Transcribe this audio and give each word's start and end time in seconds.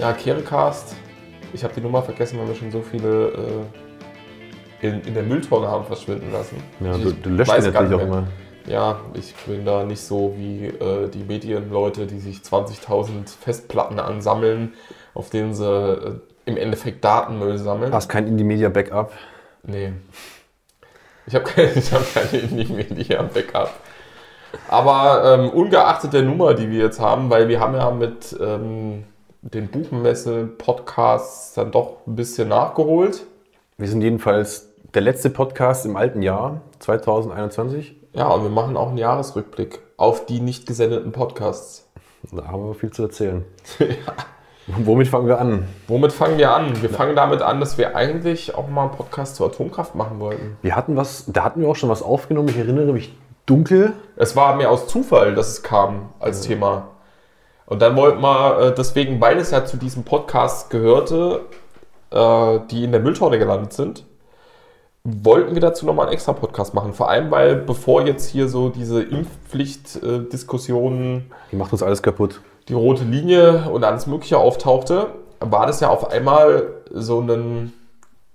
Ja, 0.00 0.12
Kerecast. 0.12 0.94
Ich 1.52 1.64
habe 1.64 1.74
die 1.74 1.80
Nummer 1.80 2.02
vergessen, 2.02 2.38
weil 2.38 2.48
wir 2.48 2.54
schon 2.54 2.70
so 2.70 2.82
viele 2.82 3.64
äh, 4.80 4.86
in, 4.86 5.00
in 5.02 5.14
der 5.14 5.24
Mülltonne 5.24 5.66
haben 5.66 5.84
verschwinden 5.84 6.30
lassen. 6.30 6.62
Ja, 6.80 6.94
Ich 6.94 7.02
du, 7.02 7.12
du 7.12 7.30
löscht 7.30 7.50
natürlich 7.50 7.94
auch 7.94 8.00
immer. 8.00 8.28
Ja, 8.66 9.00
ich 9.14 9.34
bin 9.46 9.64
da 9.64 9.84
nicht 9.84 10.00
so 10.00 10.34
wie 10.36 10.66
äh, 10.66 11.08
die 11.08 11.24
Medienleute, 11.24 12.06
die 12.06 12.18
sich 12.18 12.38
20.000 12.38 13.28
Festplatten 13.40 13.98
ansammeln, 13.98 14.74
auf 15.14 15.30
denen 15.30 15.54
sie 15.54 15.66
äh, 15.66 16.12
im 16.44 16.56
Endeffekt 16.56 17.02
Datenmüll 17.02 17.58
sammeln. 17.58 17.92
Hast 17.92 18.08
kein 18.08 18.26
Indie-Media-Backup. 18.26 19.12
Nee. 19.64 19.94
Ich 21.26 21.34
habe 21.34 21.44
keine, 21.44 21.72
ich 21.74 21.92
hab 21.92 22.14
keine 22.14 22.42
Indie-Media 22.42 23.22
Backup. 23.22 23.70
Aber 24.68 25.34
ähm, 25.34 25.50
ungeachtet 25.50 26.12
der 26.12 26.22
Nummer, 26.22 26.54
die 26.54 26.70
wir 26.70 26.84
jetzt 26.84 27.00
haben, 27.00 27.30
weil 27.30 27.48
wir 27.48 27.58
haben 27.58 27.74
ja 27.74 27.90
mit 27.90 28.36
ähm, 28.40 29.04
den 29.42 29.68
Buchenmesse-Podcasts 29.68 31.54
dann 31.54 31.70
doch 31.70 31.98
ein 32.06 32.16
bisschen 32.16 32.48
nachgeholt. 32.48 33.24
Wir 33.76 33.88
sind 33.88 34.02
jedenfalls 34.02 34.74
der 34.94 35.02
letzte 35.02 35.30
Podcast 35.30 35.86
im 35.86 35.96
alten 35.96 36.22
Jahr, 36.22 36.62
2021. 36.80 37.96
Ja, 38.12 38.28
und 38.28 38.42
wir 38.42 38.50
machen 38.50 38.76
auch 38.76 38.88
einen 38.88 38.98
Jahresrückblick 38.98 39.80
auf 39.96 40.26
die 40.26 40.40
nicht 40.40 40.66
gesendeten 40.66 41.12
Podcasts. 41.12 41.88
Da 42.32 42.48
haben 42.48 42.66
wir 42.66 42.74
viel 42.74 42.90
zu 42.90 43.02
erzählen. 43.02 43.44
Womit 44.66 45.08
fangen 45.08 45.28
wir 45.28 45.40
an? 45.40 45.66
Womit 45.86 46.12
fangen 46.12 46.36
wir 46.36 46.52
an? 46.52 46.82
Wir 46.82 46.90
fangen 46.90 47.16
damit 47.16 47.40
an, 47.40 47.60
dass 47.60 47.78
wir 47.78 47.96
eigentlich 47.96 48.54
auch 48.54 48.68
mal 48.68 48.82
einen 48.82 48.90
Podcast 48.90 49.36
zur 49.36 49.46
Atomkraft 49.46 49.94
machen 49.94 50.20
wollten. 50.20 50.58
Wir 50.60 50.76
hatten 50.76 50.96
was, 50.96 51.24
da 51.26 51.44
hatten 51.44 51.62
wir 51.62 51.68
auch 51.68 51.76
schon 51.76 51.88
was 51.88 52.02
aufgenommen. 52.02 52.48
Ich 52.48 52.58
erinnere 52.58 52.92
mich 52.92 53.16
dunkel. 53.46 53.94
Es 54.16 54.36
war 54.36 54.56
mir 54.56 54.70
aus 54.70 54.88
Zufall, 54.88 55.34
dass 55.34 55.48
es 55.48 55.62
kam 55.62 56.10
als 56.18 56.42
Thema. 56.42 56.88
Und 57.68 57.80
dann 57.82 57.96
wollten 57.96 58.22
wir 58.22 58.60
äh, 58.60 58.74
deswegen, 58.74 59.20
weil 59.20 59.36
es 59.36 59.50
ja 59.50 59.66
zu 59.66 59.76
diesem 59.76 60.02
Podcast 60.02 60.70
gehörte, 60.70 61.42
äh, 62.10 62.60
die 62.70 62.84
in 62.84 62.92
der 62.92 63.02
Mülltonne 63.02 63.38
gelandet 63.38 63.74
sind, 63.74 64.06
wollten 65.04 65.52
wir 65.54 65.60
dazu 65.60 65.84
nochmal 65.84 66.06
einen 66.06 66.14
extra 66.14 66.32
Podcast 66.32 66.72
machen. 66.72 66.94
Vor 66.94 67.10
allem, 67.10 67.30
weil 67.30 67.56
bevor 67.56 68.06
jetzt 68.06 68.30
hier 68.30 68.48
so 68.48 68.70
diese 68.70 69.02
Impfpflicht-Diskussionen, 69.02 71.30
Die 71.52 71.56
macht 71.56 71.72
uns 71.72 71.82
alles 71.82 72.02
kaputt. 72.02 72.40
die 72.68 72.74
rote 72.74 73.04
Linie 73.04 73.68
und 73.70 73.84
alles 73.84 74.06
Mögliche 74.06 74.38
auftauchte, 74.38 75.08
war 75.40 75.66
das 75.66 75.80
ja 75.80 75.90
auf 75.90 76.10
einmal 76.10 76.68
so 76.90 77.20
ein 77.20 77.74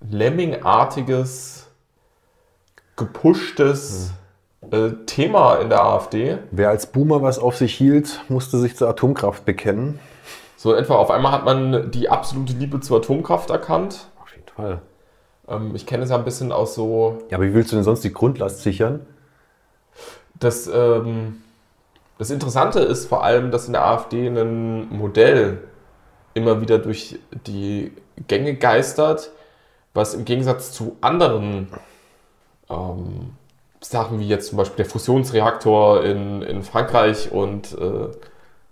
Lemming-artiges, 0.09 1.67
gepushtes 2.95 4.09
äh, 4.09 4.13
Thema 5.05 5.55
in 5.55 5.69
der 5.69 5.83
AfD. 5.83 6.37
Wer 6.51 6.69
als 6.69 6.87
Boomer 6.87 7.21
was 7.21 7.39
auf 7.39 7.57
sich 7.57 7.73
hielt, 7.75 8.21
musste 8.29 8.57
sich 8.57 8.75
zur 8.75 8.89
Atomkraft 8.89 9.45
bekennen. 9.45 9.99
So 10.57 10.73
etwa 10.73 10.95
auf 10.95 11.11
einmal 11.11 11.31
hat 11.31 11.45
man 11.45 11.91
die 11.91 12.09
absolute 12.09 12.53
Liebe 12.53 12.79
zur 12.79 12.97
Atomkraft 12.97 13.49
erkannt. 13.49 14.07
Auf 14.21 14.31
jeden 14.31 14.47
Fall. 14.47 14.81
Ähm, 15.47 15.75
ich 15.75 15.85
kenne 15.85 16.03
es 16.03 16.09
ja 16.09 16.15
ein 16.15 16.23
bisschen 16.23 16.51
aus 16.51 16.75
so, 16.75 17.19
Ja, 17.29 17.37
aber 17.37 17.45
wie 17.45 17.53
willst 17.53 17.71
du 17.71 17.75
denn 17.75 17.83
sonst 17.83 18.03
die 18.03 18.13
Grundlast 18.13 18.61
sichern? 18.61 19.05
das, 20.35 20.67
ähm, 20.67 21.41
das 22.17 22.29
Interessante 22.29 22.79
ist 22.79 23.07
vor 23.07 23.23
allem, 23.23 23.51
dass 23.51 23.67
in 23.67 23.73
der 23.73 23.85
AfD 23.85 24.27
ein 24.27 24.89
Modell 24.89 25.59
immer 26.33 26.61
wieder 26.61 26.79
durch 26.79 27.19
die 27.47 27.91
Gänge 28.27 28.55
geistert, 28.55 29.31
was 29.93 30.13
im 30.13 30.25
Gegensatz 30.25 30.71
zu 30.71 30.97
anderen 31.01 31.67
ähm, 32.69 33.31
Sachen 33.83 34.19
wie 34.19 34.27
jetzt 34.27 34.49
zum 34.49 34.57
Beispiel 34.57 34.77
der 34.77 34.85
Fusionsreaktor 34.85 36.03
in, 36.03 36.41
in 36.41 36.63
Frankreich 36.63 37.31
und 37.31 37.73
äh, 37.73 38.07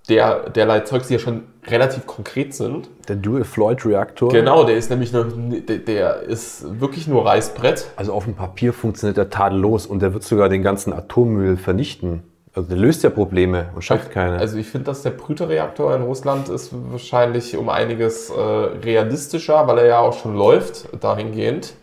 der, 0.10 0.50
derlei 0.50 0.82
Zeugs, 0.82 1.08
die 1.08 1.14
ja 1.14 1.20
schon 1.20 1.44
relativ 1.68 2.08
konkret 2.08 2.54
sind, 2.56 2.90
Der 3.08 3.16
Dual-Floyd-Reaktor. 3.18 4.32
Genau, 4.32 4.64
der 4.64 4.78
ist 4.78 4.90
nämlich 4.90 5.14
nur, 5.14 5.26
der, 5.26 5.78
der 5.78 6.22
ist 6.24 6.80
wirklich 6.80 7.08
nur 7.08 7.26
Reißbrett. 7.26 7.92
Also 7.96 8.14
auf 8.14 8.26
dem 8.26 8.34
Papier 8.34 8.74
funktioniert 8.74 9.18
der 9.18 9.30
tadellos 9.30 9.86
und 9.86 10.02
der 10.02 10.14
wird 10.14 10.24
sogar 10.24 10.50
den 10.50 10.64
ganzen 10.64 10.92
Atommüll 10.92 11.58
vernichten. 11.58 12.24
Also 12.54 12.68
der 12.68 12.78
löst 12.78 13.04
ja 13.04 13.10
Probleme 13.10 13.70
und 13.76 13.82
schafft 13.84 14.12
keine. 14.12 14.38
Also 14.38 14.58
ich 14.58 14.68
finde, 14.68 14.86
dass 14.86 15.04
der 15.04 15.12
Brüterreaktor 15.12 15.96
in 15.96 16.02
Russland 16.02 16.50
ist 16.50 16.72
wahrscheinlich 16.92 17.56
um 17.56 17.70
einiges 17.70 18.30
äh, 18.30 18.34
realistischer, 18.34 19.68
weil 19.68 19.78
er 19.78 19.86
ja 19.86 20.00
auch 20.00 20.14
schon 20.14 20.36
läuft 20.36 20.90
dahingehend. 21.02 21.74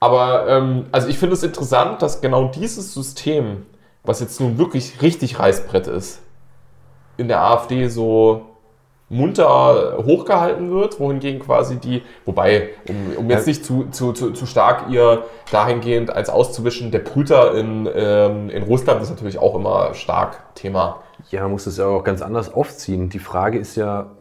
Aber 0.00 0.46
ähm, 0.48 0.86
also 0.92 1.08
ich 1.08 1.18
finde 1.18 1.34
es 1.34 1.42
interessant, 1.42 2.02
dass 2.02 2.20
genau 2.20 2.48
dieses 2.48 2.92
System, 2.92 3.66
was 4.04 4.20
jetzt 4.20 4.40
nun 4.40 4.58
wirklich 4.58 5.02
richtig 5.02 5.38
Reißbrett 5.38 5.86
ist, 5.86 6.20
in 7.16 7.28
der 7.28 7.42
AfD 7.42 7.88
so 7.88 8.46
munter 9.08 9.98
hochgehalten 10.04 10.70
wird, 10.70 10.98
wohingegen 10.98 11.40
quasi 11.40 11.76
die, 11.76 12.02
wobei, 12.24 12.70
um, 12.88 13.16
um 13.18 13.30
jetzt 13.30 13.46
nicht 13.46 13.64
zu, 13.64 13.84
zu, 13.90 14.12
zu, 14.12 14.32
zu 14.32 14.46
stark 14.46 14.90
ihr 14.90 15.24
dahingehend 15.52 16.10
als 16.10 16.28
auszuwischen, 16.28 16.90
der 16.90 16.98
Brüter 16.98 17.54
in, 17.54 17.88
ähm, 17.94 18.50
in 18.50 18.64
Russland 18.64 19.00
ist 19.02 19.10
natürlich 19.10 19.38
auch 19.38 19.54
immer 19.54 19.94
stark 19.94 20.54
Thema. 20.56 21.02
ja, 21.30 21.42
man 21.42 21.52
muss 21.52 21.64
das 21.64 21.76
ja 21.76 21.86
auch 21.86 22.02
ganz 22.02 22.20
anders 22.20 22.52
aufziehen. 22.52 23.08
Die 23.08 23.20
Frage 23.20 23.58
ist 23.58 23.76
ja, 23.76 24.15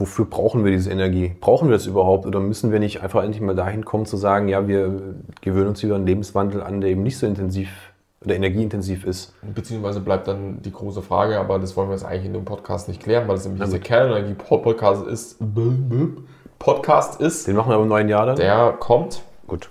wofür 0.00 0.24
brauchen 0.24 0.64
wir 0.64 0.72
diese 0.72 0.90
Energie? 0.90 1.36
Brauchen 1.40 1.68
wir 1.68 1.74
das 1.74 1.86
überhaupt 1.86 2.26
oder 2.26 2.40
müssen 2.40 2.72
wir 2.72 2.80
nicht 2.80 3.02
einfach 3.02 3.22
endlich 3.22 3.42
mal 3.42 3.54
dahin 3.54 3.84
kommen 3.84 4.06
zu 4.06 4.16
sagen, 4.16 4.48
ja, 4.48 4.66
wir 4.66 5.14
gewöhnen 5.42 5.68
uns 5.68 5.82
wieder 5.82 5.94
einen 5.94 6.06
Lebenswandel 6.06 6.62
an, 6.62 6.80
der 6.80 6.90
eben 6.90 7.02
nicht 7.02 7.18
so 7.18 7.26
intensiv 7.26 7.68
oder 8.24 8.34
energieintensiv 8.34 9.04
ist? 9.04 9.34
Beziehungsweise 9.54 10.00
bleibt 10.00 10.26
dann 10.26 10.62
die 10.62 10.72
große 10.72 11.02
Frage, 11.02 11.38
aber 11.38 11.58
das 11.58 11.76
wollen 11.76 11.88
wir 11.88 11.94
jetzt 11.94 12.04
eigentlich 12.04 12.26
in 12.26 12.32
dem 12.32 12.46
Podcast 12.46 12.88
nicht 12.88 13.02
klären, 13.02 13.28
weil 13.28 13.36
es 13.36 13.44
nämlich 13.44 13.62
dieser. 13.62 13.78
Kernenergie-Podcast 13.78 15.06
ist, 15.06 15.38
Podcast 16.58 17.20
ist, 17.20 17.46
Den 17.46 17.56
machen 17.56 17.70
wir 17.70 17.80
im 17.80 17.88
neuen 17.88 18.08
Jahr 18.08 18.26
dann? 18.26 18.36
der 18.36 18.72
kommt. 18.78 19.22
Gut. 19.46 19.68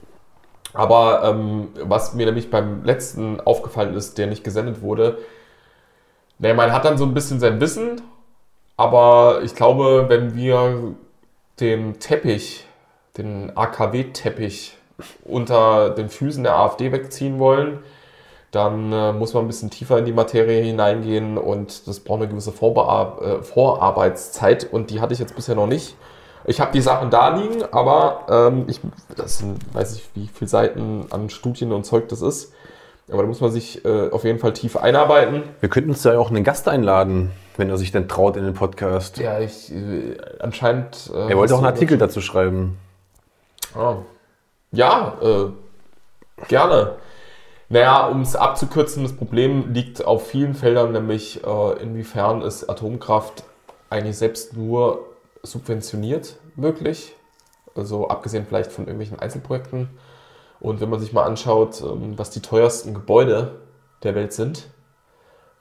Aber 0.73 1.23
ähm, 1.23 1.69
was 1.84 2.13
mir 2.13 2.28
nämlich 2.28 2.51
beim 2.51 2.84
letzten 2.84 3.40
aufgefallen 3.40 3.96
ist, 3.96 4.19
der 4.19 4.28
nicht 4.28 4.44
gesendet 4.44 4.84
wurde, 4.84 5.17
naja, 6.38 6.53
man 6.53 6.72
hat 6.72 6.85
dann 6.85 6.97
so 6.97 7.06
ein 7.06 7.16
bisschen 7.16 7.40
sein 7.40 7.59
Wissen, 7.59 8.01
aber 8.79 9.41
ich 9.44 9.56
glaube, 9.56 10.06
wenn 10.07 10.38
wir 10.38 10.95
den 11.59 12.00
Teppich, 12.00 12.66
den 13.17 13.51
AKW-Teppich 13.53 14.78
unter 15.25 15.90
den 15.90 16.07
Füßen 16.07 16.44
der 16.44 16.56
AfD 16.56 16.94
wegziehen 16.94 17.40
wollen, 17.40 17.79
dann 18.51 18.94
äh, 18.94 19.12
muss 19.12 19.34
man 19.34 19.44
ein 19.44 19.47
bisschen 19.47 19.69
tiefer 19.69 19.97
in 19.97 20.06
die 20.06 20.13
Materie 20.13 20.62
hineingehen 20.62 21.38
und 21.38 21.90
das 21.90 22.00
braucht 22.00 22.22
eine 22.22 22.29
gewisse 22.29 22.53
Vorbear 22.53 23.22
äh, 23.22 23.44
Vorarbeitszeit 23.44 24.72
und 24.72 24.91
die 24.91 25.01
hatte 25.01 25.11
ich 25.11 25.19
jetzt 25.19 25.35
bisher 25.35 25.56
noch 25.56 25.67
nicht. 25.67 25.97
Ich 26.46 26.61
habe 26.61 26.72
die 26.72 26.81
Sachen 26.81 27.09
da 27.09 27.35
liegen, 27.35 27.61
aber 27.72 28.28
ähm, 28.29 28.63
ich 28.69 28.79
das 29.13 29.40
sind, 29.40 29.57
weiß 29.73 29.97
ich, 29.97 30.09
wie 30.13 30.29
viele 30.34 30.47
Seiten 30.47 31.06
an 31.09 31.29
Studien 31.29 31.73
und 31.73 31.84
Zeug 31.84 32.07
das 32.07 32.22
ist. 32.22 32.53
Aber 33.11 33.23
da 33.23 33.28
muss 33.28 33.41
man 33.41 33.51
sich 33.51 33.84
äh, 33.84 34.09
auf 34.09 34.23
jeden 34.23 34.40
Fall 34.40 34.53
tief 34.53 34.78
einarbeiten. 34.78 35.44
Wir 35.59 35.67
könnten 35.67 35.90
uns 35.90 36.06
ja 36.06 36.17
auch 36.17 36.29
einen 36.29 36.46
Gast 36.46 36.69
einladen, 36.69 37.31
wenn 37.59 37.70
er 37.70 37.78
sich 37.78 37.92
denn 37.92 38.08
traut 38.08 38.38
in 38.38 38.46
den 38.46 38.53
Podcast. 38.53 39.18
Ja, 39.18 39.40
ich 39.40 39.72
äh, 39.72 40.18
anscheinend. 40.40 41.12
Äh, 41.14 41.30
Er 41.30 41.38
wollte 41.38 41.53
auch 41.53 41.59
einen 41.59 41.68
Artikel 41.68 41.97
dazu 41.97 42.22
schreiben. 42.22 42.78
Ah. 43.75 43.97
Ja, 44.72 45.18
äh, 45.22 46.46
gerne. 46.47 46.96
Naja, 47.68 48.08
um 48.08 48.22
es 48.22 48.36
abzukürzen, 48.36 49.03
das 49.03 49.14
Problem 49.14 49.74
liegt 49.74 50.03
auf 50.06 50.28
vielen 50.28 50.56
Feldern, 50.56 50.92
nämlich 50.94 51.44
äh, 51.46 51.84
inwiefern 51.84 52.42
ist 52.42 52.68
Atomkraft 52.70 53.44
eigentlich 53.90 54.18
selbst 54.18 54.56
nur 54.56 55.06
subventioniert 55.44 56.38
möglich. 56.56 57.14
Also 57.76 58.08
abgesehen 58.08 58.46
vielleicht 58.47 58.72
von 58.72 58.86
irgendwelchen 58.86 59.20
Einzelprojekten. 59.20 59.90
Und 60.59 60.81
wenn 60.81 60.90
man 60.90 61.00
sich 61.00 61.14
mal 61.14 61.24
anschaut, 61.24 61.81
ähm, 61.81 62.18
was 62.18 62.31
die 62.31 62.41
teuersten 62.41 62.94
Gebäude 62.94 63.59
der 64.03 64.16
Welt 64.16 64.34
sind, 64.34 64.68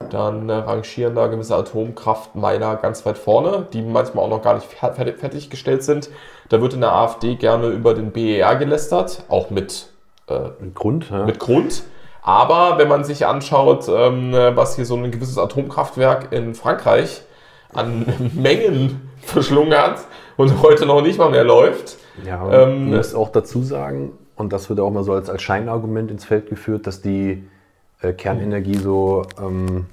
dann 0.09 0.47
äh, 0.49 0.53
rangieren 0.53 1.13
da 1.13 1.27
gewisse 1.27 1.55
Atomkraftminer 1.55 2.77
ganz 2.77 3.05
weit 3.05 3.17
vorne, 3.17 3.67
die 3.73 3.81
manchmal 3.81 4.23
auch 4.25 4.29
noch 4.29 4.41
gar 4.41 4.55
nicht 4.55 4.67
fer- 4.71 4.93
fertig- 4.93 5.17
fertiggestellt 5.19 5.83
sind. 5.83 6.09
Da 6.47 6.61
wird 6.61 6.73
in 6.73 6.81
der 6.81 6.93
AfD 6.93 7.35
gerne 7.35 7.67
über 7.67 7.93
den 7.93 8.11
BER 8.11 8.55
gelästert, 8.55 9.23
auch 9.27 9.49
mit, 9.49 9.87
äh, 10.27 10.33
Ein 10.61 10.73
Grund, 10.73 11.09
ja. 11.11 11.25
mit 11.25 11.37
Grund. 11.39 11.83
Aber 12.21 12.77
wenn 12.77 12.87
man 12.87 13.03
sich 13.03 13.25
anschaut, 13.25 13.87
ähm, 13.89 14.31
was 14.33 14.75
hier 14.77 14.85
so 14.85 14.95
ein 14.95 15.11
gewisses 15.11 15.37
Atomkraftwerk 15.37 16.31
in 16.31 16.55
Frankreich 16.55 17.21
an 17.73 18.05
Mengen 18.35 19.09
verschlungen 19.21 19.77
hat 19.77 19.99
und 20.37 20.61
heute 20.61 20.85
noch 20.85 21.01
nicht 21.01 21.19
mal 21.19 21.29
mehr 21.29 21.43
läuft, 21.43 21.97
Ja, 22.25 22.37
man 22.37 22.53
Ähm, 22.53 22.95
muss 22.95 23.13
auch 23.13 23.29
dazu 23.29 23.63
sagen, 23.63 24.13
und 24.37 24.53
das 24.53 24.69
wird 24.69 24.79
auch 24.79 24.91
mal 24.91 25.03
so 25.03 25.11
als, 25.13 25.29
als 25.29 25.41
Scheinargument 25.41 26.09
ins 26.09 26.23
Feld 26.23 26.47
geführt, 26.49 26.87
dass 26.87 27.01
die 27.01 27.43
äh, 28.01 28.13
Kernenergie 28.13 28.77
so 28.77 29.25
ähm, 29.41 29.85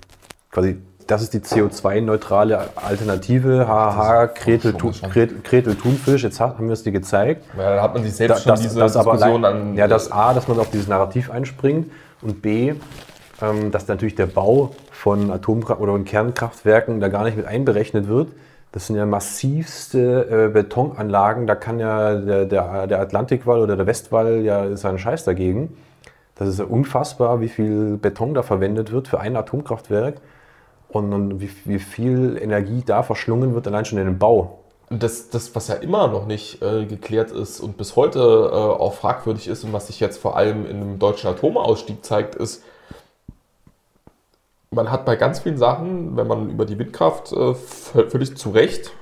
quasi, 0.51 0.77
das 1.07 1.23
ist 1.23 1.35
die 1.35 1.39
CO2-neutrale 1.41 2.59
Alternative. 2.77 3.67
Haha, 3.69 4.29
schon 4.35 4.79
Tu-. 4.79 4.93
Gretel, 5.09 5.39
Gretel 5.45 5.75
Thunfisch, 5.77 6.25
jetzt 6.25 6.41
hat- 6.41 6.59
haben 6.59 6.67
wir 6.67 6.73
es 6.73 6.83
dir 6.83 6.93
gezeigt. 6.93 7.45
ja, 7.57 7.77
da 7.77 7.83
hat 7.83 7.95
man 7.95 8.03
sich 8.03 8.15
selbst 8.15 8.47
Da- 8.47 8.57
schon 8.57 8.63
diese 8.63 8.81
Diskussion 8.83 9.45
allein- 9.45 9.69
an. 9.71 9.75
Ja, 9.77 9.87
das 9.89 10.11
A, 10.11 10.35
dass 10.35 10.49
man 10.49 10.59
auf 10.59 10.71
dieses 10.71 10.89
Narrativ 10.89 11.31
einspringt 11.31 11.91
und 12.23 12.43
B, 12.43 12.75
ähm, 13.43 13.71
dass 13.71 13.87
natürlich 13.87 14.15
der 14.15 14.27
Bau 14.27 14.75
von 14.91 15.31
Atomkraft 15.31 15.81
oder 15.81 15.93
von 15.93 16.05
Kernkraftwerken 16.05 17.01
da 17.01 17.09
gar 17.09 17.25
nicht 17.25 17.37
mit 17.37 17.47
einberechnet 17.47 18.09
wird, 18.09 18.29
Das 18.73 18.89
sind 18.89 18.97
ja 18.97 19.07
massivste 19.07 20.49
äh, 20.49 20.53
Betonanlagen. 20.53 21.47
Da 21.47 21.55
kann 21.55 21.79
ja 21.79 22.15
der, 22.15 22.45
der, 22.45 22.87
der 22.87 23.01
Atlantikwall 23.01 23.61
oder 23.61 23.75
der 23.77 23.87
Westwall 23.87 24.43
ja 24.43 24.77
seinen 24.77 24.99
Scheiß 24.99 25.25
dagegen. 25.25 25.75
Das 26.37 26.49
ist 26.49 26.59
ja 26.59 26.67
unfassbar, 26.67 27.41
wie 27.41 27.49
viel 27.49 27.97
Beton 27.97 28.35
da 28.35 28.43
verwendet 28.43 28.93
wird 28.93 29.09
für 29.09 29.21
ein 29.21 29.37
Atomkraftwerk 29.37 30.21
und, 30.89 31.13
und 31.13 31.41
wie, 31.41 31.51
wie 31.65 31.79
viel 31.79 32.39
Energie 32.41 32.83
da 32.85 33.03
verschlungen 33.03 33.55
wird, 33.55 33.67
allein 33.67 33.85
schon 33.85 33.99
in 33.99 34.05
den 34.05 34.19
Bau. 34.19 34.59
Das, 34.91 35.31
das, 35.31 35.55
was 35.57 35.67
ja 35.69 35.75
immer 35.77 36.07
noch 36.09 36.27
nicht 36.27 36.63
äh, 36.63 36.85
geklärt 36.85 37.33
ist 37.33 37.59
und 37.59 37.77
bis 37.77 37.97
heute 37.97 38.21
äh, 38.21 38.55
auch 38.55 38.95
fragwürdig 38.95 39.49
ist 39.49 39.65
und 39.65 39.73
was 39.73 39.89
sich 39.89 39.99
jetzt 39.99 40.19
vor 40.19 40.37
allem 40.37 40.65
in 40.67 40.77
einem 40.77 40.99
deutschen 40.99 41.29
Atomausstieg 41.29 42.05
zeigt, 42.05 42.37
ist, 42.37 42.63
man 44.71 44.91
hat 44.91 45.05
bei 45.07 45.17
ganz 45.17 45.41
vielen 45.41 45.59
Sachen, 45.59 46.17
wenn 46.17 46.27
man 46.27 46.51
über 46.51 46.67
die 46.67 46.79
Windkraft 46.79 47.33
äh, 47.33 47.55
völlig 47.55 48.37
zu 48.37 48.51
Recht 48.51 48.93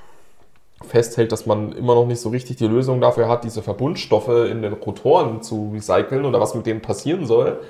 festhält, 0.83 1.33
dass 1.33 1.47
man 1.47 1.73
immer 1.73 1.95
noch 1.95 2.07
nicht 2.07 2.21
so 2.21 2.29
richtig 2.29 2.57
die 2.57 2.67
Lösung 2.67 3.01
dafür 3.01 3.29
hat, 3.29 3.45
diese 3.45 3.63
Verbundstoffe 3.63 4.29
in 4.29 4.63
den 4.63 4.75
Rotoren 4.75 5.43
zu 5.43 5.71
recyceln 5.73 6.25
oder 6.25 6.41
was 6.41 6.55
mit 6.55 6.67
denen 6.67 6.81
passieren 6.81 7.27
soll, 7.27 7.61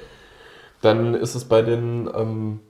dann 0.81 1.15
ist 1.15 1.35
es 1.35 1.45
bei 1.45 1.63
den, 1.63 2.09
ähm, 2.15 2.61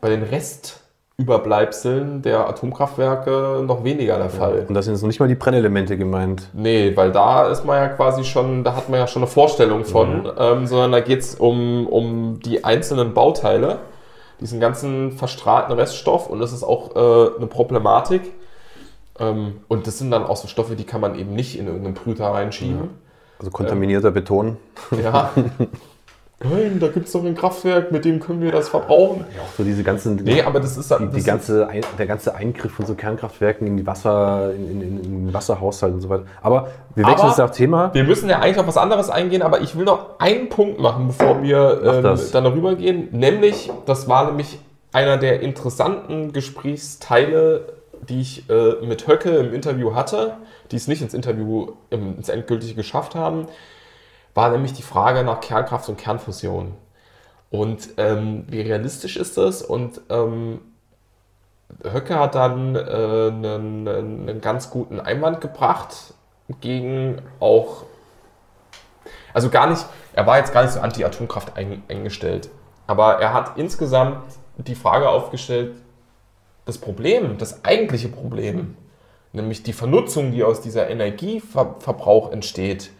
bei 0.00 0.10
den 0.10 0.22
Restüberbleibseln 0.22 2.22
der 2.22 2.48
Atomkraftwerke 2.48 3.62
noch 3.66 3.84
weniger 3.84 4.18
der 4.18 4.30
Fall. 4.30 4.66
Und 4.68 4.74
da 4.74 4.82
sind 4.82 4.94
jetzt 4.94 5.02
noch 5.02 5.08
nicht 5.08 5.20
mal 5.20 5.28
die 5.28 5.34
Brennelemente 5.34 5.96
gemeint. 5.96 6.48
Nee, 6.52 6.96
weil 6.96 7.12
da 7.12 7.48
ist 7.48 7.64
man 7.64 7.76
ja 7.76 7.88
quasi 7.88 8.24
schon, 8.24 8.64
da 8.64 8.76
hat 8.76 8.88
man 8.88 8.98
ja 8.98 9.06
schon 9.06 9.22
eine 9.22 9.30
Vorstellung 9.30 9.84
von, 9.84 10.22
mhm. 10.22 10.30
ähm, 10.38 10.66
sondern 10.66 10.92
da 10.92 11.00
geht 11.00 11.20
es 11.20 11.34
um, 11.36 11.86
um 11.86 12.40
die 12.40 12.64
einzelnen 12.64 13.14
Bauteile, 13.14 13.78
diesen 14.40 14.60
ganzen 14.60 15.12
verstrahlten 15.12 15.74
Reststoff 15.74 16.28
und 16.28 16.40
das 16.40 16.52
ist 16.52 16.64
auch 16.64 16.96
äh, 16.96 17.36
eine 17.36 17.46
Problematik 17.46 18.32
ähm, 19.18 19.60
und 19.68 19.86
das 19.86 19.98
sind 19.98 20.10
dann 20.10 20.24
auch 20.24 20.36
so 20.36 20.48
Stoffe, 20.48 20.76
die 20.76 20.84
kann 20.84 21.00
man 21.00 21.18
eben 21.18 21.34
nicht 21.34 21.58
in 21.58 21.66
irgendeinen 21.66 21.94
Prüter 21.94 22.26
reinschieben. 22.26 22.90
Also 23.38 23.50
kontaminierter 23.50 24.08
ähm, 24.08 24.14
Beton. 24.14 24.56
Ja. 25.02 25.30
Nein, 26.42 26.78
da 26.78 26.88
gibt 26.88 27.06
es 27.06 27.12
doch 27.12 27.24
ein 27.24 27.34
Kraftwerk, 27.34 27.90
mit 27.90 28.04
dem 28.04 28.20
können 28.20 28.42
wir 28.42 28.52
das 28.52 28.68
verbrauchen. 28.68 29.24
Ja, 29.34 29.42
auch 29.42 29.56
so 29.56 29.64
diese 29.64 29.82
ganzen. 29.82 30.16
Nee, 30.16 30.42
aber 30.42 30.60
das 30.60 30.76
ist 30.76 30.90
die, 30.90 31.08
die 31.08 31.22
ganze, 31.22 31.66
der 31.96 32.06
ganze 32.06 32.34
Eingriff 32.34 32.72
von 32.72 32.84
so 32.84 32.94
Kernkraftwerken 32.94 33.66
in 33.66 33.76
die 33.76 33.86
Wasser, 33.86 34.52
in, 34.54 34.82
in, 34.82 34.82
in 34.82 35.26
den 35.26 35.34
Wasserhaushalt 35.34 35.94
und 35.94 36.00
so 36.00 36.08
weiter. 36.08 36.24
Aber 36.42 36.68
wir 36.96 37.06
wechseln 37.06 37.28
jetzt 37.28 37.40
auf 37.40 37.52
Thema. 37.52 37.94
Wir 37.94 38.04
müssen 38.04 38.28
ja 38.28 38.40
eigentlich 38.40 38.58
auf 38.58 38.66
was 38.66 38.76
anderes 38.76 39.10
eingehen, 39.10 39.42
aber 39.42 39.60
ich 39.60 39.78
will 39.78 39.84
noch 39.84 40.18
einen 40.18 40.48
Punkt 40.48 40.80
machen, 40.80 41.06
bevor 41.06 41.42
wir 41.42 41.80
ähm, 41.82 42.02
dann 42.02 42.44
darüber 42.44 42.74
gehen. 42.74 43.08
Nämlich, 43.12 43.70
das 43.86 44.08
war 44.08 44.26
nämlich 44.26 44.58
einer 44.92 45.16
der 45.16 45.40
interessanten 45.40 46.32
Gesprächsteile 46.32 47.74
die 48.08 48.20
ich 48.20 48.50
äh, 48.50 48.74
mit 48.84 49.06
Höcke 49.06 49.30
im 49.30 49.54
Interview 49.54 49.94
hatte, 49.94 50.36
die 50.70 50.76
es 50.76 50.88
nicht 50.88 51.02
ins 51.02 51.14
Interview 51.14 51.72
ins 51.90 52.28
Endgültige 52.28 52.74
geschafft 52.74 53.14
haben, 53.14 53.46
war 54.34 54.50
nämlich 54.50 54.72
die 54.72 54.82
Frage 54.82 55.22
nach 55.22 55.40
Kernkraft 55.40 55.88
und 55.88 55.96
Kernfusion. 55.96 56.74
Und 57.50 57.90
ähm, 57.98 58.44
wie 58.48 58.60
realistisch 58.60 59.16
ist 59.16 59.36
das? 59.36 59.62
Und 59.62 60.00
ähm, 60.10 60.60
Höcke 61.82 62.18
hat 62.18 62.34
dann 62.34 62.74
äh, 62.74 62.80
einen, 62.80 63.88
einen 63.88 64.40
ganz 64.40 64.70
guten 64.70 65.00
Einwand 65.00 65.40
gebracht 65.40 66.14
gegen 66.60 67.22
auch, 67.40 67.84
also 69.32 69.50
gar 69.50 69.68
nicht, 69.68 69.84
er 70.12 70.26
war 70.26 70.38
jetzt 70.38 70.52
gar 70.52 70.62
nicht 70.62 70.72
so 70.72 70.80
anti-Atomkraft 70.80 71.56
eingestellt, 71.56 72.50
aber 72.86 73.20
er 73.20 73.32
hat 73.32 73.56
insgesamt 73.56 74.18
die 74.58 74.74
Frage 74.74 75.08
aufgestellt, 75.08 75.74
das 76.64 76.78
Problem, 76.78 77.38
das 77.38 77.64
eigentliche 77.64 78.08
Problem, 78.08 78.76
nämlich 79.32 79.62
die 79.62 79.72
Vernutzung, 79.72 80.32
die 80.32 80.44
aus 80.44 80.60
dieser 80.60 80.88
Energieverbrauch 80.88 82.32
entsteht, 82.32 82.90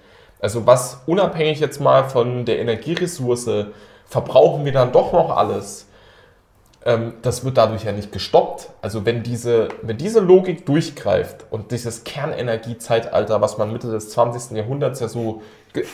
also 0.40 0.66
was 0.66 1.00
unabhängig 1.06 1.60
jetzt 1.60 1.80
mal 1.80 2.04
von 2.04 2.44
der 2.44 2.58
Energieressource, 2.58 3.66
verbrauchen 4.06 4.64
wir 4.64 4.72
dann 4.72 4.92
doch 4.92 5.12
noch 5.12 5.34
alles, 5.34 5.86
ähm, 6.84 7.14
das 7.22 7.44
wird 7.44 7.56
dadurch 7.56 7.84
ja 7.84 7.92
nicht 7.92 8.12
gestoppt. 8.12 8.68
Also 8.82 9.06
wenn 9.06 9.22
diese, 9.22 9.68
wenn 9.82 9.96
diese 9.96 10.20
Logik 10.20 10.66
durchgreift 10.66 11.46
und 11.50 11.72
dieses 11.72 12.04
Kernenergiezeitalter, 12.04 13.40
was 13.40 13.58
man 13.58 13.72
Mitte 13.72 13.90
des 13.90 14.10
20. 14.10 14.56
Jahrhunderts 14.56 15.00
ja 15.00 15.08
so 15.08 15.42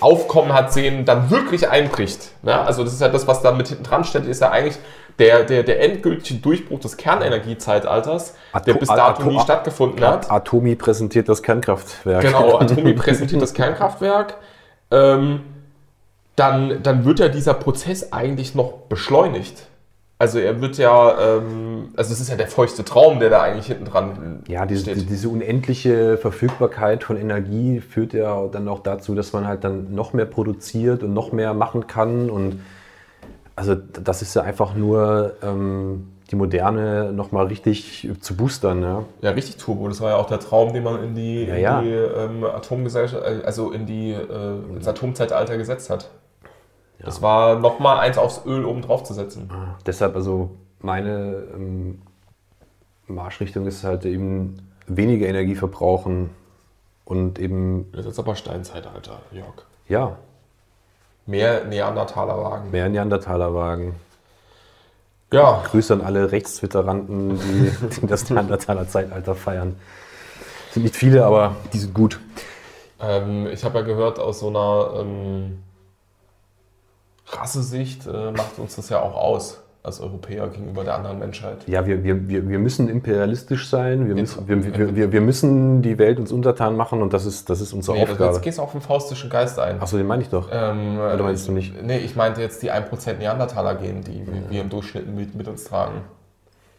aufkommen 0.00 0.52
hat 0.52 0.72
sehen, 0.72 1.04
dann 1.04 1.30
wirklich 1.30 1.68
einbricht. 1.68 2.32
Ne? 2.42 2.58
Also 2.58 2.84
das 2.84 2.92
ist 2.92 3.00
ja 3.00 3.08
das, 3.08 3.26
was 3.26 3.42
da 3.42 3.52
mit 3.52 3.68
hinten 3.68 3.84
dran 3.84 4.04
steht, 4.04 4.26
ist 4.26 4.40
ja 4.40 4.50
eigentlich 4.50 4.78
der, 5.18 5.44
der, 5.44 5.62
der 5.62 5.82
endgültige 5.82 6.40
Durchbruch 6.40 6.80
des 6.80 6.96
Kernenergiezeitalters, 6.96 8.34
Atom, 8.52 8.64
der 8.64 8.74
bis 8.74 8.88
dato 8.88 9.22
Atom, 9.22 9.34
nie 9.34 9.40
stattgefunden 9.40 10.04
hat. 10.04 10.30
Atomi 10.30 10.74
präsentiert 10.76 11.28
das 11.28 11.42
Kernkraftwerk. 11.42 12.22
Genau, 12.22 12.58
Atomi 12.60 12.94
präsentiert 12.94 13.40
das 13.40 13.54
Kernkraftwerk. 13.54 14.36
Ähm, 14.90 15.42
dann, 16.36 16.82
dann 16.82 17.04
wird 17.04 17.18
ja 17.18 17.28
dieser 17.28 17.54
Prozess 17.54 18.12
eigentlich 18.12 18.54
noch 18.54 18.72
beschleunigt. 18.88 19.66
Also 20.20 20.38
er 20.38 20.60
wird 20.60 20.76
ja, 20.76 21.18
ähm, 21.18 21.88
also 21.96 22.12
es 22.12 22.20
ist 22.20 22.28
ja 22.28 22.36
der 22.36 22.46
feuchte 22.46 22.84
Traum, 22.84 23.20
der 23.20 23.30
da 23.30 23.40
eigentlich 23.40 23.68
hinten 23.68 23.86
dran 23.86 24.42
ja, 24.48 24.66
diese, 24.66 24.82
steht. 24.82 25.08
diese 25.08 25.30
unendliche 25.30 26.18
Verfügbarkeit 26.18 27.04
von 27.04 27.16
Energie 27.16 27.80
führt 27.80 28.12
ja 28.12 28.46
dann 28.48 28.68
auch 28.68 28.80
dazu, 28.80 29.14
dass 29.14 29.32
man 29.32 29.46
halt 29.46 29.64
dann 29.64 29.94
noch 29.94 30.12
mehr 30.12 30.26
produziert 30.26 31.02
und 31.02 31.14
noch 31.14 31.32
mehr 31.32 31.54
machen 31.54 31.86
kann. 31.86 32.28
Und 32.28 32.60
also 33.56 33.74
das 33.74 34.20
ist 34.20 34.36
ja 34.36 34.42
einfach 34.42 34.74
nur 34.74 35.36
ähm, 35.42 36.08
die 36.30 36.36
Moderne 36.36 37.14
nochmal 37.14 37.46
richtig 37.46 38.10
zu 38.20 38.36
boostern. 38.36 38.82
Ja. 38.82 39.04
ja, 39.22 39.30
richtig 39.30 39.56
Turbo. 39.56 39.88
Das 39.88 40.02
war 40.02 40.10
ja 40.10 40.16
auch 40.16 40.26
der 40.26 40.40
Traum, 40.40 40.74
den 40.74 40.84
man 40.84 41.02
in 41.02 41.14
die, 41.14 41.44
ja, 41.46 41.56
ja. 41.56 41.80
die 41.80 41.88
ähm, 41.88 42.44
Atomgesellschaft, 42.44 43.24
äh, 43.24 43.40
also 43.46 43.70
in 43.70 43.86
die, 43.86 44.10
äh, 44.10 44.76
ins 44.76 44.86
Atomzeitalter 44.86 45.56
gesetzt 45.56 45.88
hat. 45.88 46.10
Ja. 47.00 47.06
Das 47.06 47.22
war 47.22 47.58
nochmal 47.58 47.98
eins 47.98 48.18
aufs 48.18 48.42
Öl 48.44 48.64
oben 48.64 48.82
drauf 48.82 49.04
zu 49.04 49.14
setzen. 49.14 49.50
Ah, 49.52 49.78
deshalb, 49.86 50.14
also 50.14 50.50
meine 50.80 51.44
ähm, 51.54 52.02
Marschrichtung 53.06 53.66
ist 53.66 53.84
halt 53.84 54.04
eben 54.04 54.70
weniger 54.86 55.26
Energie 55.26 55.54
verbrauchen 55.54 56.30
und 57.06 57.38
eben. 57.38 57.90
Das 57.92 58.04
ist 58.04 58.18
aber 58.18 58.36
Steinzeitalter, 58.36 59.20
Jörg. 59.32 59.64
Ja. 59.88 60.16
Mehr 61.24 61.64
Neandertalerwagen. 61.64 62.70
Mehr 62.70 62.88
Neandertalerwagen. 62.88 63.94
Ja. 65.32 65.62
Grüße 65.64 65.94
an 65.94 66.02
alle 66.02 66.32
Rechtstwitteranten, 66.32 67.38
die, 67.38 67.88
die 68.00 68.06
das 68.06 68.28
Neandertaler 68.28 68.88
Zeitalter 68.88 69.34
feiern. 69.34 69.76
Sind 70.72 70.82
nicht 70.82 70.96
viele, 70.96 71.24
aber 71.24 71.56
die 71.72 71.78
sind 71.78 71.94
gut. 71.94 72.20
Ähm, 73.00 73.46
ich 73.46 73.64
habe 73.64 73.78
ja 73.78 73.84
gehört 73.84 74.18
aus 74.18 74.40
so 74.40 74.48
einer 74.48 75.00
ähm, 75.00 75.62
Rassesicht 77.32 78.06
äh, 78.06 78.32
macht 78.32 78.58
uns 78.58 78.76
das 78.76 78.88
ja 78.88 79.00
auch 79.00 79.14
aus 79.14 79.60
als 79.82 79.98
Europäer 80.00 80.48
gegenüber 80.48 80.84
der 80.84 80.94
anderen 80.94 81.18
Menschheit. 81.18 81.66
Ja, 81.66 81.86
wir, 81.86 82.04
wir, 82.04 82.28
wir, 82.28 82.58
müssen 82.58 82.90
imperialisch 82.90 83.46
sein, 83.66 84.08
wir 84.08 84.14
müssen, 84.14 84.46
wir, 84.46 84.94
wir, 84.94 85.12
wir 85.12 85.20
müssen 85.22 85.80
die 85.80 85.98
Welt 85.98 86.18
uns 86.18 86.32
untertan 86.32 86.76
machen 86.76 87.00
und 87.00 87.14
das 87.14 87.24
ist, 87.24 87.48
das 87.48 87.62
ist 87.62 87.72
unsere 87.72 87.96
nee, 87.96 88.02
Aufgabe. 88.02 88.34
Jetzt 88.34 88.42
gehst 88.42 88.58
du 88.58 88.62
auf 88.62 88.72
den 88.72 88.82
faustischen 88.82 89.30
Geist 89.30 89.58
ein. 89.58 89.80
Achso, 89.80 89.96
den 89.96 90.06
meine 90.06 90.22
ich 90.22 90.28
doch. 90.28 90.48
Ähm, 90.52 90.98
Oder 90.98 91.22
meinst 91.22 91.48
du 91.48 91.52
nicht? 91.52 91.82
Nee, 91.82 91.96
ich 91.98 92.14
meinte 92.14 92.42
jetzt 92.42 92.62
die 92.62 92.70
1% 92.70 93.14
Neandertaler 93.14 93.76
gehen, 93.76 94.04
die 94.04 94.18
ja. 94.18 94.50
wir 94.50 94.60
im 94.60 94.68
Durchschnitt 94.68 95.08
mit, 95.08 95.34
mit 95.34 95.48
uns 95.48 95.64
tragen. 95.64 96.02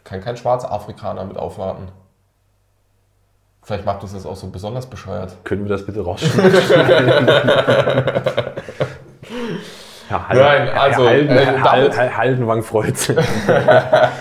Kann 0.03 0.21
kein 0.21 0.37
schwarzer 0.37 0.71
Afrikaner 0.71 1.25
mit 1.25 1.37
aufwarten. 1.37 1.87
Vielleicht 3.63 3.85
macht 3.85 4.03
uns 4.03 4.13
das 4.13 4.27
auch 4.27 4.35
so 4.35 4.47
besonders 4.47 4.87
bescheuert. 4.87 5.37
Können 5.43 5.63
wir 5.63 5.69
das 5.69 5.85
bitte 5.85 6.01
rausschneiden? 6.01 6.51
Herr 10.11 10.27
Hall, 10.27 10.37
Nein, 10.37 10.69
also 10.69 11.03
Herr, 11.03 11.09
Halden, 11.09 11.91
äh, 11.91 11.95
Herr, 11.95 12.17
Haldenwang 12.17 12.63
freut. 12.63 13.07
ja, 13.47 14.11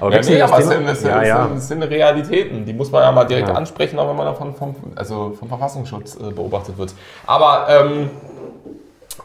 aber 0.00 0.14
ja, 0.14 0.20
nee, 0.22 0.40
aber 0.40 0.58
es 0.58 0.68
sind, 0.68 0.88
es, 0.88 1.02
ja, 1.02 1.22
ja. 1.22 1.50
es 1.56 1.68
sind 1.68 1.82
Realitäten, 1.82 2.64
die 2.64 2.72
muss 2.72 2.92
man 2.92 3.02
ja 3.02 3.12
mal 3.12 3.24
direkt 3.24 3.50
ansprechen, 3.50 3.98
auch 3.98 4.08
wenn 4.08 4.16
man 4.16 4.26
davon 4.26 4.54
vom, 4.54 4.76
also 4.94 5.34
vom 5.38 5.48
Verfassungsschutz 5.48 6.16
äh, 6.16 6.30
beobachtet 6.30 6.78
wird. 6.78 6.94
Aber 7.26 7.66
ähm, 7.68 8.10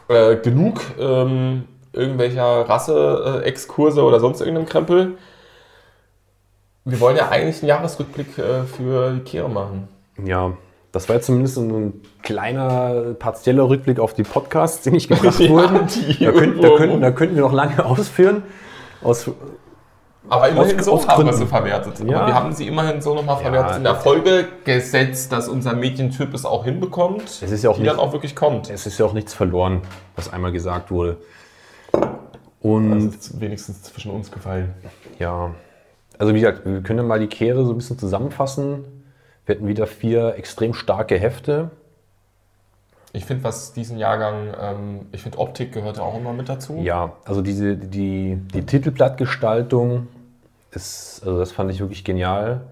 äh, 0.08 0.36
genug 0.36 0.80
ähm, 0.98 1.68
irgendwelcher 1.92 2.68
Rasse-Exkurse 2.68 4.02
oder 4.02 4.18
sonst 4.18 4.40
irgendeinem 4.40 4.66
Krempel. 4.66 5.18
Wir 6.84 6.98
wollen 6.98 7.16
ja 7.16 7.28
eigentlich 7.28 7.62
einen 7.62 7.68
Jahresrückblick 7.68 8.38
äh, 8.38 8.64
für 8.64 9.12
die 9.12 9.20
Kehre 9.20 9.48
machen. 9.48 9.88
Ja, 10.24 10.52
das 10.92 11.08
war 11.08 11.16
jetzt 11.16 11.26
zumindest 11.26 11.56
ein 11.56 12.02
kleiner, 12.22 13.14
partieller 13.18 13.68
Rückblick 13.68 13.98
auf 13.98 14.12
die 14.12 14.24
Podcasts, 14.24 14.82
die 14.82 14.90
nicht 14.90 15.08
gebracht 15.08 15.40
ja, 15.40 15.50
wurden. 15.50 15.88
Da, 16.20 16.32
könnt, 16.32 16.62
da, 16.62 16.76
könnten, 16.76 17.00
da, 17.00 17.10
könnten, 17.10 17.34
wir 17.34 17.42
noch 17.42 17.52
lange 17.52 17.84
ausführen. 17.84 18.42
Aus, 19.02 19.28
aber 20.28 20.48
immerhin 20.50 20.78
aus, 20.78 20.84
so 20.84 20.92
aus 20.92 21.08
haben 21.08 21.26
wir 21.26 21.32
sie 21.32 21.46
verwertet. 21.46 21.98
Ja. 22.06 22.18
Aber 22.18 22.26
wir 22.28 22.34
haben 22.34 22.52
sie 22.52 22.68
immerhin 22.68 23.00
so 23.00 23.14
nochmal 23.14 23.38
verwertet 23.38 23.70
ja, 23.70 23.76
in 23.78 23.84
der 23.84 23.96
Folge 23.96 24.48
gesetzt, 24.64 25.32
dass 25.32 25.48
unser 25.48 25.74
Medientyp 25.74 26.32
es 26.34 26.44
auch 26.44 26.64
hinbekommt, 26.64 27.22
es 27.24 27.42
ist 27.42 27.64
ja 27.64 27.70
auch 27.70 27.74
die 27.74 27.82
nicht, 27.82 27.92
dann 27.92 27.98
auch 27.98 28.12
wirklich 28.12 28.36
kommt. 28.36 28.70
Es 28.70 28.86
ist 28.86 28.98
ja 28.98 29.06
auch 29.06 29.14
nichts 29.14 29.34
verloren, 29.34 29.80
was 30.14 30.32
einmal 30.32 30.52
gesagt 30.52 30.90
wurde. 30.90 31.16
Und 32.60 33.06
das 33.06 33.14
ist 33.16 33.40
wenigstens 33.40 33.82
zwischen 33.82 34.12
uns 34.12 34.30
gefallen. 34.30 34.72
Ja, 35.18 35.50
Also 36.18 36.34
wie 36.34 36.40
gesagt, 36.40 36.64
wir 36.64 36.82
können 36.82 37.00
ja 37.00 37.04
mal 37.04 37.18
die 37.18 37.26
Kehre 37.26 37.64
so 37.64 37.72
ein 37.72 37.76
bisschen 37.76 37.98
zusammenfassen. 37.98 39.01
Wir 39.46 39.54
hätten 39.56 39.66
wieder 39.66 39.86
vier 39.86 40.36
extrem 40.36 40.74
starke 40.74 41.18
Hefte. 41.18 41.70
Ich 43.12 43.24
finde, 43.26 43.44
was 43.44 43.72
diesen 43.72 43.98
Jahrgang, 43.98 44.54
ähm, 44.58 45.06
ich 45.12 45.22
finde, 45.22 45.38
Optik 45.38 45.72
gehört 45.72 45.98
ja 45.98 46.02
auch 46.02 46.16
immer 46.16 46.32
mit 46.32 46.48
dazu. 46.48 46.78
Ja, 46.82 47.12
also 47.24 47.42
diese, 47.42 47.76
die, 47.76 48.36
die 48.54 48.64
Titelblattgestaltung 48.64 50.08
ist, 50.70 51.22
also 51.24 51.38
das 51.38 51.52
fand 51.52 51.70
ich 51.70 51.80
wirklich 51.80 52.04
genial. 52.04 52.62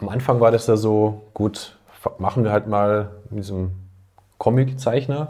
Am 0.00 0.08
Anfang 0.08 0.40
war 0.40 0.50
das 0.50 0.66
da 0.66 0.76
so, 0.76 1.22
gut, 1.34 1.76
machen 2.18 2.42
wir 2.42 2.50
halt 2.50 2.66
mal 2.66 3.10
mit 3.30 3.40
diesem 3.44 3.70
Comic-Zeichner. 4.38 5.28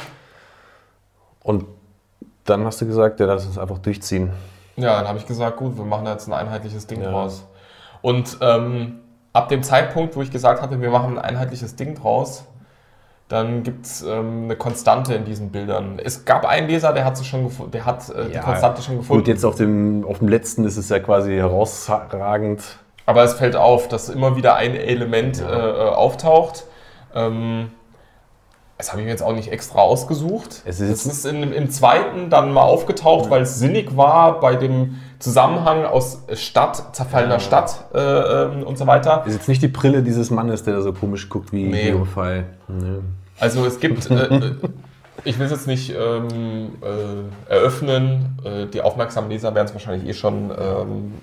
Und 1.43 1.67
dann 2.45 2.65
hast 2.65 2.81
du 2.81 2.87
gesagt, 2.87 3.21
ja, 3.21 3.27
lass 3.27 3.45
uns 3.47 3.59
einfach 3.59 3.79
durchziehen. 3.79 4.31
Ja, 4.77 4.97
dann 4.99 5.09
habe 5.09 5.19
ich 5.19 5.27
gesagt, 5.27 5.59
gut, 5.59 5.77
wir 5.77 5.85
machen 5.85 6.07
da 6.07 6.13
jetzt 6.13 6.27
ein 6.27 6.33
einheitliches 6.33 6.87
Ding 6.87 7.03
Ja. 7.03 7.11
draus. 7.11 7.45
Und 8.01 8.39
ähm, 8.41 9.01
ab 9.35 9.49
dem 9.51 9.63
Zeitpunkt, 9.63 10.17
wo 10.17 10.23
ich 10.23 10.31
gesagt 10.31 10.63
hatte, 10.63 10.81
wir 10.81 10.89
machen 10.91 11.19
ein 11.19 11.25
einheitliches 11.25 11.77
Ding 11.77 11.95
draus, 11.97 12.47
dann 13.29 13.63
gibt 13.63 13.85
es 13.87 14.03
ähm, 14.03 14.45
eine 14.45 14.57
Konstante 14.57 15.15
in 15.15 15.25
diesen 15.25 15.51
Bildern. 15.51 15.99
Es 16.03 16.25
gab 16.25 16.47
einen 16.47 16.69
Leser, 16.69 16.93
der 16.93 17.05
hat, 17.05 17.17
sie 17.17 17.25
schon 17.25 17.51
der 17.73 17.85
hat 17.85 18.09
äh, 18.11 18.27
die 18.29 18.35
Ja, 18.35 18.43
Konstante 18.43 18.81
schon 18.81 18.99
gefunden. 18.99 19.23
Gut, 19.23 19.29
jetzt 19.29 19.45
auf 19.45 19.57
dem, 19.57 20.05
auf 20.07 20.19
dem 20.21 20.29
letzten 20.29 20.65
ist 20.65 20.77
es 20.77 20.89
ja 20.89 20.99
quasi 21.01 21.35
herausragend. 21.35 22.63
Aber 23.07 23.23
es 23.25 23.35
fällt 23.35 23.57
auf, 23.57 23.89
dass 23.89 24.09
immer 24.09 24.37
wieder 24.37 24.57
ein 24.57 24.75
Element 24.75 25.39
Ja. 25.39 25.49
äh, 25.49 25.71
äh, 25.71 25.89
auftaucht. 25.91 26.65
Ähm, 27.15 27.71
das 28.79 28.91
habe 28.91 29.01
ich 29.01 29.05
mir 29.07 29.11
jetzt 29.13 29.23
auch 29.23 29.33
nicht 29.35 29.51
extra 29.53 29.79
ausgesucht. 29.81 30.63
Es 30.65 30.81
ist- 30.81 31.07
ist, 31.07 31.25
in, 31.27 31.53
im 31.53 31.71
zweiten 31.71 32.29
dann 32.31 32.53
mal 32.53 32.63
aufgetaucht, 32.63 33.31
weil 33.31 33.43
es 33.43 33.59
sinnig 33.59 33.97
war 33.97 34.41
bei 34.41 34.57
dem 34.57 34.97
Zusammenhang 35.21 35.85
aus 35.85 36.23
Stadt, 36.35 36.95
zerfallener. 36.95 37.39
Stadt 37.41 37.85
äh, 37.95 37.99
ähm, 37.99 38.63
und 38.65 38.77
so 38.77 38.87
weiter. 38.87 39.23
Ist 39.27 39.35
jetzt 39.35 39.49
nicht 39.49 39.63
die 39.63 39.69
Brille 39.69 40.03
dieses 40.03 40.31
Mannes, 40.31 40.65
der 40.65 40.75
da 40.75 40.81
so 40.83 40.93
komisch 40.93 41.29
guckt 41.29 41.53
wie 41.53 41.65
Nee. 41.69 41.93
Geofile. 41.93 42.45
Nee. 42.69 42.99
Also 43.41 43.65
es 43.65 43.79
gibt, 43.81 44.11
äh, 44.11 44.15
äh, 44.27 44.55
ich 45.25 45.39
will 45.39 45.47
es 45.47 45.53
jetzt 45.53 45.67
nicht 45.67 45.91
ähm, 45.97 46.73
äh, 46.83 47.53
eröffnen, 47.53 48.39
äh, 48.45 48.67
die 48.67 48.81
aufmerksamen 48.83 49.31
Leser 49.31 49.55
werden 49.55 49.67
es 49.69 49.73
wahrscheinlich 49.73 50.09
eh 50.09 50.15
schon 50.15 50.51
ähm, 50.51 51.15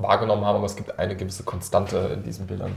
wahrgenommen 0.00 0.44
haben, 0.44 0.56
aber 0.56 0.66
es 0.66 0.76
gibt 0.76 0.98
eine 0.98 1.16
gewisse 1.16 1.42
Konstante 1.44 1.96
in 2.14 2.22
diesen 2.22 2.46
Bildern. 2.46 2.72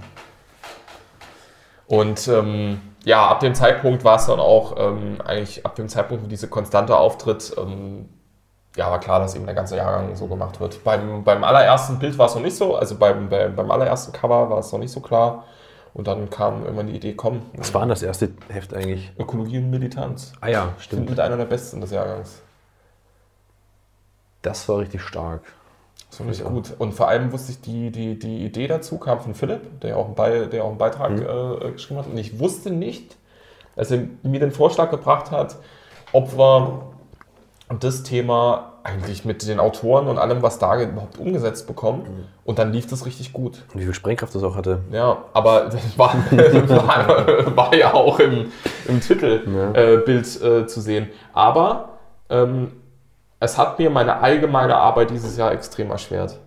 Und 1.87 2.27
ähm, 2.27 2.79
ja, 3.05 3.27
ab 3.27 3.39
dem 3.39 3.53
Zeitpunkt 3.55 4.03
war 4.03 4.15
es 4.17 4.25
dann 4.25 4.39
auch, 4.39 4.75
ähm, 4.77 5.17
eigentlich 5.23 5.65
ab 5.65 5.75
dem 5.75 5.89
Zeitpunkt, 5.89 6.23
wo 6.23 6.27
diese 6.27 6.47
Konstante 6.47 6.95
auftritt, 6.97 7.53
ähm, 7.57 8.09
ja, 8.75 8.89
war 8.89 8.99
klar, 8.99 9.19
dass 9.19 9.35
eben 9.35 9.45
der 9.45 9.53
ganze 9.53 9.75
Jahrgang 9.77 10.15
so 10.15 10.27
gemacht 10.27 10.59
wird. 10.59 10.83
Beim, 10.83 11.23
beim 11.23 11.43
allerersten 11.43 11.99
Bild 11.99 12.17
war 12.17 12.25
es 12.27 12.35
noch 12.35 12.41
nicht 12.41 12.55
so, 12.55 12.75
also 12.75 12.95
beim, 12.95 13.29
beim, 13.29 13.55
beim 13.55 13.69
allerersten 13.69 14.11
Cover 14.13 14.49
war 14.49 14.59
es 14.59 14.71
noch 14.71 14.79
nicht 14.79 14.91
so 14.91 14.99
klar. 14.99 15.43
Und 15.93 16.07
dann 16.07 16.31
kam 16.31 16.63
irgendwann 16.63 16.87
die 16.87 16.95
Idee, 16.95 17.13
komm, 17.13 17.43
Was 17.55 17.71
war 17.73 17.81
denn 17.81 17.89
das 17.89 18.01
erste 18.01 18.31
Heft 18.49 18.73
eigentlich? 18.73 19.11
Ökologie 19.19 19.59
und 19.59 19.69
Militanz. 19.69 20.33
Ah 20.41 20.47
ja, 20.47 20.61
Sind 20.63 20.81
stimmt. 20.81 21.09
mit 21.11 21.19
einer 21.19 21.37
der 21.37 21.45
besten 21.45 21.81
des 21.81 21.91
Jahrgangs. 21.91 22.41
Das 24.41 24.67
war 24.67 24.79
richtig 24.79 25.01
stark. 25.03 25.41
Das 26.13 26.17
fand 26.19 26.31
ich 26.31 26.43
gut. 26.43 26.73
Und 26.77 26.93
vor 26.93 27.07
allem 27.07 27.31
wusste 27.31 27.53
ich, 27.53 27.61
die, 27.61 27.89
die, 27.89 28.19
die 28.19 28.45
Idee 28.45 28.67
dazu 28.67 28.99
kam 28.99 29.19
von 29.19 29.33
Philipp, 29.33 29.81
der 29.81 29.97
auch 29.97 30.05
einen, 30.05 30.13
Be 30.15 30.47
der 30.47 30.63
auch 30.63 30.69
einen 30.69 30.77
Beitrag 30.77 31.11
Mhm. 31.11 31.21
äh, 31.67 31.71
geschrieben 31.71 31.99
hat. 31.99 32.07
Und 32.07 32.17
ich 32.19 32.39
wusste 32.39 32.69
nicht, 32.69 33.17
als 33.75 33.89
er 33.89 34.03
mir 34.21 34.39
den 34.39 34.51
Vorschlag 34.51 34.91
gebracht 34.91 35.31
hat, 35.31 35.55
ob 36.11 36.37
wir 36.37 36.83
das 37.79 38.03
Thema 38.03 38.73
eigentlich 38.83 39.25
mit 39.25 39.47
den 39.47 39.59
Autoren 39.59 40.07
und 40.07 40.19
allem, 40.19 40.43
was 40.43 40.59
da 40.59 40.75
geht, 40.75 40.89
überhaupt 40.89 41.17
umgesetzt 41.17 41.65
bekommen. 41.65 42.01
Mhm. 42.03 42.23
Und 42.45 42.59
dann 42.59 42.71
lief 42.73 42.85
das 42.85 43.07
richtig 43.07 43.33
gut. 43.33 43.63
Und 43.73 43.79
wie 43.79 43.85
viel 43.85 43.93
Sprengkraft 43.95 44.35
das 44.35 44.43
auch 44.43 44.55
hatte. 44.55 44.81
Ja, 44.91 45.17
aber 45.33 45.61
das 45.71 45.97
war, 45.97 46.13
war, 46.29 47.55
war 47.57 47.75
ja 47.75 47.91
auch 47.93 48.19
im, 48.19 48.51
im 48.87 49.01
Titelbild 49.01 49.55
Ja. 50.41 50.47
äh, 50.47 50.59
äh, 50.61 50.67
zu 50.67 50.79
sehen. 50.79 51.07
Aber 51.33 51.89
ähm, 52.29 52.73
es 53.43 53.57
hat 53.57 53.79
mir 53.79 53.89
meine 53.89 54.21
allgemeine 54.21 54.75
Arbeit 54.75 55.11
dieses 55.11 55.37
Jahr 55.37 55.51
extrem 55.51 55.91
erschwert. 55.91 56.39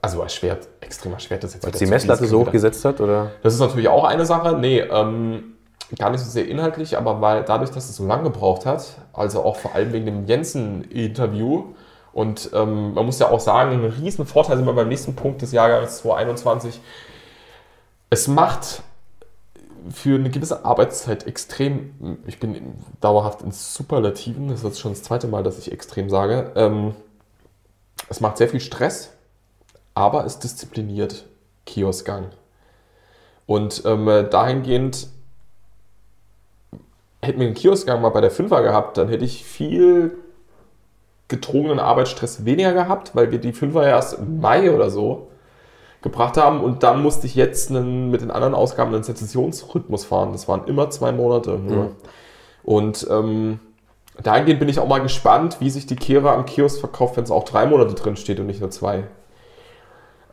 Also 0.00 0.20
erschwert, 0.20 0.68
extrem 0.80 1.12
erschwert 1.12 1.44
ist 1.44 1.54
jetzt 1.54 1.64
Weil 1.64 1.72
die 1.72 1.86
Messlatte 1.86 2.26
so 2.26 2.38
wieder. 2.38 2.48
hoch 2.48 2.52
gesetzt 2.52 2.84
hat, 2.84 3.00
oder? 3.00 3.30
Das 3.42 3.54
ist 3.54 3.60
natürlich 3.60 3.88
auch 3.88 4.04
eine 4.04 4.26
Sache. 4.26 4.56
Nee, 4.58 4.80
ähm, 4.80 5.54
gar 5.98 6.10
nicht 6.10 6.20
so 6.20 6.30
sehr 6.30 6.46
inhaltlich, 6.46 6.96
aber 6.96 7.20
weil 7.20 7.42
dadurch, 7.42 7.70
dass 7.70 7.88
es 7.88 7.96
so 7.96 8.06
lange 8.06 8.24
gebraucht 8.24 8.66
hat, 8.66 8.84
also 9.12 9.42
auch 9.42 9.56
vor 9.56 9.74
allem 9.74 9.92
wegen 9.92 10.06
dem 10.06 10.26
Jensen-Interview, 10.26 11.64
und 12.12 12.50
ähm, 12.54 12.94
man 12.94 13.06
muss 13.06 13.18
ja 13.18 13.28
auch 13.28 13.40
sagen, 13.40 13.72
ein 13.72 13.84
riesen 13.84 14.24
Vorteil 14.24 14.56
sind 14.56 14.66
wir 14.66 14.72
beim 14.72 14.88
nächsten 14.88 15.16
Punkt 15.16 15.42
des 15.42 15.50
Jahrgangs 15.50 15.98
2021. 15.98 16.80
Es 18.08 18.28
macht 18.28 18.82
für 19.90 20.14
eine 20.16 20.30
gewisse 20.30 20.64
Arbeitszeit 20.64 21.26
extrem, 21.26 22.18
ich 22.26 22.38
bin 22.38 22.74
dauerhaft 23.00 23.42
in 23.42 23.52
Superlativen, 23.52 24.48
das 24.48 24.64
ist 24.64 24.80
schon 24.80 24.92
das 24.92 25.02
zweite 25.02 25.26
Mal, 25.26 25.42
dass 25.42 25.58
ich 25.58 25.72
extrem 25.72 26.08
sage, 26.08 26.52
ähm, 26.54 26.94
es 28.08 28.20
macht 28.20 28.36
sehr 28.36 28.48
viel 28.48 28.60
Stress, 28.60 29.12
aber 29.94 30.24
es 30.24 30.38
diszipliniert 30.38 31.26
Kioskgang. 31.66 32.30
Und 33.46 33.82
ähm, 33.84 34.06
dahingehend, 34.30 35.08
hätten 37.22 37.40
wir 37.40 37.46
den 37.46 37.54
Kioskgang 37.54 38.00
mal 38.00 38.10
bei 38.10 38.20
der 38.20 38.30
Fünfer 38.30 38.62
gehabt, 38.62 38.96
dann 38.96 39.08
hätte 39.08 39.24
ich 39.24 39.44
viel 39.44 40.16
gedrungenen 41.28 41.78
Arbeitsstress 41.78 42.44
weniger 42.44 42.72
gehabt, 42.72 43.14
weil 43.14 43.30
wir 43.30 43.38
die 43.38 43.52
Fünfer 43.52 43.86
erst 43.86 44.18
im 44.18 44.40
Mai 44.40 44.70
oder 44.70 44.90
so 44.90 45.28
gebracht 46.04 46.36
haben 46.36 46.60
und 46.60 46.84
dann 46.84 47.02
musste 47.02 47.26
ich 47.26 47.34
jetzt 47.34 47.70
einen, 47.70 48.10
mit 48.10 48.20
den 48.20 48.30
anderen 48.30 48.54
Ausgaben 48.54 48.94
einen 48.94 49.02
Sezessionsrhythmus 49.02 50.04
fahren. 50.04 50.30
Das 50.30 50.46
waren 50.46 50.68
immer 50.68 50.90
zwei 50.90 51.10
Monate. 51.10 51.58
nur. 51.58 51.96
Und 52.62 53.06
ähm, 53.10 53.58
dahingehend 54.22 54.60
bin 54.60 54.68
ich 54.68 54.78
auch 54.78 54.86
mal 54.86 55.00
gespannt, 55.00 55.56
wie 55.60 55.70
sich 55.70 55.86
die 55.86 55.96
Kehre 55.96 56.30
am 56.30 56.44
Kiosk 56.44 56.78
verkauft, 56.78 57.16
wenn 57.16 57.24
es 57.24 57.30
auch 57.30 57.44
drei 57.44 57.66
Monate 57.66 57.94
drin 57.94 58.16
steht 58.16 58.38
und 58.38 58.46
nicht 58.46 58.60
nur 58.60 58.70
zwei. 58.70 59.04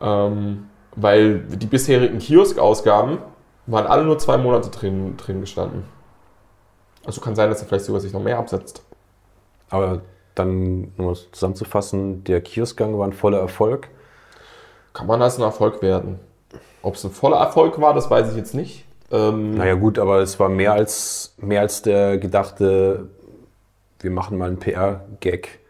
Ähm, 0.00 0.68
weil 0.94 1.40
die 1.40 1.66
bisherigen 1.66 2.18
Kiosk-Ausgaben 2.18 3.18
waren 3.66 3.86
alle 3.86 4.04
nur 4.04 4.18
zwei 4.18 4.36
Monate 4.36 4.68
drin, 4.68 5.16
drin 5.16 5.40
gestanden. 5.40 5.84
Also 7.04 7.20
kann 7.20 7.34
sein, 7.34 7.48
dass 7.48 7.62
er 7.62 7.66
vielleicht 7.66 7.86
sogar 7.86 8.00
sich 8.00 8.12
noch 8.12 8.22
mehr 8.22 8.38
absetzt. 8.38 8.84
Aber 9.70 10.02
dann, 10.34 10.92
um 10.98 11.08
es 11.08 11.30
zusammenzufassen, 11.32 12.24
der 12.24 12.42
Kioskgang 12.42 12.98
war 12.98 13.06
ein 13.06 13.12
voller 13.12 13.38
Erfolg. 13.38 13.88
Kann 14.92 15.06
man 15.06 15.22
als 15.22 15.38
ein 15.38 15.42
Erfolg 15.42 15.82
werden? 15.82 16.20
Ob 16.82 16.94
es 16.96 17.04
ein 17.04 17.10
voller 17.10 17.38
Erfolg 17.38 17.80
war, 17.80 17.94
das 17.94 18.10
weiß 18.10 18.30
ich 18.30 18.36
jetzt 18.36 18.54
nicht. 18.54 18.84
Ähm, 19.10 19.56
Naja 19.56 19.74
gut, 19.74 19.98
aber 19.98 20.20
es 20.20 20.38
war 20.40 20.48
mehr 20.48 20.72
als, 20.72 21.34
mehr 21.38 21.60
als 21.60 21.82
der 21.82 22.18
gedachte, 22.18 23.08
wir 24.00 24.10
machen 24.10 24.38
mal 24.38 24.48
einen 24.48 24.58
PR-Gag. 24.58 25.60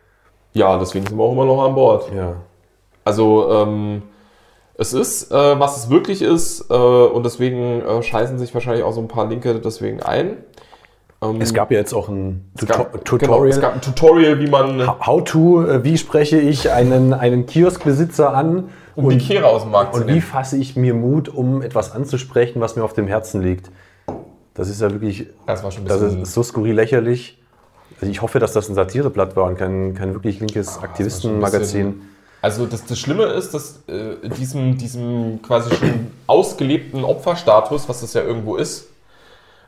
Ja, 0.54 0.78
deswegen 0.78 1.06
sind 1.06 1.16
wir 1.16 1.24
auch 1.24 1.32
immer 1.32 1.44
noch 1.44 1.64
an 1.64 1.74
Bord. 1.74 2.10
Ja. 2.14 2.36
Also 3.04 3.50
ähm, 3.50 4.02
es 4.74 4.92
ist, 4.92 5.30
äh, 5.30 5.58
was 5.58 5.76
es 5.76 5.90
wirklich 5.90 6.22
ist, 6.22 6.70
äh, 6.70 6.74
und 6.74 7.24
deswegen 7.24 7.82
äh, 7.82 8.02
scheißen 8.02 8.38
sich 8.38 8.54
wahrscheinlich 8.54 8.84
auch 8.84 8.92
so 8.92 9.00
ein 9.00 9.08
paar 9.08 9.26
Linke 9.26 9.58
deswegen 9.60 10.02
ein. 10.02 10.38
Ähm, 11.22 11.40
Es 11.40 11.54
gab 11.54 11.70
ja 11.70 11.78
jetzt 11.78 11.94
auch 11.94 12.08
ein 12.08 12.50
es 12.58 12.66
gab, 12.66 12.92
Tuto 13.04 13.18
Genau, 13.18 13.32
Tutorial. 13.34 13.48
es 13.50 13.60
gab 13.60 13.74
ein 13.74 13.80
Tutorial, 13.80 14.40
wie 14.40 14.48
man 14.48 14.86
How 15.06 15.22
to, 15.24 15.64
äh, 15.66 15.84
wie 15.84 15.96
spreche 15.96 16.38
ich 16.38 16.70
einen, 16.70 17.12
einen 17.14 17.46
Kioskbesitzer 17.46 18.34
an 18.34 18.68
um 18.94 19.08
die 19.08 19.16
Kehre 19.18 19.46
aus 19.46 19.62
dem 19.62 19.70
Markt 19.70 19.94
zu 19.94 20.02
und 20.02 20.08
wie 20.08 20.20
fasse 20.20 20.58
ich 20.58 20.76
mir 20.76 20.92
Mut, 20.92 21.30
um 21.30 21.62
etwas 21.62 21.92
anzusprechen, 21.92 22.60
was 22.60 22.76
mir 22.76 22.84
auf 22.84 22.92
dem 22.92 23.06
Herzen 23.06 23.40
liegt. 23.42 23.70
Das 24.52 24.68
ist 24.68 24.82
ja 24.82 24.90
wirklich, 24.90 25.28
Das 25.46 25.62
war 25.64 25.70
schon 25.70 25.84
ein 25.84 25.88
das 25.88 26.00
bisschen. 26.00 26.22
ist 26.22 26.34
so 26.34 26.42
skurril 26.42 26.74
lächerlich. 26.74 27.38
Also 28.02 28.10
ich 28.10 28.20
hoffe, 28.20 28.38
dass 28.38 28.52
das 28.52 28.68
ein 28.68 28.74
Satireblatt 28.74 29.34
war 29.34 29.44
und 29.46 29.56
kein, 29.56 29.94
kein 29.94 30.12
wirklich 30.12 30.40
linkes 30.40 30.76
Ah, 30.78 30.82
Aktivistenmagazin. 30.84 32.02
Also 32.42 32.66
das, 32.66 32.84
das 32.84 32.98
Schlimme 32.98 33.24
ist, 33.26 33.54
dass 33.54 33.82
äh, 33.86 34.28
diesem, 34.36 34.76
diesem 34.76 35.40
quasi 35.40 35.74
schon 35.74 36.08
ausgelebten 36.26 37.04
Opferstatus, 37.04 37.88
was 37.88 38.00
das 38.02 38.12
ja 38.14 38.22
irgendwo 38.22 38.56
ist, 38.56 38.88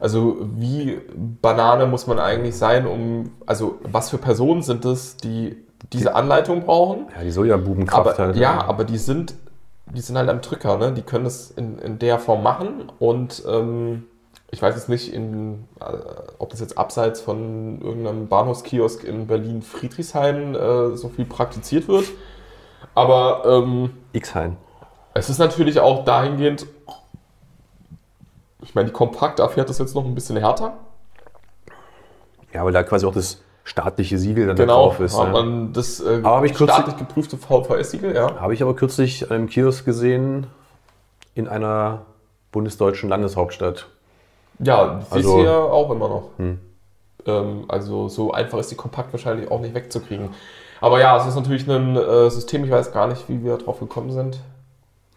also 0.00 0.36
wie 0.56 1.00
Banane 1.40 1.86
muss 1.86 2.06
man 2.06 2.18
eigentlich 2.18 2.56
sein, 2.56 2.86
um, 2.86 3.32
also 3.46 3.78
was 3.82 4.10
für 4.10 4.18
Personen 4.18 4.62
sind 4.62 4.84
es, 4.84 5.16
die 5.16 5.56
diese 5.92 6.14
Anleitung 6.14 6.62
brauchen? 6.62 7.06
Ja, 7.16 7.22
die 7.22 7.30
Sojabubenkraft 7.30 8.06
Aber, 8.06 8.18
halt. 8.18 8.36
ja, 8.36 8.64
aber 8.64 8.84
die 8.84 8.98
sind, 8.98 9.34
die 9.86 10.00
sind 10.00 10.16
halt 10.16 10.28
am 10.28 10.40
Drücker, 10.40 10.78
ne? 10.78 10.92
Die 10.92 11.02
können 11.02 11.24
das 11.24 11.50
in, 11.50 11.78
in 11.78 11.98
der 11.98 12.18
Form 12.18 12.42
machen 12.42 12.90
und 12.98 13.42
ähm, 13.46 14.04
ich 14.50 14.62
weiß 14.62 14.74
jetzt 14.76 14.88
nicht, 14.88 15.12
in, 15.12 15.64
äh, 15.80 15.84
ob 16.38 16.50
das 16.50 16.60
jetzt 16.60 16.78
abseits 16.78 17.20
von 17.20 17.80
irgendeinem 17.82 18.28
Bahnhofskiosk 18.28 19.04
in 19.04 19.26
Berlin 19.26 19.62
Friedrichshain 19.62 20.54
äh, 20.54 20.96
so 20.96 21.08
viel 21.08 21.24
praktiziert 21.24 21.88
wird. 21.88 22.06
Aber 22.94 23.42
ähm, 23.44 23.90
X-Hein. 24.12 24.56
es 25.14 25.28
ist 25.28 25.38
natürlich 25.38 25.80
auch 25.80 26.04
dahingehend, 26.04 26.66
ich 28.64 28.74
meine, 28.74 28.86
die 28.88 28.92
Kompakt 28.92 29.38
erfährt 29.38 29.68
das 29.68 29.78
jetzt 29.78 29.94
noch 29.94 30.04
ein 30.04 30.14
bisschen 30.14 30.36
härter. 30.36 30.72
Ja, 32.52 32.64
weil 32.64 32.72
da 32.72 32.82
quasi 32.82 33.06
auch 33.06 33.14
das, 33.14 33.40
staatliche 33.66 34.18
Siegel 34.18 34.46
dann 34.46 34.56
Genau, 34.56 34.84
drauf 34.88 35.00
ist. 35.00 35.18
hat 35.18 35.26
ja. 35.28 35.32
man 35.32 35.72
das 35.72 35.98
äh, 36.00 36.20
Aber 36.22 36.44
ich 36.44 36.52
kürzlich- 36.52 36.74
staatlich 36.76 36.96
geprüfte 36.98 37.38
VVS-Siegel, 37.38 38.14
ja. 38.14 38.38
Habe 38.38 38.52
ich 38.52 38.62
aber 38.62 38.76
kürzlich 38.76 39.24
an 39.24 39.34
einem 39.36 39.48
Kiosk 39.48 39.86
gesehen 39.86 40.46
in 41.34 41.48
einer 41.48 42.02
bundesdeutschen 42.52 43.08
Landeshauptstadt. 43.08 43.86
Ja, 44.58 45.00
die 45.10 45.14
Also- 45.14 45.36
ist 45.38 45.40
hier 45.42 45.56
auch 45.64 45.90
immer 45.90 46.08
noch. 46.08 46.28
Hm. 46.36 46.60
Ähm, 47.26 47.64
also 47.68 48.08
so 48.08 48.32
einfach 48.32 48.58
ist 48.58 48.70
die 48.70 48.74
kompakt 48.76 49.12
wahrscheinlich 49.14 49.50
auch 49.50 49.60
nicht 49.60 49.74
wegzukriegen. 49.74 50.28
Aber 50.82 51.00
ja, 51.00 51.16
es 51.16 51.26
ist 51.26 51.34
natürlich 51.34 51.66
ein 51.66 51.96
äh, 51.96 52.28
System, 52.30 52.64
ich 52.64 52.70
weiß 52.70 52.92
gar 52.92 53.06
nicht, 53.06 53.30
wie 53.30 53.42
wir 53.42 53.56
drauf 53.56 53.80
gekommen 53.80 54.12
sind. 54.12 54.40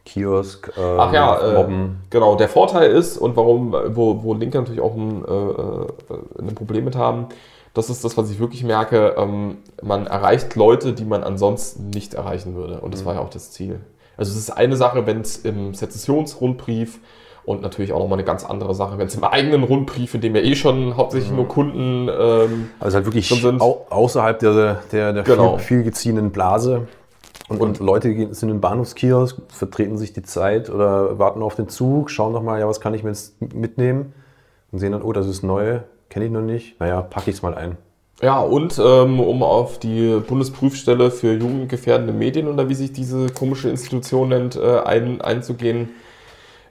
Kiosk, 0.08 0.72
ähm, 0.78 1.00
Ach 1.00 1.14
ja, 1.14 1.62
äh, 1.62 1.68
genau. 2.10 2.36
Der 2.36 2.48
Vorteil 2.48 2.92
ist, 2.92 3.18
und 3.18 3.36
warum, 3.36 3.76
wo, 3.90 4.24
wo 4.24 4.34
Linke 4.34 4.58
natürlich 4.58 4.82
auch 4.82 4.96
ein, 4.96 5.24
äh, 5.26 5.32
äh, 5.32 6.48
ein 6.50 6.56
Problem 6.56 6.86
mit 6.86 6.96
haben, 6.96 7.28
das 7.74 7.90
ist 7.90 8.04
das, 8.04 8.18
was 8.18 8.32
ich 8.32 8.40
wirklich 8.40 8.64
merke, 8.64 9.16
ähm, 9.18 9.58
man 9.84 10.08
erreicht 10.08 10.56
Leute, 10.56 10.94
die 10.94 11.06
man 11.06 11.24
ansonsten 11.24 11.90
nicht 11.90 12.14
erreichen 12.16 12.56
würde. 12.56 12.80
Und 12.80 12.94
das 12.94 13.06
war 13.06 13.16
ja 13.16 13.20
auch 13.20 13.30
das 13.30 13.52
Ziel. 13.52 13.82
Also 14.16 14.32
es 14.32 14.38
ist 14.38 14.50
eine 14.50 14.76
Sache, 14.76 15.06
wenn 15.06 15.22
es 15.22 15.38
im 15.38 15.74
Sezessionsrundbrief 15.76 17.00
und 17.46 17.62
natürlich 17.62 17.94
auch 17.94 18.00
nochmal 18.00 18.18
eine 18.18 18.26
ganz 18.26 18.44
andere 18.44 18.74
Sache, 18.76 18.98
wenn 18.98 19.08
es 19.08 19.16
im 19.16 19.24
eigenen 19.24 19.64
Rundbrief, 19.64 20.14
in 20.16 20.22
dem 20.22 20.36
ja 20.36 20.42
eh 20.42 20.56
schon 20.56 20.98
hauptsächlich 20.98 21.32
nur 21.32 21.48
Kunden 21.48 22.10
ähm, 22.10 22.70
Also 22.80 22.96
halt 22.96 23.06
wirklich 23.06 23.28
sind. 23.30 23.62
au 23.62 23.86
außerhalb 23.90 24.40
der, 24.40 24.82
der, 24.92 25.14
der 25.14 25.24
Genau. 25.24 25.58
viel, 25.58 25.78
viel 25.78 25.84
geziehenen 25.84 26.32
Blase. 26.32 26.88
Und, 27.50 27.62
und 27.62 27.80
Leute 27.80 28.14
gehen- 28.14 28.34
sind 28.34 28.50
im 28.50 28.60
Bahnhofskiosk, 28.60 29.38
vertreten 29.50 29.98
sich 29.98 30.12
die 30.14 30.22
Zeit 30.24 30.70
oder 30.70 31.18
warten 31.18 31.42
auf 31.42 31.56
den 31.56 31.70
Zug, 31.70 32.10
schauen 32.10 32.34
nochmal, 32.34 32.60
ja, 32.60 32.68
was 32.68 32.82
kann 32.82 32.94
ich 32.94 33.04
mir 33.04 33.10
jetzt 33.12 33.36
mitnehmen? 33.54 34.14
Und 34.72 34.80
sehen 34.80 34.92
dann, 34.92 35.02
oh, 35.02 35.14
das 35.14 35.28
ist 35.28 35.44
neu, 35.44 35.80
kenne 36.10 36.26
ich 36.26 36.32
noch 36.32 36.42
nicht. 36.42 36.80
Naja, 36.80 37.02
packe 37.02 37.30
ich 37.30 37.38
es 37.38 37.42
mal 37.42 37.56
ein. 37.56 37.78
Ja, 38.22 38.40
und 38.40 38.82
ähm, 38.84 39.20
um 39.20 39.44
auf 39.44 39.78
die 39.80 40.20
Bundesprüfstelle 40.28 41.12
für 41.12 41.34
jugendgefährdende 41.34 42.12
Medien 42.12 42.48
oder 42.48 42.68
wie 42.68 42.74
sich 42.74 42.92
diese 42.92 43.28
komische 43.28 43.70
Institution 43.70 44.30
nennt, 44.30 44.56
äh, 44.56 44.80
ein, 44.80 45.22
einzugehen. 45.22 45.90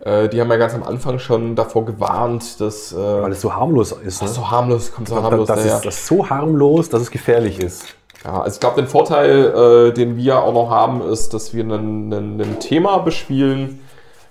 Äh, 0.00 0.28
die 0.28 0.40
haben 0.40 0.50
ja 0.50 0.56
ganz 0.56 0.75
am 0.75 0.83
Anfang 0.83 1.18
schon 1.21 1.54
davor 1.54 1.85
gewarnt, 1.87 2.61
dass 2.61 2.92
äh, 2.92 2.97
Weil 2.97 3.33
es 3.33 3.40
so 3.40 3.54
harmlos 3.54 3.92
ist. 3.92 4.21
Ne? 4.21 4.26
das 4.28 4.35
so 4.35 4.50
harmlos 4.50 4.92
kommt, 4.92 5.09
so 5.09 5.23
harmlos 5.23 5.47
das, 5.47 5.61
daher. 5.61 5.76
ist, 5.76 5.87
das 5.87 5.95
ist 5.99 6.06
so 6.06 6.28
harmlos, 6.28 6.88
dass 6.90 7.00
es 7.02 7.11
gefährlich 7.11 7.61
ist. 7.61 7.95
Ja, 8.26 8.40
also 8.42 8.56
ich 8.56 8.61
glaube, 8.61 8.83
den 8.83 8.88
Vorteil, 8.88 9.90
äh, 9.90 9.92
den 9.92 10.16
wir 10.16 10.42
auch 10.42 10.52
noch 10.52 10.68
haben, 10.68 11.00
ist, 11.00 11.33
dass 11.33 11.54
wir 11.54 11.62
ein, 11.62 12.56
Thema 12.59 12.99
bespielen, 12.99 13.78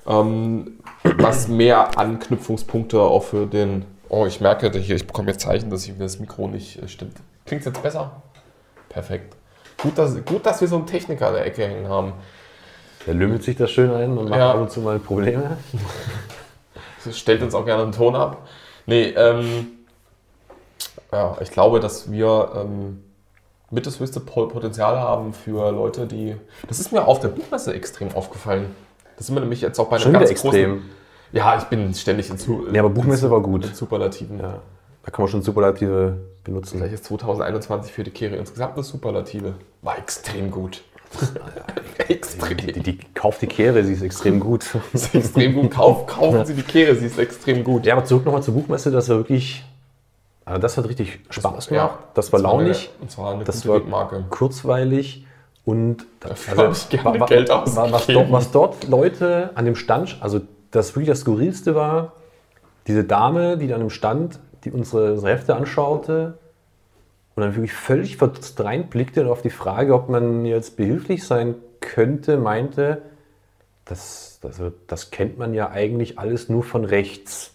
ähm, 0.05 0.79
was 1.03 1.47
mehr 1.47 1.97
Anknüpfungspunkte 1.97 2.99
auch 2.99 3.23
für 3.23 3.45
den. 3.45 3.85
Oh, 4.09 4.25
ich 4.25 4.41
merke 4.41 4.69
hier, 4.77 4.95
ich 4.97 5.07
bekomme 5.07 5.31
jetzt 5.31 5.41
Zeichen, 5.41 5.69
dass 5.69 5.87
ich, 5.87 5.97
das 5.97 6.19
Mikro 6.19 6.47
nicht 6.49 6.81
äh, 6.81 6.89
stimmt. 6.89 7.15
Klingt 7.45 7.63
jetzt 7.63 7.81
besser? 7.81 8.21
Perfekt. 8.89 9.33
Gut 9.81 9.97
dass, 9.97 10.13
gut, 10.25 10.45
dass 10.45 10.59
wir 10.59 10.67
so 10.67 10.75
einen 10.75 10.87
Techniker 10.87 11.29
in 11.29 11.35
der 11.35 11.45
Ecke 11.45 11.65
hängen 11.65 11.87
haben. 11.87 12.13
Der 13.07 13.13
lümmelt 13.13 13.43
sich 13.43 13.55
da 13.55 13.65
schön 13.65 13.91
ein 13.91 14.17
und 14.17 14.29
macht 14.29 14.39
Ja. 14.39 14.51
ab 14.51 14.59
und 14.59 14.71
zu 14.71 14.81
mal 14.81 14.99
Probleme. 14.99 15.57
Das 17.03 17.19
stellt 17.19 17.43
uns 17.43 17.53
auch 17.53 17.65
gerne 17.65 17.83
einen 17.83 17.91
Ton 17.91 18.15
ab. 18.15 18.47
Nee, 18.87 19.09
ähm, 19.09 19.67
ja, 21.11 21.37
ich 21.39 21.51
glaube, 21.51 21.79
dass 21.79 22.11
wir 22.11 22.51
ähm, 22.55 23.04
mit 23.71 23.85
das 23.85 23.99
höchste 23.99 24.19
Po- 24.19 24.47
Potenzial 24.47 24.99
haben 24.99 25.33
für 25.33 25.71
Leute, 25.71 26.05
die. 26.07 26.35
Das 26.67 26.79
ist 26.79 26.91
mir 26.91 27.05
auf 27.07 27.19
der 27.19 27.29
Buchmesse 27.29 27.73
extrem 27.73 28.13
aufgefallen. 28.13 28.67
Das 29.17 29.27
sind 29.27 29.35
wir 29.35 29.41
nämlich 29.41 29.61
jetzt 29.61 29.79
auch 29.79 29.87
bei 29.87 29.95
einem 29.95 30.03
Schon 30.03 30.13
ganz 30.13 30.29
extrem. 30.29 30.71
großen. 30.75 30.89
Ja, 31.31 31.57
ich 31.57 31.63
bin 31.65 31.93
ständig 31.93 32.29
in, 32.29 32.37
Su 32.37 32.67
Ja, 32.71 32.81
aber 32.81 32.89
Buchmesse 32.89 33.29
war 33.31 33.41
gut. 33.41 33.65
in 33.65 33.73
Superlativen. 33.73 34.39
Ja, 34.39 34.59
da 35.03 35.11
kann 35.11 35.23
man 35.23 35.29
schon 35.31 35.41
Superlative 35.41 36.17
benutzen. 36.43 36.77
Vielleicht 36.77 36.93
ist 36.93 37.05
2021 37.05 37.91
für 37.91 38.03
die 38.03 38.11
Kehre 38.11 38.35
insgesamt 38.35 38.75
eine 38.75 38.83
Superlative. 38.83 39.53
War 39.81 39.97
extrem 39.97 40.51
gut. 40.51 40.83
extrem. 42.07 42.57
Die, 42.57 42.71
die 42.81 42.99
kauft 43.13 43.41
die 43.41 43.47
Kehre, 43.47 43.83
sie 43.83 43.93
ist 43.93 44.01
extrem 44.01 44.39
gut. 44.39 44.65
ist 44.93 45.13
extrem 45.15 45.53
gut. 45.55 45.71
Kauf, 45.71 46.05
kaufen 46.07 46.45
Sie 46.45 46.53
die 46.53 46.61
Kehre, 46.63 46.95
sie 46.95 47.05
ist 47.05 47.17
extrem 47.19 47.63
gut. 47.63 47.85
Ja, 47.85 47.95
aber 47.95 48.05
zurück 48.05 48.25
nochmal 48.25 48.43
zur 48.43 48.53
Buchmesse, 48.53 48.91
das 48.91 49.09
war 49.09 49.17
wirklich. 49.17 49.63
Also 50.45 50.61
das 50.61 50.77
hat 50.77 50.87
richtig 50.87 51.19
Spaß 51.29 51.67
gemacht. 51.67 51.97
das 52.13 52.31
war 52.31 52.39
launig, 52.39 52.89
Eine, 52.93 53.01
und 53.01 53.11
zwar 53.11 53.33
eine 53.33 53.43
Das 53.43 53.67
war- 53.67 53.77
Wegmarke. 53.77 54.25
kurzweilig 54.29 55.25
und 55.65 56.05
Dafür 56.19 56.57
habe 56.57 56.71
ich 56.73 56.89
gerne 56.89 57.15
wa- 57.15 57.19
wa- 57.21 57.25
Geld 57.25 57.49
wa- 57.49 57.63
was, 57.91 58.05
dort, 58.07 58.31
was 58.31 58.51
dort 58.51 58.87
Leute 58.87 59.49
an 59.55 59.65
dem 59.65 59.75
Stand, 59.75 60.17
also 60.21 60.41
das 60.69 60.89
wirklich 60.95 61.07
das 61.07 61.21
Skurrilste 61.21 61.73
war, 61.73 62.13
diese 62.85 63.03
Dame, 63.03 63.57
die 63.57 63.73
an 63.73 63.79
dem 63.79 63.89
Stand, 63.89 64.39
die 64.63 64.71
unsere, 64.71 65.13
unsere 65.13 65.31
Hefte 65.31 65.55
anschaute 65.55 66.37
und 67.35 67.41
dann 67.41 67.55
wirklich 67.55 67.73
völlig 67.73 68.17
verdutzt 68.17 68.63
reinblickte 68.63 69.21
und 69.21 69.29
auf 69.29 69.41
die 69.41 69.49
Frage, 69.49 69.95
ob 69.95 70.09
man 70.09 70.45
jetzt 70.45 70.77
behilflich 70.77 71.23
sein 71.25 71.55
könnte, 71.79 72.37
meinte, 72.37 73.01
das, 73.85 74.37
das, 74.41 74.61
das 74.85 75.09
kennt 75.09 75.39
man 75.39 75.55
ja 75.55 75.69
eigentlich 75.71 76.19
alles 76.19 76.49
nur 76.49 76.63
von 76.63 76.85
rechts. 76.85 77.54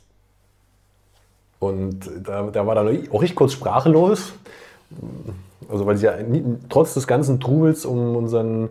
Und 1.61 2.11
da, 2.25 2.43
da 2.51 2.67
war 2.67 2.75
dann 2.75 3.09
auch 3.13 3.23
ich 3.23 3.37
kurz 3.37 3.53
sprachlos. 3.53 4.33
Also 5.71 5.87
weil 5.87 5.97
sie 5.97 6.07
ja 6.07 6.17
nie, 6.17 6.43
trotz 6.69 6.95
des 6.95 7.07
ganzen 7.07 7.39
Trubels 7.39 7.87
um 7.87 8.17
unseren 8.17 8.71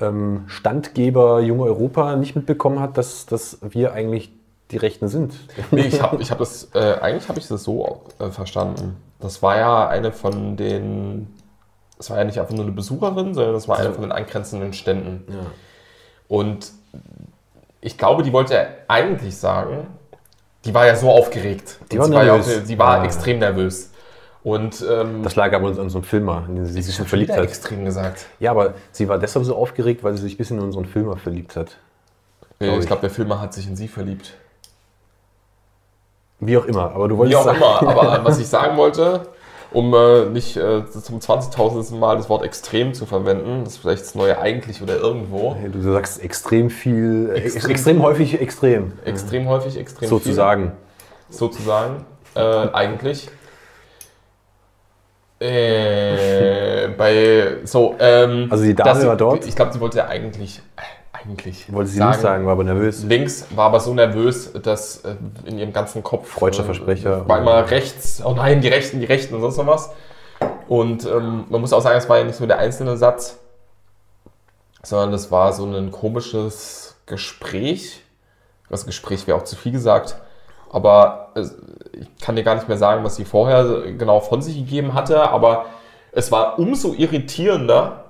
ähm, 0.00 0.44
Standgeber 0.46 1.40
Junge 1.40 1.64
Europa 1.64 2.16
nicht 2.16 2.34
mitbekommen 2.34 2.80
hat, 2.80 2.98
dass, 2.98 3.26
dass 3.26 3.58
wir 3.60 3.92
eigentlich 3.92 4.32
die 4.70 4.78
Rechten 4.78 5.08
sind. 5.08 5.34
Nee, 5.70 5.82
ich 5.82 6.02
habe 6.02 6.20
ich 6.20 6.30
hab 6.30 6.38
das, 6.38 6.70
äh, 6.74 6.94
eigentlich 7.00 7.28
habe 7.28 7.38
ich 7.38 7.46
das 7.46 7.62
so 7.62 8.02
äh, 8.18 8.30
verstanden. 8.30 8.96
Das 9.20 9.42
war 9.42 9.58
ja 9.58 9.86
eine 9.86 10.10
von 10.10 10.56
den, 10.56 11.28
das 11.98 12.10
war 12.10 12.18
ja 12.18 12.24
nicht 12.24 12.40
einfach 12.40 12.54
nur 12.54 12.64
eine 12.64 12.72
Besucherin, 12.72 13.34
sondern 13.34 13.52
das 13.52 13.68
war 13.68 13.78
eine 13.78 13.92
von 13.92 14.02
den 14.02 14.12
angrenzenden 14.12 14.72
Ständen. 14.72 15.24
Ja. 15.28 15.46
Und 16.28 16.72
ich 17.82 17.98
glaube, 17.98 18.22
die 18.22 18.32
wollte 18.32 18.66
eigentlich 18.88 19.36
sagen, 19.36 19.86
die 20.64 20.72
war 20.74 20.86
ja 20.86 20.94
so 20.96 21.10
aufgeregt. 21.10 21.78
Die 21.90 21.98
war 21.98 22.06
sie 22.06 22.12
war, 22.14 22.24
ja 22.24 22.34
auch, 22.34 22.42
sie 22.42 22.78
war 22.78 22.98
Ja. 22.98 23.04
extrem 23.04 23.38
nervös. 23.38 23.90
Und 24.44 24.84
ähm, 24.90 25.22
Das 25.22 25.36
lag 25.36 25.52
aber 25.52 25.68
an 25.68 25.88
so 25.90 25.98
einem 25.98 26.04
Filmer, 26.04 26.44
in 26.48 26.56
den 26.56 26.66
sie 26.66 26.82
sich 26.82 26.94
so 26.96 27.04
verliebt 27.04 27.30
hat. 27.32 27.44
extrem 27.44 27.84
gesagt. 27.84 28.26
Ja, 28.40 28.50
aber 28.50 28.74
sie 28.90 29.08
war 29.08 29.18
deshalb 29.18 29.44
so 29.44 29.54
aufgeregt, 29.56 30.02
weil 30.02 30.16
sie 30.16 30.22
sich 30.22 30.34
ein 30.34 30.38
bisschen 30.38 30.58
in 30.58 30.64
unseren 30.64 30.86
Filmer 30.86 31.16
verliebt 31.16 31.54
hat. 31.56 31.76
Äh, 32.58 32.64
Glaub 32.64 32.74
ich 32.76 32.80
ich. 32.80 32.86
glaube, 32.86 33.00
der 33.02 33.10
Filmer 33.10 33.40
hat 33.40 33.54
sich 33.54 33.66
in 33.68 33.76
sie 33.76 33.86
verliebt. 33.88 34.34
Wie 36.40 36.56
auch 36.56 36.64
immer, 36.64 36.90
aber 36.92 37.06
du 37.08 37.14
Wie 37.14 37.18
wolltest 37.18 37.38
auch 37.38 37.44
sagen, 37.44 37.58
immer. 37.58 37.88
Aber 37.88 38.24
was 38.24 38.38
ich 38.40 38.48
sagen 38.48 38.76
wollte, 38.76 39.28
um 39.72 39.94
äh, 39.94 40.24
nicht 40.26 40.56
äh, 40.56 40.84
zum 40.86 41.18
20.000. 41.18 41.94
Mal 41.96 42.16
das 42.16 42.28
Wort 42.28 42.44
extrem 42.44 42.94
zu 42.94 43.06
verwenden, 43.06 43.64
das 43.64 43.74
ist 43.74 43.78
vielleicht 43.80 44.02
das 44.02 44.14
neue 44.14 44.38
eigentlich 44.38 44.82
oder 44.82 44.96
irgendwo. 44.96 45.56
du 45.72 45.80
sagst 45.92 46.22
extrem 46.22 46.70
viel, 46.70 47.30
äh, 47.34 47.40
Extrem- 47.40 47.70
extrem, 47.70 48.02
häufig 48.02 48.40
extrem, 48.40 48.92
Extrem 49.04 49.48
häufig, 49.48 49.76
extrem 49.78 50.08
sozusagen. 50.08 50.62
viel. 51.28 51.36
Sozusagen. 51.36 52.04
Äh, 52.34 52.40
eigentlich. 52.72 53.28
Äh, 55.40 56.88
bei 56.96 57.56
so, 57.64 57.94
ähm, 57.98 58.46
Also 58.50 58.64
die 58.64 58.74
Dame 58.74 59.06
war 59.06 59.16
dort? 59.16 59.46
Ich 59.46 59.56
glaube, 59.56 59.72
sie 59.72 59.80
wollte 59.80 59.98
ja 59.98 60.06
eigentlich, 60.08 60.62
eigentlich 61.24 61.72
Wollte 61.72 61.90
sie 61.90 62.02
nicht 62.02 62.20
sagen, 62.20 62.44
war 62.46 62.52
aber 62.52 62.64
nervös. 62.64 63.02
Links 63.04 63.46
war 63.54 63.66
aber 63.66 63.80
so 63.80 63.94
nervös, 63.94 64.52
dass 64.52 65.04
äh, 65.04 65.16
in 65.44 65.58
ihrem 65.58 65.72
ganzen 65.72 66.02
Kopf 66.02 66.28
Freudscher 66.28 66.62
äh, 66.62 66.66
Versprecher. 66.66 67.28
war 67.28 67.38
immer 67.38 67.70
rechts, 67.70 68.22
oh 68.24 68.34
nein, 68.34 68.60
die 68.60 68.68
Rechten, 68.68 69.00
die 69.00 69.06
Rechten 69.06 69.34
und 69.34 69.40
sonst 69.40 69.56
noch 69.56 69.66
was. 69.66 69.90
Und 70.68 71.06
ähm, 71.06 71.44
man 71.48 71.60
muss 71.60 71.72
auch 71.72 71.80
sagen, 71.82 71.98
es 71.98 72.08
war 72.08 72.18
ja 72.18 72.24
nicht 72.24 72.40
nur 72.40 72.46
der 72.46 72.58
einzelne 72.58 72.96
Satz, 72.96 73.38
sondern 74.82 75.12
das 75.12 75.30
war 75.30 75.52
so 75.52 75.64
ein 75.64 75.92
komisches 75.92 76.96
Gespräch. 77.06 78.02
Das 78.68 78.86
Gespräch 78.86 79.26
wäre 79.26 79.36
auch 79.36 79.44
zu 79.44 79.54
viel 79.54 79.72
gesagt, 79.72 80.16
aber 80.70 81.30
äh, 81.34 81.44
ich 81.92 82.08
kann 82.20 82.36
dir 82.36 82.42
gar 82.42 82.54
nicht 82.54 82.68
mehr 82.68 82.78
sagen, 82.78 83.04
was 83.04 83.16
sie 83.16 83.24
vorher 83.24 83.92
genau 83.92 84.20
von 84.20 84.42
sich 84.42 84.56
gegeben 84.56 84.94
hatte, 84.94 85.28
aber 85.30 85.66
es 86.10 86.32
war 86.32 86.58
umso 86.58 86.94
irritierender, 86.94 88.01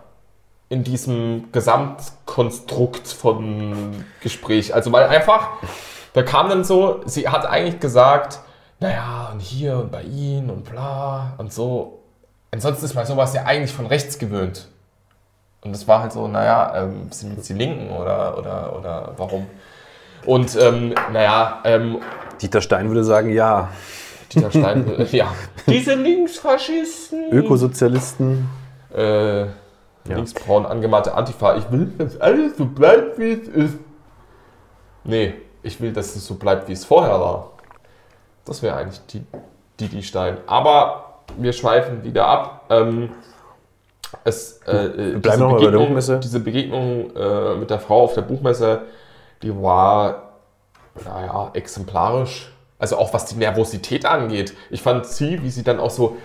in 0.72 0.84
diesem 0.84 1.52
Gesamtkonstrukt 1.52 3.06
von 3.06 4.06
Gespräch. 4.22 4.74
Also 4.74 4.90
weil 4.90 5.04
einfach, 5.04 5.50
da 6.14 6.22
kam 6.22 6.48
dann 6.48 6.64
so, 6.64 7.02
sie 7.04 7.28
hat 7.28 7.44
eigentlich 7.44 7.78
gesagt, 7.78 8.40
naja, 8.80 9.28
und 9.34 9.40
hier 9.40 9.76
und 9.76 9.92
bei 9.92 10.02
ihnen 10.02 10.48
und 10.48 10.64
bla 10.64 11.34
und 11.36 11.52
so. 11.52 12.00
Ansonsten 12.52 12.86
ist 12.86 12.94
man 12.94 13.04
sowas 13.04 13.34
ja 13.34 13.44
eigentlich 13.44 13.72
von 13.72 13.84
rechts 13.84 14.18
gewöhnt. 14.18 14.68
Und 15.60 15.72
das 15.72 15.86
war 15.86 16.00
halt 16.00 16.12
so, 16.12 16.26
naja, 16.26 16.72
ähm, 16.74 17.08
sind 17.10 17.36
jetzt 17.36 17.50
die 17.50 17.54
Linken 17.54 17.90
oder, 17.90 18.38
oder, 18.38 18.74
oder 18.78 19.12
warum? 19.18 19.46
Und 20.24 20.56
ähm, 20.56 20.94
naja, 21.12 21.60
ähm, 21.64 21.98
Dieter 22.40 22.62
Stein 22.62 22.88
würde 22.88 23.04
sagen, 23.04 23.30
ja. 23.30 23.68
Dieter 24.32 24.50
Stein, 24.50 24.88
äh, 24.98 25.04
ja, 25.14 25.34
diese 25.66 25.94
Linksfaschisten. 25.96 27.30
Ökosozialisten. 27.30 28.48
äh, 28.94 29.44
Ja. 30.08 30.16
linksbraun 30.16 30.66
angemalte 30.66 31.14
Antifa. 31.14 31.56
Ich 31.56 31.70
will, 31.70 31.92
dass 31.98 32.20
alles 32.20 32.56
so 32.56 32.64
bleibt, 32.64 33.18
wie 33.18 33.32
es 33.32 33.48
ist. 33.48 33.76
Nee, 35.04 35.34
ich 35.62 35.80
will, 35.80 35.92
dass 35.92 36.16
es 36.16 36.26
so 36.26 36.34
bleibt, 36.34 36.68
wie 36.68 36.72
es 36.72 36.84
vorher 36.84 37.20
war. 37.20 37.50
Das 38.44 38.62
wäre 38.62 38.76
eigentlich 38.76 39.00
die, 39.06 39.24
die, 39.78 39.88
die 39.88 40.02
Stein. 40.02 40.38
Aber 40.46 41.20
wir 41.38 41.52
schweifen 41.52 42.02
wieder 42.02 42.26
ab. 42.26 42.66
Ähm, 42.70 43.10
es, 44.24 44.60
äh, 44.66 45.16
bleiben 45.18 45.40
noch 45.40 45.52
mal 45.52 45.60
bei 45.60 45.70
der 45.70 45.78
Buchmesse. 45.78 46.18
Diese 46.18 46.40
Begegnung 46.40 47.14
äh, 47.16 47.54
mit 47.54 47.70
der 47.70 47.78
Frau 47.78 48.02
auf 48.02 48.14
der 48.14 48.22
Buchmesse, 48.22 48.82
die 49.42 49.54
war, 49.62 50.32
naja, 51.04 51.50
exemplarisch. 51.54 52.52
Also 52.78 52.96
auch 52.98 53.14
was 53.14 53.26
die 53.26 53.36
Nervosität 53.36 54.04
angeht. 54.04 54.54
Ich 54.70 54.82
fand 54.82 55.06
sie, 55.06 55.42
wie 55.42 55.50
sie 55.50 55.62
dann 55.62 55.78
auch 55.78 55.90
so 55.90 56.16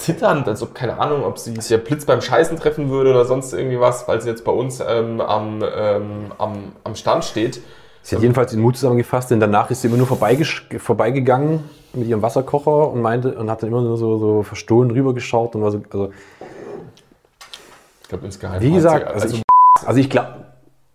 zitternd, 0.00 0.48
als 0.48 0.62
ob, 0.62 0.74
keine 0.74 0.98
Ahnung, 0.98 1.24
ob 1.24 1.38
sie 1.38 1.54
der 1.54 1.78
Blitz 1.78 2.04
beim 2.04 2.20
Scheißen 2.20 2.58
treffen 2.58 2.90
würde 2.90 3.10
oder 3.10 3.24
sonst 3.24 3.52
irgendwie 3.52 3.78
was, 3.80 4.06
weil 4.08 4.20
sie 4.20 4.28
jetzt 4.28 4.44
bei 4.44 4.52
uns 4.52 4.82
ähm, 4.86 5.20
am, 5.20 5.62
ähm, 5.62 6.32
am, 6.38 6.72
am 6.84 6.94
Stand 6.94 7.24
steht. 7.24 7.60
Sie 8.02 8.16
hat 8.16 8.22
jedenfalls 8.22 8.50
den 8.52 8.60
Mut 8.60 8.76
zusammengefasst, 8.76 9.30
denn 9.30 9.40
danach 9.40 9.70
ist 9.70 9.82
sie 9.82 9.88
immer 9.88 9.98
nur 9.98 10.06
vorbeigegangen 10.06 11.62
mit 11.92 12.08
ihrem 12.08 12.22
Wasserkocher 12.22 12.90
und 12.90 13.02
meinte 13.02 13.34
und 13.36 13.50
hat 13.50 13.62
dann 13.62 13.68
immer 13.70 13.82
nur 13.82 13.98
so, 13.98 14.16
so 14.18 14.42
verstohlen 14.42 14.90
rübergeschaut 14.90 15.54
und 15.54 15.62
war 15.62 15.70
so, 15.70 15.82
also 15.90 16.10
Ich 18.02 18.08
glaube 18.08 18.24
insgeheim. 18.26 18.60
wie 18.62 18.72
gesagt, 18.72 19.06
sie- 19.06 19.12
also, 19.22 19.36
ich, 19.36 19.42
also 19.86 20.00
ich 20.00 20.10
glaube, 20.10 20.28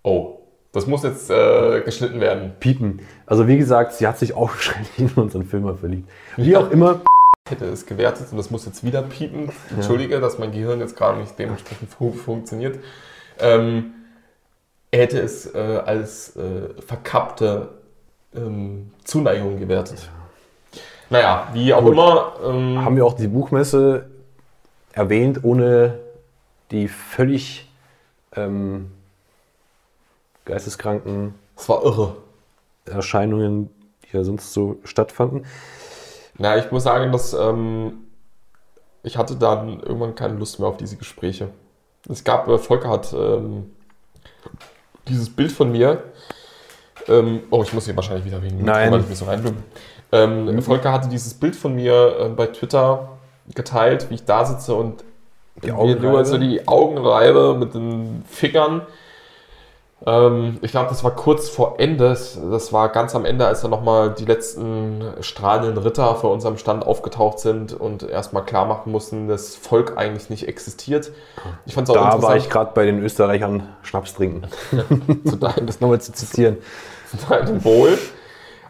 oh, 0.03 0.39
das 0.71 0.87
muss 0.87 1.03
jetzt 1.03 1.29
äh, 1.29 1.81
geschnitten 1.85 2.19
werden. 2.19 2.53
piepen. 2.59 2.99
Also 3.25 3.47
wie 3.47 3.57
gesagt, 3.57 3.93
sie 3.93 4.07
hat 4.07 4.17
sich 4.17 4.33
auch 4.35 4.49
wahrscheinlich 4.49 4.97
in 4.97 5.09
unseren 5.15 5.43
Filmer 5.45 5.75
verliebt. 5.75 6.09
Wie 6.37 6.57
auch 6.57 6.69
immer, 6.71 7.01
hätte 7.47 7.65
es 7.65 7.85
gewertet 7.85 8.27
und 8.31 8.37
das 8.37 8.49
muss 8.49 8.65
jetzt 8.65 8.83
wieder 8.83 9.01
piepen. 9.03 9.51
Entschuldige, 9.69 10.19
dass 10.19 10.39
mein 10.39 10.51
Gehirn 10.51 10.79
jetzt 10.79 10.95
gerade 10.95 11.19
nicht 11.19 11.37
dementsprechend 11.37 11.91
fu 11.91 12.11
funktioniert. 12.11 12.79
Ähm, 13.39 13.93
er 14.91 15.01
hätte 15.01 15.19
es 15.19 15.53
äh, 15.53 15.81
als 15.85 16.35
äh, 16.35 16.81
verkappte 16.81 17.69
ähm, 18.35 18.91
Zuneigung 19.03 19.59
gewertet. 19.59 20.09
Naja, 21.09 21.47
wie 21.53 21.73
auch 21.73 21.83
Gut. 21.83 21.93
immer. 21.93 22.33
Ähm, 22.43 22.83
haben 22.83 22.95
wir 22.95 23.05
auch 23.05 23.13
die 23.13 23.27
Buchmesse 23.27 24.09
erwähnt, 24.93 25.43
ohne 25.43 25.99
die 26.71 26.87
völlig 26.87 27.69
ähm, 28.35 28.91
geisteskranken 30.45 31.35
es 31.57 31.69
war 31.69 31.83
irre. 31.83 32.17
Erscheinungen, 32.85 33.69
die 34.03 34.17
ja 34.17 34.23
sonst 34.23 34.53
so 34.53 34.77
stattfanden. 34.83 35.45
Na, 36.37 36.57
ich 36.57 36.71
muss 36.71 36.83
sagen, 36.83 37.11
dass 37.11 37.33
ähm, 37.33 38.05
ich 39.03 39.17
hatte 39.17 39.35
dann 39.35 39.79
irgendwann 39.79 40.15
keine 40.15 40.35
Lust 40.35 40.59
mehr 40.59 40.67
auf 40.67 40.77
diese 40.77 40.97
Gespräche. 40.97 41.49
Es 42.09 42.23
gab, 42.23 42.47
äh, 42.47 42.57
Volker 42.57 42.89
hat 42.89 43.13
ähm, 43.13 43.71
dieses 45.07 45.29
Bild 45.29 45.51
von 45.51 45.71
mir. 45.71 46.03
Ähm, 47.07 47.43
oh, 47.51 47.61
ich 47.63 47.71
muss 47.73 47.85
hier 47.85 47.95
wahrscheinlich 47.95 48.25
wieder 48.25 48.41
wegen 48.41 48.63
Nein. 48.63 48.91
weil 48.91 49.01
ich 49.01 49.09
mich 49.09 49.17
so 49.17 49.25
reinblume. 49.25 49.57
Ähm, 50.11 50.61
Volker 50.61 50.91
hatte 50.91 51.09
dieses 51.09 51.33
Bild 51.33 51.55
von 51.55 51.75
mir 51.75 52.17
äh, 52.19 52.29
bei 52.29 52.47
Twitter 52.47 53.09
geteilt, 53.53 54.09
wie 54.09 54.15
ich 54.15 54.25
da 54.25 54.45
sitze 54.45 54.73
und 54.73 55.03
Die 55.63 55.67
mir 55.67 55.77
Augen 55.77 56.01
nur 56.01 56.25
so 56.25 56.37
die 56.37 56.67
Augen 56.67 56.97
reibe 56.97 57.55
mit 57.57 57.73
den 57.73 58.23
Fingern. 58.27 58.81
Ähm, 60.05 60.57
ich 60.61 60.71
glaube, 60.71 60.89
das 60.89 61.03
war 61.03 61.11
kurz 61.11 61.49
vor 61.49 61.75
Ende. 61.79 62.09
Das 62.09 62.73
war 62.73 62.89
ganz 62.89 63.15
am 63.15 63.25
Ende, 63.25 63.45
als 63.47 63.61
dann 63.61 63.71
nochmal 63.71 64.13
die 64.13 64.25
letzten 64.25 65.03
strahlenden 65.21 65.77
Ritter 65.77 66.15
vor 66.15 66.31
unserem 66.31 66.57
Stand 66.57 66.85
aufgetaucht 66.85 67.39
sind 67.39 67.73
und 67.73 68.03
erstmal 68.03 68.43
klar 68.43 68.65
machen 68.65 68.91
mussten, 68.91 69.27
dass 69.27 69.55
Volk 69.55 69.97
eigentlich 69.97 70.29
nicht 70.29 70.47
existiert. 70.47 71.11
Ich 71.65 71.73
fand 71.73 71.87
es 71.87 71.95
auch 71.95 72.09
Da 72.09 72.21
war 72.21 72.35
ich 72.35 72.49
gerade 72.49 72.71
bei 72.73 72.85
den 72.85 73.03
Österreichern 73.03 73.69
Schnaps 73.83 74.15
trinken. 74.15 74.47
zu 75.25 75.35
deinem 75.37 75.65
das 75.65 75.79
nochmal 75.79 76.01
zu 76.01 76.11
zitieren. 76.11 76.57
deinem 77.29 77.63
Wohl. 77.63 77.97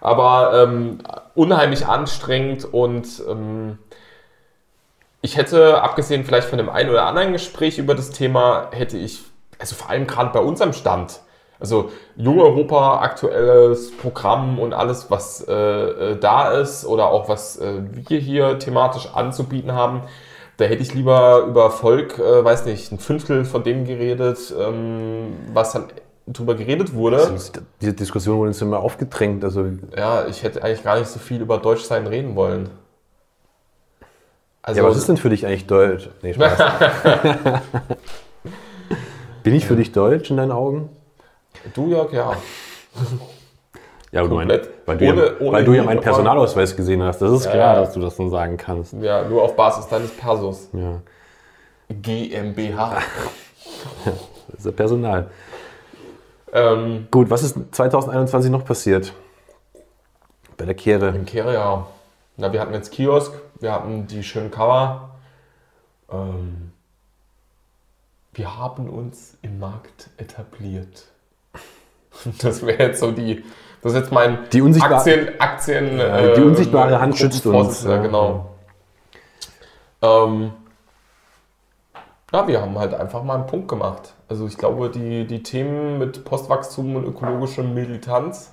Aber 0.02 0.64
ähm, 0.64 1.00
unheimlich 1.34 1.88
anstrengend 1.88 2.66
und 2.72 3.08
ähm, 3.28 3.80
ich 5.22 5.38
hätte, 5.38 5.82
abgesehen 5.82 6.24
vielleicht 6.24 6.48
von 6.48 6.60
dem 6.60 6.70
einen 6.70 6.92
oder 6.92 7.08
anderen 7.08 7.34
Gespräch 7.34 7.80
über 7.80 7.96
das 7.96 8.12
Thema, 8.12 8.70
hätte 8.72 8.96
ich, 8.96 9.24
also 9.60 9.76
vor 9.76 9.90
allem 9.90 10.08
gerade 10.08 10.32
bei 10.32 10.40
unserem 10.40 10.74
Stand, 10.74 11.20
also 11.60 11.92
Jung 12.16 12.40
Europa, 12.40 13.00
aktuelles 13.00 13.96
Programm 13.98 14.60
und 14.60 14.74
alles, 14.74 15.10
was 15.10 15.46
äh, 15.48 15.54
äh, 15.54 16.20
da 16.20 16.52
ist 16.52 16.86
oder 16.86 17.08
auch 17.08 17.30
was 17.30 17.58
äh, 17.58 17.82
wir 17.92 18.20
hier 18.20 18.60
thematisch 18.60 19.10
anzubieten 19.14 19.72
haben, 19.72 20.02
da 20.58 20.66
hätte 20.66 20.82
ich 20.82 20.94
lieber 20.94 21.46
über 21.48 21.72
Volk, 21.72 22.20
äh, 22.20 22.44
weiß 22.44 22.66
nicht, 22.66 22.92
ein 22.92 23.00
Fünftel 23.00 23.46
von 23.46 23.64
dem 23.64 23.86
geredet, 23.86 24.54
ähm, 24.58 25.34
was 25.54 25.74
dann 25.74 25.86
drüber 26.28 26.56
geredet 26.56 26.94
wurde. 26.94 27.36
Diese 27.82 27.94
Diskussion 27.94 28.38
wurde 28.38 28.50
uns 28.50 28.62
immer 28.62 28.80
aufgedrängt. 28.80 29.44
Also 29.44 29.66
Ja, 29.96 30.26
ich 30.28 30.44
hätte 30.44 30.64
eigentlich 30.64 30.84
gar 30.84 30.98
nicht 30.98 31.10
so 31.10 31.20
viel 31.20 31.42
über 31.42 31.58
Deutschsein 31.58 32.08
reden 32.08 32.36
wollen. 32.36 32.70
Also, 34.62 34.82
ja, 34.82 34.88
was 34.88 34.98
ist 34.98 35.08
denn 35.08 35.18
für 35.18 35.30
dich 35.30 35.46
eigentlich 35.46 35.68
Deutsch? 35.68 36.10
Nee, 36.24 36.34
Spaß. 36.34 36.58
Bin 39.46 39.56
ich 39.56 39.66
für 39.66 39.76
dich 39.76 39.92
Deutsch 39.94 40.30
in 40.30 40.38
deinen 40.38 40.52
Augen? 40.52 40.90
du, 41.74 41.88
Jörg, 41.88 42.12
ja. 42.12 42.34
Ja, 44.12 44.22
aber 44.22 44.30
du 44.30 44.36
mein, 44.36 44.48
weil, 44.86 44.98
du 44.98 45.06
Ohne- 45.10 45.26
ja, 45.26 45.32
ohne 45.42 45.52
weil 45.52 45.66
du 45.66 45.74
ja 45.74 45.84
meinen 45.84 46.00
Personalausweis 46.00 46.74
gesehen 46.78 47.04
hast. 47.04 47.22
Das 47.22 47.32
ist 47.32 47.46
Ja, 47.46 47.52
klar, 47.52 47.74
ja. 47.76 47.82
dass 47.82 47.94
du 47.94 48.00
das 48.00 48.16
dann 48.16 48.30
sagen 48.30 48.56
kannst. 48.56 48.94
Ja, 48.94 49.28
nur 49.28 49.42
auf 49.44 49.58
Basis 49.58 49.88
deines 49.88 50.12
Persos. 50.16 50.70
Ja, 50.72 51.02
GmbH. 51.90 53.00
das 54.06 54.60
ist 54.60 54.66
ja 54.68 54.72
Personal. 54.72 55.30
ähm, 56.54 57.08
Gut, 57.12 57.30
was 57.30 57.44
ist 57.44 57.58
2021 57.72 58.50
noch 58.52 58.64
passiert? 58.64 59.12
Bei 60.56 60.64
der 60.64 60.76
Kehre. 60.76 61.10
in 61.10 61.26
Kehre, 61.26 61.54
ja. 61.54 61.86
Na, 62.38 62.54
wir 62.54 62.62
hatten 62.62 62.74
jetzt 62.74 62.92
Kiosk, 62.94 63.34
wir 63.60 63.74
hatten 63.74 64.08
die 64.08 64.24
schönen 64.24 64.50
Cover. 64.52 65.10
Ähm, 66.10 66.72
wir 68.36 68.58
haben 68.58 68.88
uns 68.90 69.38
im 69.42 69.60
Markt 69.60 70.10
etabliert. 70.18 71.06
Das 72.42 72.66
wäre 72.66 72.82
jetzt 72.82 73.02
so 73.02 73.12
die. 73.12 73.44
Das 73.82 73.92
ist 73.92 74.00
jetzt 74.00 74.12
mein 74.14 74.38
Die 74.54 74.62
unsichtbar- 74.62 75.00
Aktien, 75.00 75.30
Aktien 75.38 75.98
Ja, 76.00 76.34
die 76.34 76.42
unsichtbare 76.42 77.00
Hand 77.02 77.18
schützt 77.18 77.46
uns. 77.46 77.84
Ja. 77.84 77.98
Genau. 78.02 78.52
Ähm, 80.02 80.54
ja, 82.34 82.48
wir 82.48 82.62
haben 82.62 82.78
halt 82.80 82.94
einfach 82.94 83.22
mal 83.24 83.36
einen 83.36 83.48
Punkt 83.48 83.68
gemacht. 83.68 84.14
Also 84.30 84.48
ich 84.48 84.58
glaube, 84.58 84.90
die, 84.90 85.28
die 85.28 85.44
Themen 85.44 86.00
mit 86.00 86.24
Postwachstum 86.26 86.96
und 86.96 87.06
ökologische 87.06 87.64
Militanz, 87.64 88.52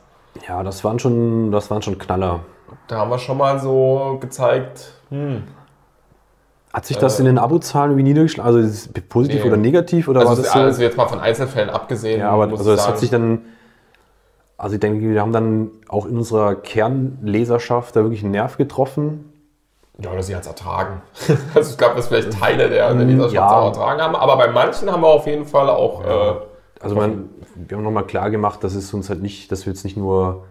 Ja, 0.48 0.62
das 0.64 0.82
waren 0.84 0.98
schon, 0.98 1.50
das 1.52 1.70
waren 1.70 1.82
schon 1.82 1.98
Knaller. 1.98 2.40
da 2.88 2.96
haben 2.96 3.10
wir 3.10 3.18
schon 3.18 3.38
mal 3.38 3.58
so 3.60 4.18
gezeigt, 4.20 4.92
hm, 5.10 5.44
Hat 6.72 6.86
sich 6.86 6.96
das 6.96 7.18
in 7.18 7.26
den 7.26 7.38
Abozahlen 7.38 7.90
irgendwie 7.92 8.04
niedergeschlagen? 8.04 8.46
Also 8.46 8.58
ist 8.66 8.96
es 8.96 9.02
positiv 9.08 9.42
Nee. 9.42 9.48
oder 9.48 9.56
negativ? 9.58 10.08
Oder 10.08 10.20
war 10.22 10.30
also, 10.30 10.42
das 10.42 10.52
so? 10.52 10.58
also 10.60 10.82
jetzt 10.82 10.96
mal 10.96 11.06
von 11.06 11.20
Einzelfällen 11.20 11.68
abgesehen. 11.70 12.20
ja, 12.20 12.30
aber 12.30 12.44
also 12.44 12.70
das 12.70 12.88
hat 12.88 12.98
sich 12.98 13.10
dann. 13.10 13.42
Also 14.56 14.74
ich 14.74 14.80
denke, 14.80 15.00
wir 15.00 15.20
haben 15.20 15.32
dann 15.32 15.70
auch 15.88 16.06
in 16.06 16.16
unserer 16.16 16.54
Kernleserschaft 16.54 17.96
da 17.96 18.02
wirklich 18.04 18.22
einen 18.22 18.30
Nerv 18.30 18.56
getroffen. 18.56 19.28
Ja, 19.98 20.10
oder 20.12 20.22
sie 20.22 20.34
hat 20.34 20.42
es 20.42 20.48
ertragen. 20.48 21.02
also 21.54 21.70
ich 21.72 21.76
glaube, 21.76 21.96
dass 21.96 22.08
vielleicht 22.08 22.32
Teile 22.32 22.70
der, 22.70 22.94
der 22.94 23.04
Leserschaft 23.04 23.32
Mm, 23.32 23.34
Ja. 23.34 23.50
auch 23.50 23.66
ertragen 23.66 24.00
haben, 24.00 24.14
aber 24.16 24.36
bei 24.36 24.50
manchen 24.50 24.90
haben 24.90 25.02
wir 25.02 25.08
auf 25.08 25.26
jeden 25.26 25.44
Fall 25.44 25.68
auch. 25.68 26.04
Äh, 26.04 26.34
Also 26.80 26.94
man, 26.94 27.28
wir 27.56 27.76
haben 27.76 27.84
nochmal 27.84 28.06
klar 28.06 28.30
gemacht, 28.30 28.64
dass 28.64 28.74
es 28.74 28.94
uns 28.94 29.10
halt 29.10 29.20
nicht, 29.20 29.52
dass 29.52 29.66
wir 29.66 29.72
jetzt 29.72 29.84
nicht 29.84 29.96
nur 29.96 30.44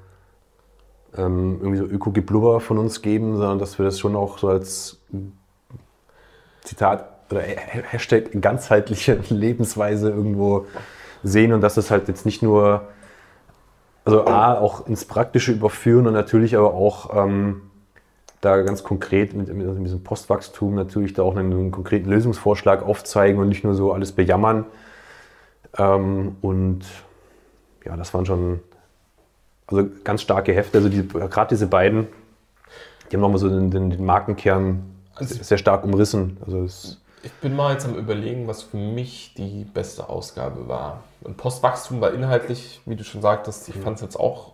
ähm, 1.18 1.58
irgendwie 1.62 1.78
so 1.80 1.86
Öko-Geblubber 1.86 2.60
von 2.60 2.78
uns 2.78 3.02
geben, 3.02 3.36
sondern 3.38 3.60
dass 3.60 3.80
wir 3.80 3.86
das 3.86 3.98
schon 4.00 4.16
auch 4.16 4.38
so 4.38 4.48
als 4.50 5.00
Zitat 6.64 7.06
oder 7.32 7.42
Ha- 7.42 7.84
Hashtag 7.92 8.42
ganzheitliche 8.42 9.20
Lebensweise 9.30 10.10
irgendwo 10.10 10.66
sehen 11.24 11.54
und 11.54 11.62
dass 11.62 11.76
das 11.76 11.92
halt 11.92 12.08
jetzt 12.08 12.26
nicht 12.26 12.42
nur, 12.42 12.88
also 14.06 14.26
A, 14.26 14.58
auch 14.58 14.88
ins 14.88 15.06
Praktische 15.06 15.52
überführen 15.52 16.08
und 16.08 16.14
natürlich 16.14 16.58
aber 16.58 16.74
auch 16.74 17.16
ähm, 17.16 17.62
da 18.42 18.62
ganz 18.64 18.84
konkret 18.84 19.34
mit, 19.36 19.54
mit 19.54 19.86
diesem 19.86 20.04
Postwachstum 20.04 20.74
natürlich 20.74 21.14
da 21.14 21.22
auch 21.22 21.36
einen, 21.36 21.52
einen 21.52 21.72
konkreten 21.72 22.10
Lösungsvorschlag 22.10 22.84
aufzeigen 22.84 23.40
und 23.40 23.50
nicht 23.50 23.64
nur 23.64 23.76
so 23.76 23.94
alles 23.94 24.14
bejammern. 24.14 24.66
Ähm, 25.78 26.38
und 26.42 26.82
ja, 27.86 27.96
das 27.96 28.14
waren 28.16 28.26
schon 28.26 28.62
also 29.68 29.88
ganz 30.04 30.24
starke 30.24 30.54
Hefte. 30.54 30.80
Also 30.80 30.90
die, 30.90 31.08
gerade 31.08 31.50
diese 31.50 31.68
beiden, 31.68 32.08
die 33.12 33.16
haben 33.16 33.22
nochmal 33.22 33.38
so 33.38 33.48
den, 33.48 33.70
den, 33.70 33.92
den 33.92 34.04
Markenkern 34.04 34.86
Also- 35.16 35.42
sehr 35.44 35.58
stark 35.58 35.84
umrissen. 35.84 36.38
Also 36.46 36.66
Ich 37.24 37.34
bin 37.34 37.56
mal 37.56 37.74
jetzt 37.74 37.86
am 37.86 37.96
überlegen, 37.96 38.48
was 38.48 38.64
für 38.64 38.78
mich 38.78 39.34
die 39.36 39.64
beste 39.66 40.10
Ausgabe 40.10 40.68
war. 40.68 41.04
Und 41.22 41.38
Postwachstum 41.38 42.02
war 42.02 42.14
inhaltlich, 42.14 42.82
wie 42.86 42.96
du 42.96 43.04
schon 43.04 43.22
sagtest, 43.22 43.70
ich 43.70 43.76
fand 43.76 43.98
es 43.98 44.02
jetzt 44.02 44.20
auch, 44.20 44.54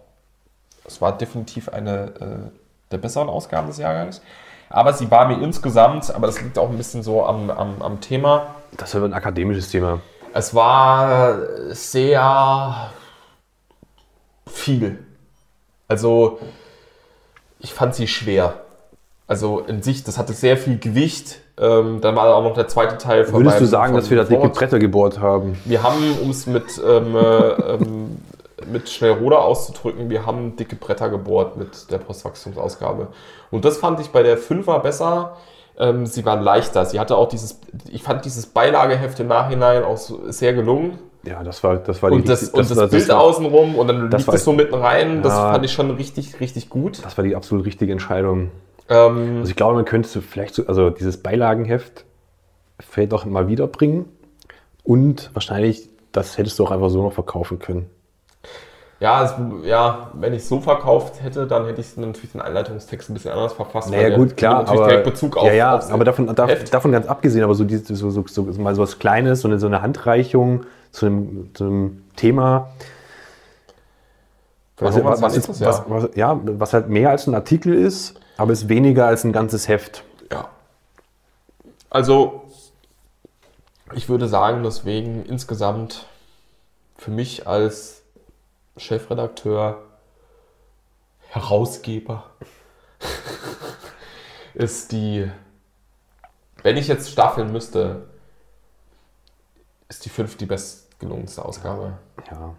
es 0.84 1.00
war 1.02 1.18
definitiv 1.18 1.70
eine 1.70 2.08
äh, 2.20 2.52
der 2.92 2.98
besseren 2.98 3.30
Ausgaben 3.30 3.68
des 3.68 3.78
Jahrgangs. 3.78 4.22
Aber 4.70 4.92
sie 4.92 5.10
war 5.10 5.28
mir 5.28 5.42
insgesamt, 5.42 6.14
aber 6.14 6.28
das 6.28 6.42
liegt 6.42 6.58
auch 6.60 6.70
ein 6.70 6.76
bisschen 6.78 7.04
so 7.04 7.26
am, 7.26 7.50
am, 7.50 7.82
am 7.82 8.02
Thema, 8.02 8.56
das 8.76 8.94
war 8.96 9.04
ein 9.04 9.14
akademisches 9.14 9.70
Thema. 9.72 10.02
es 10.34 10.54
war 10.54 11.40
sehr 11.74 12.92
viel. 14.46 15.06
Also, 15.88 16.40
ich 17.60 17.74
fand 17.74 17.96
sie 17.96 18.08
schwer. 18.08 18.62
Also 19.28 19.60
in 19.68 19.82
sich, 19.82 20.04
das 20.04 20.18
hatte 20.18 20.34
sehr 20.34 20.56
viel 20.58 20.78
Gewicht. 20.78 21.40
Ähm, 21.60 22.00
dann 22.02 22.16
war 22.16 22.34
auch 22.36 22.44
noch 22.44 22.54
der 22.54 22.68
zweite 22.68 22.98
Teil 22.98 23.26
von 23.26 23.42
Würdest 23.44 23.60
du 23.62 23.66
sagen, 23.66 23.94
dass 23.96 24.10
wir 24.10 24.18
da 24.18 24.24
dicke. 24.24 24.48
Bretter 24.50 24.80
gebohrt 24.80 25.20
haben? 25.20 25.58
Wir 25.66 25.84
haben, 25.84 26.18
um 26.24 26.30
es 26.30 26.46
mit, 26.48 26.64
ähm, 26.88 27.16
äh, 27.16 27.20
ähm, 27.74 28.18
mit 28.72 28.90
Schnellroder 28.90 29.40
auszudrücken, 29.40 30.10
wir 30.10 30.26
haben 30.26 30.56
dicke 30.56 30.76
Bretter 30.78 31.10
gebohrt 31.10 31.58
mit 31.58 31.92
der 31.92 31.98
Postwachstumsausgabe. 31.98 33.08
Und 33.52 33.66
das 33.66 33.78
fand 33.78 34.00
ich 34.00 34.10
bei 34.10 34.24
der 34.24 34.38
5er 34.40 34.80
besser. 34.80 35.36
Ähm, 35.80 36.06
sie 36.06 36.24
waren 36.26 36.42
leichter. 36.42 36.86
Sie 36.86 37.00
hatte 37.00 37.18
auch 37.18 37.28
dieses, 37.28 37.60
ich 37.90 38.04
fand 38.04 38.24
dieses 38.26 38.46
Beilageheft 38.46 39.20
im 39.20 39.28
Nachhinein 39.28 39.84
auch 39.84 39.98
so 39.98 40.22
sehr 40.32 40.54
gelungen. 40.54 41.00
Ja, 41.24 41.44
das 41.44 41.64
war, 41.64 41.76
das 41.78 42.02
war 42.02 42.10
die 42.12 42.16
Und 42.18 42.30
das, 42.30 42.44
richtig- 42.44 42.54
und 42.54 42.70
das, 42.70 42.78
war- 42.78 42.88
Bild 42.88 43.10
war- 43.10 43.20
außenrum 43.20 43.76
und 43.76 43.88
dann 43.88 44.10
das 44.10 44.22
liegt 44.22 44.34
das 44.34 44.44
so 44.46 44.54
mitten 44.54 44.76
rein. 44.76 45.22
Das 45.22 45.34
Ja. 45.34 45.52
fand 45.52 45.66
ich 45.66 45.74
schon 45.74 45.92
richtig, 45.92 46.40
richtig 46.40 46.70
gut. 46.70 47.04
Das 47.04 47.18
war 47.18 47.24
die 47.26 47.36
absolut 47.36 47.66
richtige 47.66 47.92
Entscheidung. 47.92 48.52
Ähm, 48.90 49.38
Also 49.40 49.50
ich 49.50 49.56
glaube, 49.56 49.76
man 49.76 49.86
könnte 49.86 50.22
vielleicht 50.22 50.56
so, 50.56 50.66
also 50.68 50.90
dieses 50.90 51.18
Beilagenheft 51.18 52.06
vielleicht 52.80 53.14
auch 53.14 53.26
mal 53.26 53.48
wiederbringen 53.48 54.06
und 54.84 55.32
wahrscheinlich, 55.34 55.90
das 56.12 56.38
hättest 56.38 56.58
du 56.60 56.66
auch 56.66 56.72
einfach 56.72 56.90
so 56.90 57.02
noch 57.04 57.14
verkaufen 57.14 57.60
können. 57.60 57.90
ja, 59.00 59.24
es, 59.24 59.34
ja, 59.64 60.12
wenn 60.14 60.34
ich 60.34 60.42
es 60.44 60.50
so 60.50 60.60
verkauft 60.60 61.22
hätte, 61.22 61.46
dann 61.46 61.66
hätte 61.66 61.82
ich 61.82 61.96
natürlich 61.98 62.32
den 62.32 62.42
Einleitungstext 62.42 63.10
ein 63.10 63.14
bisschen 63.14 63.32
anders 63.32 63.54
verfasst. 63.54 63.92
Naja, 63.92 64.16
gut, 64.16 64.38
klar, 64.38 64.60
natürlich 64.60 64.80
aber, 64.80 64.90
direkt 64.90 65.06
Bezug 65.06 65.38
auf 65.38 65.46
ja, 65.48 65.54
ja, 65.54 65.90
aber 65.90 66.06
davon, 66.06 66.34
da, 66.34 66.48
Heft. 66.48 66.74
davon 66.74 66.92
ganz 66.92 67.08
abgesehen, 67.08 67.44
aber 67.44 67.54
so, 67.56 67.64
dieses, 67.64 67.88
so, 67.88 68.10
so, 68.10 68.24
so 68.28 68.44
mal 68.62 68.74
so 68.74 68.82
was 68.82 68.98
Kleines, 69.00 69.42
so 69.42 69.48
eine, 69.48 69.60
so 69.60 69.68
eine 69.68 69.82
Handreichung 69.82 70.66
zu 70.92 71.06
einem, 71.08 71.50
zu 71.54 71.66
einem 71.66 72.04
Thema, 72.16 72.70
was, 74.78 74.96
nächstes 74.96 75.60
jetzt, 75.60 75.60
Jahr. 75.60 75.86
was, 75.90 76.04
was, 76.04 76.16
ja, 76.16 76.40
was 76.44 76.74
halt 76.74 76.90
mehr 76.90 77.10
als 77.10 77.28
ein 77.28 77.36
Artikel 77.36 77.74
ist, 77.74 78.20
aber 78.38 78.54
ist 78.54 78.70
weniger 78.70 79.08
als 79.08 79.24
ein 79.24 79.34
ganzes 79.34 79.68
Heft. 79.68 80.04
Ja. 80.32 80.50
Also, 81.90 82.44
ich 83.94 84.08
würde 84.10 84.28
sagen, 84.28 84.64
deswegen 84.64 85.26
insgesamt 85.26 86.06
für 86.98 87.12
mich 87.12 87.48
als 87.48 88.04
Chefredakteur, 88.78 89.84
Herausgeber, 91.30 92.30
ist 94.54 94.92
die, 94.92 95.30
wenn 96.64 96.78
ich 96.78 96.88
jetzt 96.88 97.12
staffeln 97.12 97.52
müsste, 97.52 98.08
ist 99.90 100.06
die 100.06 100.10
fünf 100.10 100.38
die 100.38 100.46
bestgelungenste 100.46 101.44
Ausgabe. 101.44 101.98
Ja, 102.30 102.56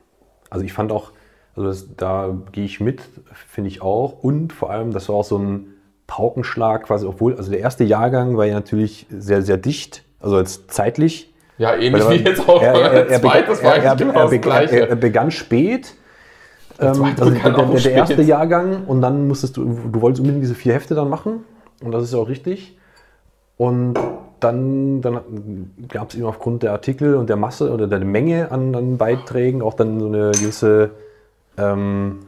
also 0.50 0.64
ich 0.64 0.72
fand 0.72 0.92
auch, 0.92 1.12
also 1.58 1.70
das, 1.70 1.86
da 1.96 2.36
gehe 2.52 2.64
ich 2.64 2.78
mit, 2.78 3.02
finde 3.48 3.68
ich 3.68 3.82
auch. 3.82 4.22
Und 4.22 4.52
vor 4.52 4.70
allem, 4.70 4.92
das 4.92 5.08
war 5.08 5.16
auch 5.16 5.24
so 5.24 5.38
ein 5.38 5.74
Paukenschlag 6.06 6.84
quasi, 6.84 7.04
obwohl, 7.04 7.34
also 7.34 7.50
der 7.50 7.58
erste 7.58 7.82
Jahrgang 7.82 8.36
war 8.36 8.46
ja 8.46 8.54
natürlich 8.54 9.06
sehr, 9.10 9.42
sehr 9.42 9.56
dicht, 9.56 10.04
also 10.20 10.38
jetzt 10.38 10.70
zeitlich. 10.70 11.34
Ja, 11.58 11.74
ähnlich 11.74 12.04
Weil 12.04 12.20
wie 12.20 12.28
jetzt 12.28 12.48
auch 12.48 12.62
er, 12.62 12.74
er, 12.74 12.92
er, 12.92 13.04
der 13.06 13.20
zweite, 13.20 13.46
das 13.48 13.64
war 13.64 13.74
er, 13.74 13.96
genau 13.96 14.12
das 14.12 14.30
begann, 14.30 14.66
Gleiche. 14.66 14.88
er, 14.88 14.96
begann 14.96 15.30
spät. 15.32 15.94
Ähm, 16.78 16.94
zweite 16.94 17.22
also 17.22 17.34
begann 17.34 17.54
der, 17.56 17.64
der, 17.66 17.80
der 17.80 17.92
erste 17.92 18.14
spät. 18.14 18.26
Jahrgang 18.28 18.84
und 18.86 19.02
dann 19.02 19.26
musstest 19.26 19.56
du, 19.56 19.64
du 19.64 20.00
wolltest 20.00 20.20
unbedingt 20.20 20.44
diese 20.44 20.54
vier 20.54 20.74
Hefte 20.74 20.94
dann 20.94 21.10
machen 21.10 21.44
und 21.82 21.90
das 21.90 22.04
ist 22.04 22.12
ja 22.12 22.20
auch 22.20 22.28
richtig. 22.28 22.78
Und 23.56 23.94
dann, 24.38 25.00
dann 25.00 25.72
gab 25.88 26.10
es 26.10 26.14
eben 26.14 26.26
aufgrund 26.26 26.62
der 26.62 26.70
Artikel 26.70 27.16
und 27.16 27.28
der 27.28 27.34
Masse 27.34 27.72
oder 27.72 27.88
der 27.88 27.98
Menge 27.98 28.52
an, 28.52 28.76
an 28.76 28.96
Beiträgen 28.96 29.60
auch 29.60 29.74
dann 29.74 29.98
so 29.98 30.06
eine 30.06 30.30
gewisse 30.30 30.92
ähm, 31.58 32.20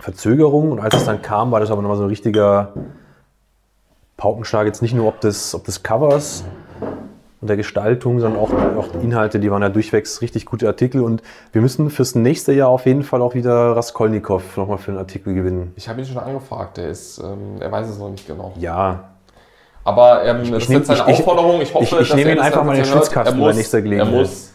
Verzögerung. 0.00 0.72
Und 0.72 0.80
als 0.80 0.94
es 0.94 1.04
dann 1.04 1.22
kam, 1.22 1.50
war 1.50 1.60
das 1.60 1.70
aber 1.70 1.82
nochmal 1.82 1.96
so 1.98 2.04
ein 2.04 2.08
richtiger 2.08 2.72
Paukenschlag. 4.16 4.66
Jetzt 4.66 4.82
nicht 4.82 4.94
nur 4.94 5.08
ob 5.08 5.20
des, 5.20 5.54
ob 5.54 5.64
des 5.64 5.82
Covers 5.82 6.44
und 7.40 7.48
der 7.48 7.56
Gestaltung, 7.56 8.20
sondern 8.20 8.40
auch, 8.40 8.50
auch 8.78 8.88
die 8.88 8.98
Inhalte, 9.04 9.40
die 9.40 9.50
waren 9.50 9.62
ja 9.62 9.68
durchwegs 9.70 10.20
richtig 10.20 10.44
gute 10.46 10.66
Artikel. 10.66 11.02
Und 11.02 11.22
wir 11.52 11.62
müssen 11.62 11.88
fürs 11.90 12.14
nächste 12.14 12.52
Jahr 12.52 12.68
auf 12.68 12.86
jeden 12.86 13.02
Fall 13.02 13.22
auch 13.22 13.34
wieder 13.34 13.76
Raskolnikow 13.76 14.56
nochmal 14.56 14.78
für 14.78 14.90
einen 14.90 14.98
Artikel 14.98 15.34
gewinnen. 15.34 15.72
Ich 15.76 15.88
habe 15.88 16.00
ihn 16.00 16.06
schon 16.06 16.18
angefragt, 16.18 16.76
der 16.76 16.88
ist, 16.88 17.18
ähm, 17.18 17.60
er 17.60 17.72
weiß 17.72 17.88
es 17.88 17.98
noch 17.98 18.10
nicht 18.10 18.26
genau. 18.26 18.52
Ja, 18.58 19.04
Aber 19.84 20.22
ähm, 20.24 20.50
das 20.50 20.64
ist 20.64 20.68
jetzt 20.70 20.86
seine 20.88 21.00
ich- 21.00 21.06
ich- 21.08 21.18
Aufforderung. 21.20 21.60
Ich 21.62 21.72
hoffe, 21.72 21.84
ich- 21.84 21.92
ich 22.02 22.08
dass 22.08 22.16
nehme 22.16 22.30
er 22.30 22.36
ihn 22.36 22.42
einfach 22.42 22.64
mal 22.64 22.76
in 22.76 22.82
den. 22.82 22.90
Schwitzkasten 22.92 23.40
Er 23.40 23.46
bei 23.46 23.52
nächster 23.54 23.80
Gelegenheit. 23.80 24.12
Er 24.14 24.20
muss. 24.20 24.52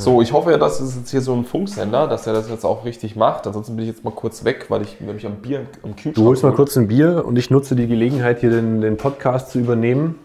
So, 0.00 0.22
ich 0.22 0.32
hoffe 0.32 0.50
ja, 0.50 0.58
dass 0.58 0.80
es 0.80 0.96
jetzt 0.96 1.10
hier 1.10 1.20
so 1.20 1.34
ein 1.34 1.44
Funksender, 1.44 2.06
dass 2.08 2.26
er 2.26 2.32
das 2.32 2.48
jetzt 2.48 2.64
auch 2.64 2.84
richtig 2.84 3.16
macht. 3.16 3.46
Ansonsten 3.46 3.76
bin 3.76 3.84
ich 3.84 3.90
jetzt 3.90 4.04
mal 4.04 4.12
kurz 4.12 4.44
weg, 4.44 4.66
weil 4.68 4.82
ich 4.82 5.00
nämlich 5.00 5.26
am 5.26 5.36
Bier 5.36 5.66
am 5.82 5.94
Kühlschrank 5.94 6.14
du 6.14 6.24
holst 6.24 6.42
mal 6.42 6.52
kurz 6.52 6.76
ein 6.76 6.88
Bier 6.88 7.24
und 7.26 7.36
ich 7.36 7.50
nutze 7.50 7.76
die 7.76 7.86
Gelegenheit, 7.86 8.40
hier 8.40 8.50
den, 8.50 8.80
den 8.80 8.96
Podcast 8.96 9.50
zu 9.50 9.58
übernehmen. 9.58 10.18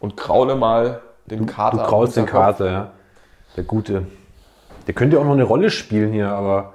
und 0.00 0.16
kraule 0.16 0.54
mal 0.56 1.00
den 1.26 1.46
Kater. 1.46 1.78
Du 1.78 1.82
kraulst 1.84 2.16
den. 2.16 2.26
Kater, 2.26 2.70
ja. 2.70 2.90
Der 3.56 3.64
Gute. 3.64 4.06
Der 4.86 4.94
könnte 4.94 5.16
ja 5.16 5.22
auch 5.22 5.26
noch 5.26 5.32
eine 5.34 5.44
Rolle 5.44 5.70
spielen 5.70 6.12
hier, 6.12 6.30
aber 6.30 6.72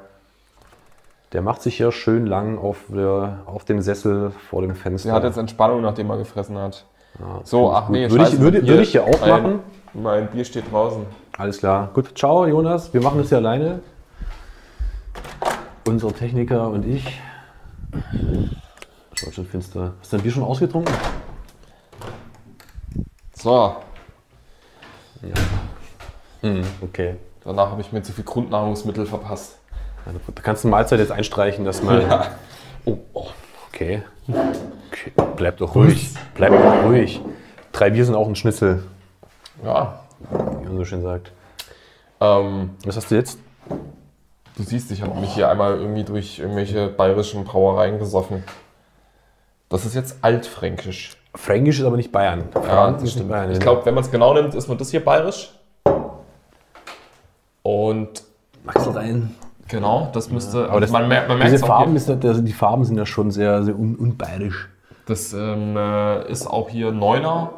der 1.33 1.41
macht 1.41 1.61
sich 1.61 1.79
ja 1.79 1.91
schön 1.91 2.25
lang 2.27 2.57
auf, 2.57 2.83
der, 2.89 3.39
auf 3.45 3.65
dem 3.65 3.81
Sessel 3.81 4.31
vor 4.49 4.61
dem 4.61 4.75
Fenster. 4.75 5.09
Der 5.09 5.15
hat 5.15 5.23
jetzt 5.23 5.37
Entspannung, 5.37 5.81
nachdem 5.81 6.09
er 6.09 6.17
gefressen 6.17 6.57
hat. 6.57 6.85
so, 7.43 7.71
ach 7.71 7.89
nee, 7.89 8.09
Würde 8.09 8.23
ich- 8.25 8.39
würde- 8.39 8.67
würde 8.67 8.81
ich 8.83 8.93
ja 8.93 9.03
auch 9.03 9.25
machen. 9.25 9.59
Mein 9.93 10.27
Bier 10.27 10.43
steht 10.45 10.71
draußen. 10.71 11.05
Alles 11.37 11.59
klar. 11.59 11.89
Gut, 11.93 12.17
ciao 12.17 12.45
Jonas. 12.45 12.93
Wir 12.93 13.01
machen 13.01 13.17
das 13.19 13.29
hier 13.29 13.37
alleine. 13.39 13.81
Unsere 15.87 16.13
Techniker 16.13 16.69
und 16.69 16.85
ich. 16.85 17.19
Schaut 19.13 19.33
schon 19.33 19.45
finster. 19.45 19.93
Hast 19.99 20.11
du 20.11 20.17
dein 20.17 20.23
Bier 20.23 20.31
schon 20.31 20.43
ausgetrunken? 20.43 20.93
So, 23.33 23.75
Okay. 26.81 27.15
danach 27.43 27.71
habe 27.71 27.81
ich 27.81 27.91
mir 27.91 28.01
zu 28.03 28.11
viel 28.13 28.23
Grundnahrungsmittel 28.23 29.05
verpasst. 29.05 29.57
Da 30.05 30.41
kannst 30.43 30.63
du 30.63 30.67
Mahlzeit 30.67 30.99
jetzt 30.99 31.11
einstreichen, 31.11 31.65
dass 31.65 31.81
mal. 31.81 32.29
Oh, 32.85 32.97
oh. 33.13 33.27
Okay. 33.69 34.03
okay. 34.27 35.11
Bleib 35.35 35.57
doch 35.57 35.73
ruhig. 35.75 36.11
Bleib 36.35 36.51
doch 36.51 36.83
ruhig. 36.83 37.19
Drei 37.71 37.89
Bier 37.89 38.05
sind 38.05 38.15
auch 38.15 38.27
ein 38.27 38.35
Schnitzel, 38.35 38.83
Ja. 39.63 39.99
Wie 40.65 40.69
man 40.69 40.77
so 40.77 40.85
schön 40.85 41.01
sagt. 41.01 41.31
Ähm, 42.19 42.71
Was 42.85 42.95
hast 42.97 43.11
du 43.11 43.15
jetzt? 43.15 43.39
du 44.57 44.63
siehst, 44.63 44.91
ich 44.91 45.01
habe 45.01 45.19
mich 45.19 45.33
hier 45.33 45.49
einmal 45.49 45.77
irgendwie 45.77 46.03
durch 46.03 46.39
irgendwelche 46.39 46.87
bayerischen 46.87 47.43
Brauereien 47.43 47.99
gesoffen. 47.99 48.43
Das 49.69 49.85
ist 49.85 49.95
jetzt 49.95 50.17
altfränkisch. 50.21 51.17
Fränkisch 51.33 51.79
ist 51.79 51.85
aber 51.85 51.97
nicht 51.97 52.11
Bayern. 52.11 52.45
Ja, 52.65 52.91
das 52.91 53.11
stimmt. 53.11 53.29
Bayern. 53.29 53.51
Ich 53.51 53.59
glaube, 53.59 53.85
wenn 53.85 53.93
man 53.93 54.03
es 54.03 54.11
genau 54.11 54.33
nimmt, 54.33 54.55
ist 54.55 54.67
nur 54.67 54.77
das 54.77 54.91
hier 54.91 55.03
bayerisch. 55.03 55.53
Und 57.63 58.23
magst 58.63 58.85
du 58.85 58.91
rein? 58.91 59.35
genau, 59.67 60.09
das 60.13 60.29
müsste. 60.29 60.69
Aber 60.69 60.79
das, 60.79 60.91
man 60.91 61.07
merkt, 61.07 61.27
man 61.27 61.37
diese 61.39 61.49
merkt's 61.49 61.63
auch 61.63 61.67
Farben, 61.67 61.95
ist, 61.95 62.07
ja- 62.07 62.17
also 62.21 62.41
die 62.41 62.53
Farben 62.53 62.85
sind 62.85 62.97
ja 62.97 63.05
schon 63.05 63.31
sehr, 63.31 63.63
sehr 63.63 63.77
un 63.77 63.95
unbayerisch. 63.95 64.69
Das 65.07 65.33
ähm, 65.33 65.75
äh, 65.75 66.29
ist 66.31 66.47
auch 66.47 66.69
hier 66.69 66.91
Neuner. 66.91 67.51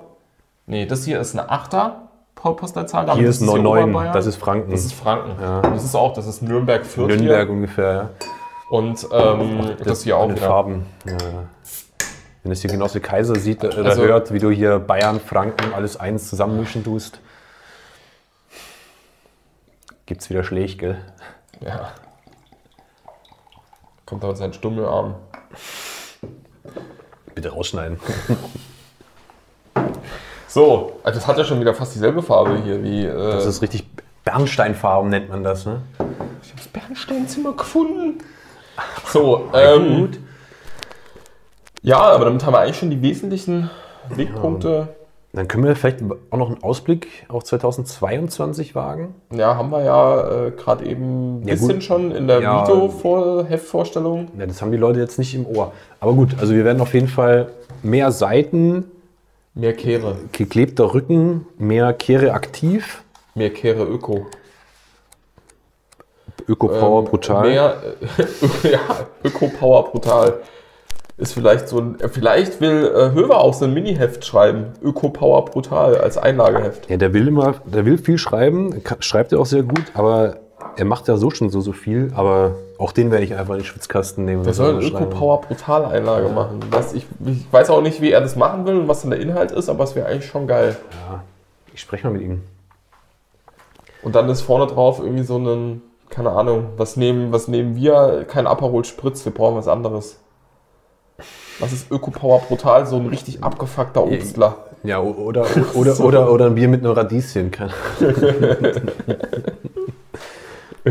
Nee, 0.65 0.85
das 0.85 1.03
hier 1.05 1.19
ist 1.19 1.37
eine 1.37 1.49
Achter 1.49 2.06
Postleitzahl. 2.41 3.05
damit 3.05 3.19
Hier 3.19 3.29
ist 3.29 3.41
das 3.41 3.47
9, 3.47 3.65
Oberbayern. 3.65 4.13
das 4.13 4.25
ist 4.25 4.35
Franken. 4.37 4.71
Das 4.71 4.85
ist 4.85 4.93
Franken. 4.93 5.41
Ja. 5.41 5.61
Das 5.61 5.83
ist 5.83 5.95
auch, 5.95 6.13
das 6.13 6.27
ist 6.27 6.41
Nürnberg 6.41 6.85
Fürth 6.85 7.07
Nürnberg 7.09 7.47
hier. 7.47 7.49
ungefähr, 7.55 7.93
ja. 7.93 8.09
Und 8.69 9.07
ähm, 9.11 9.75
das, 9.83 10.03
hier 10.03 10.17
auch 10.17 10.29
wieder. 10.29 10.41
Farben. 10.41 10.85
Ja, 11.05 11.11
ja. 11.13 11.43
Wenn 12.43 12.51
es 12.51 12.61
hier 12.61 12.69
Genosse 12.69 12.99
Kaiser 13.01 13.35
sieht 13.35 13.63
äh, 13.63 13.67
oder 13.67 13.85
Also- 13.89 14.03
hört, 14.03 14.31
wie 14.33 14.39
du 14.39 14.49
hier 14.51 14.79
Bayern, 14.79 15.19
Franken, 15.19 15.73
alles 15.73 15.97
eins 15.97 16.29
zusammenmischen 16.29 16.83
tust, 16.83 17.19
gibt's 20.05 20.29
wieder 20.29 20.43
Schläge, 20.43 20.75
gell? 20.77 20.97
Ja. 21.61 21.91
Kommt 24.05 24.23
da 24.23 24.27
mit 24.27 24.37
seinen 24.37 24.53
Stummelarm. 24.53 25.15
Bitte 27.35 27.49
rausschneiden. 27.49 27.99
So, 30.47 30.93
also 31.03 31.19
das 31.19 31.27
hat 31.27 31.37
ja 31.37 31.43
schon 31.43 31.59
wieder 31.59 31.73
fast 31.73 31.93
dieselbe 31.95 32.21
Farbe 32.21 32.57
hier 32.63 32.81
wie. 32.83 33.05
Äh, 33.05 33.13
Das 33.13 33.45
ist 33.45 33.61
richtig 33.61 33.85
Bernsteinfarben, 34.23 35.09
nennt 35.09 35.29
man 35.29 35.43
das, 35.43 35.65
ne? 35.65 35.81
ich 36.41 36.49
habe 36.49 36.57
das 36.57 36.67
Bernsteinzimmer 36.67 37.53
gefunden. 37.53 38.19
So, 39.05 39.45
ähm, 39.53 39.97
Gut. 40.01 40.19
ja, 41.81 41.97
aber 41.99 42.25
damit 42.25 42.45
haben 42.45 42.53
wir 42.53 42.59
eigentlich 42.59 42.77
schon 42.77 42.89
die 42.89 43.01
wesentlichen 43.01 43.69
Wegpunkte. 44.09 44.89
Dann 45.33 45.47
können 45.47 45.65
wir 45.65 45.75
vielleicht 45.75 45.99
auch 46.31 46.37
noch 46.37 46.47
einen 46.49 46.63
Ausblick 46.63 47.25
auf 47.27 47.43
2022 47.43 48.75
wagen. 48.75 49.13
Ja, 49.31 49.55
haben 49.55 49.69
wir 49.69 49.83
ja 49.83 50.47
äh, 50.47 50.51
gerade 50.51 50.85
eben 50.85 51.41
ein 51.41 51.47
Ja, 51.47 51.53
bisschen 51.55 51.73
gut. 51.73 51.83
schon 51.83 52.11
in 52.11 52.27
der 52.27 52.41
Ja. 52.41 52.63
Video-Heftvorstellung. 52.67 54.29
Ja, 54.37 54.45
das 54.45 54.61
haben 54.61 54.71
die 54.71 54.77
Leute 54.77 54.99
jetzt 54.99 55.19
nicht 55.19 55.35
im 55.35 55.45
Ohr. 55.45 55.73
Aber 55.99 56.13
gut, 56.13 56.35
also 56.39 56.53
wir 56.53 56.63
werden 56.65 56.81
auf 56.81 56.93
jeden 56.93 57.07
Fall 57.07 57.49
mehr 57.83 58.11
Seiten, 58.11 58.85
Mehr 59.57 59.73
Kehre. 59.73 60.17
geklebter 60.33 60.93
Rücken, 60.93 61.47
mehr 61.57 61.91
Kehre 61.93 62.33
aktiv, 62.33 63.03
Mehr 63.33 63.51
Kehre 63.51 63.83
Öko. 63.85 64.27
Öko-Power 66.47 67.03
Ähm, 67.03 67.09
brutal. 67.09 67.47
Mehr, 67.47 67.75
äh, 68.63 68.71
ja, 68.71 68.79
Öko-Power 69.23 69.91
brutal. 69.91 70.41
ist 71.17 71.33
vielleicht 71.33 71.69
so 71.69 71.79
ein, 71.79 71.97
vielleicht 72.11 72.61
will 72.61 72.85
äh, 72.85 73.11
Höver 73.13 73.41
auch 73.41 73.53
so 73.55 73.65
ein 73.65 73.73
Mini-Heft 73.73 74.23
schreiben. 74.25 74.73
Öko 74.83 75.09
Power 75.09 75.45
Brutal 75.45 75.97
als 75.97 76.17
Einlageheft. 76.17 76.87
Ja, 76.89 76.97
der 76.97 77.13
will 77.13 77.27
immer, 77.27 77.55
der 77.65 77.85
will 77.85 77.97
viel 77.97 78.19
schreiben, 78.19 78.81
schreibt 78.99 79.31
er 79.33 79.39
auch 79.39 79.47
sehr 79.47 79.63
gut, 79.63 79.85
aber 79.95 80.37
er 80.77 80.85
macht 80.85 81.07
ja 81.07 81.17
so 81.17 81.31
schon 81.31 81.49
so, 81.49 81.59
so 81.59 81.73
viel, 81.73 82.11
aber 82.15 82.55
auch 82.77 82.91
den 82.91 83.09
werde 83.09 83.25
ich 83.25 83.33
einfach 83.33 83.55
in 83.55 83.61
den 83.61 83.65
Schwitzkasten 83.65 84.25
nehmen. 84.25 84.43
Der 84.43 84.51
das 84.51 84.57
soll 84.57 84.69
eine 84.69 84.77
mal 84.77 84.85
Öko 84.85 84.97
schreiben. 84.97 85.09
Power 85.09 85.41
Brutal 85.41 85.85
Einlage 85.85 86.29
machen. 86.29 86.59
Was 86.69 86.93
ich, 86.93 87.07
ich 87.25 87.51
weiß 87.51 87.71
auch 87.71 87.81
nicht, 87.81 87.99
wie 88.01 88.11
er 88.11 88.21
das 88.21 88.35
machen 88.35 88.65
will 88.65 88.77
und 88.77 88.87
was 88.87 89.01
dann 89.01 89.11
der 89.11 89.19
Inhalt 89.19 89.51
ist, 89.51 89.69
aber 89.69 89.83
es 89.83 89.95
wäre 89.95 90.07
eigentlich 90.07 90.27
schon 90.27 90.45
geil. 90.47 90.77
Ja, 91.09 91.23
ich 91.73 91.81
spreche 91.81 92.05
mal 92.05 92.13
mit 92.13 92.21
ihm. 92.21 92.43
Und 94.03 94.15
dann 94.15 94.29
ist 94.29 94.41
vorne 94.41 94.67
drauf 94.67 94.99
irgendwie 94.99 95.23
so 95.23 95.37
ein, 95.37 95.81
keine 96.09 96.29
Ahnung, 96.31 96.67
was 96.77 96.95
nehmen, 96.95 97.31
was 97.31 97.47
nehmen 97.47 97.75
wir? 97.75 98.25
Kein 98.27 98.45
Aperol 98.45 98.85
Spritz, 98.85 99.25
wir 99.25 99.33
brauchen 99.33 99.55
was 99.55 99.67
anderes. 99.67 100.19
Was 101.59 101.73
ist 101.73 101.91
Öko 101.91 102.11
Power 102.11 102.39
Brutal? 102.41 102.85
So 102.85 102.97
ein 102.97 103.07
richtig 103.07 103.43
abgefuckter 103.43 104.03
Obstler. 104.03 104.57
Ja, 104.83 105.01
oder, 105.01 105.47
oder, 105.73 105.99
oder, 105.99 106.31
oder 106.31 106.45
ein 106.45 106.55
Bier 106.55 106.67
mit 106.67 106.83
einem 106.83 106.93
Radieschen. 106.93 107.49
Kann. 107.49 107.71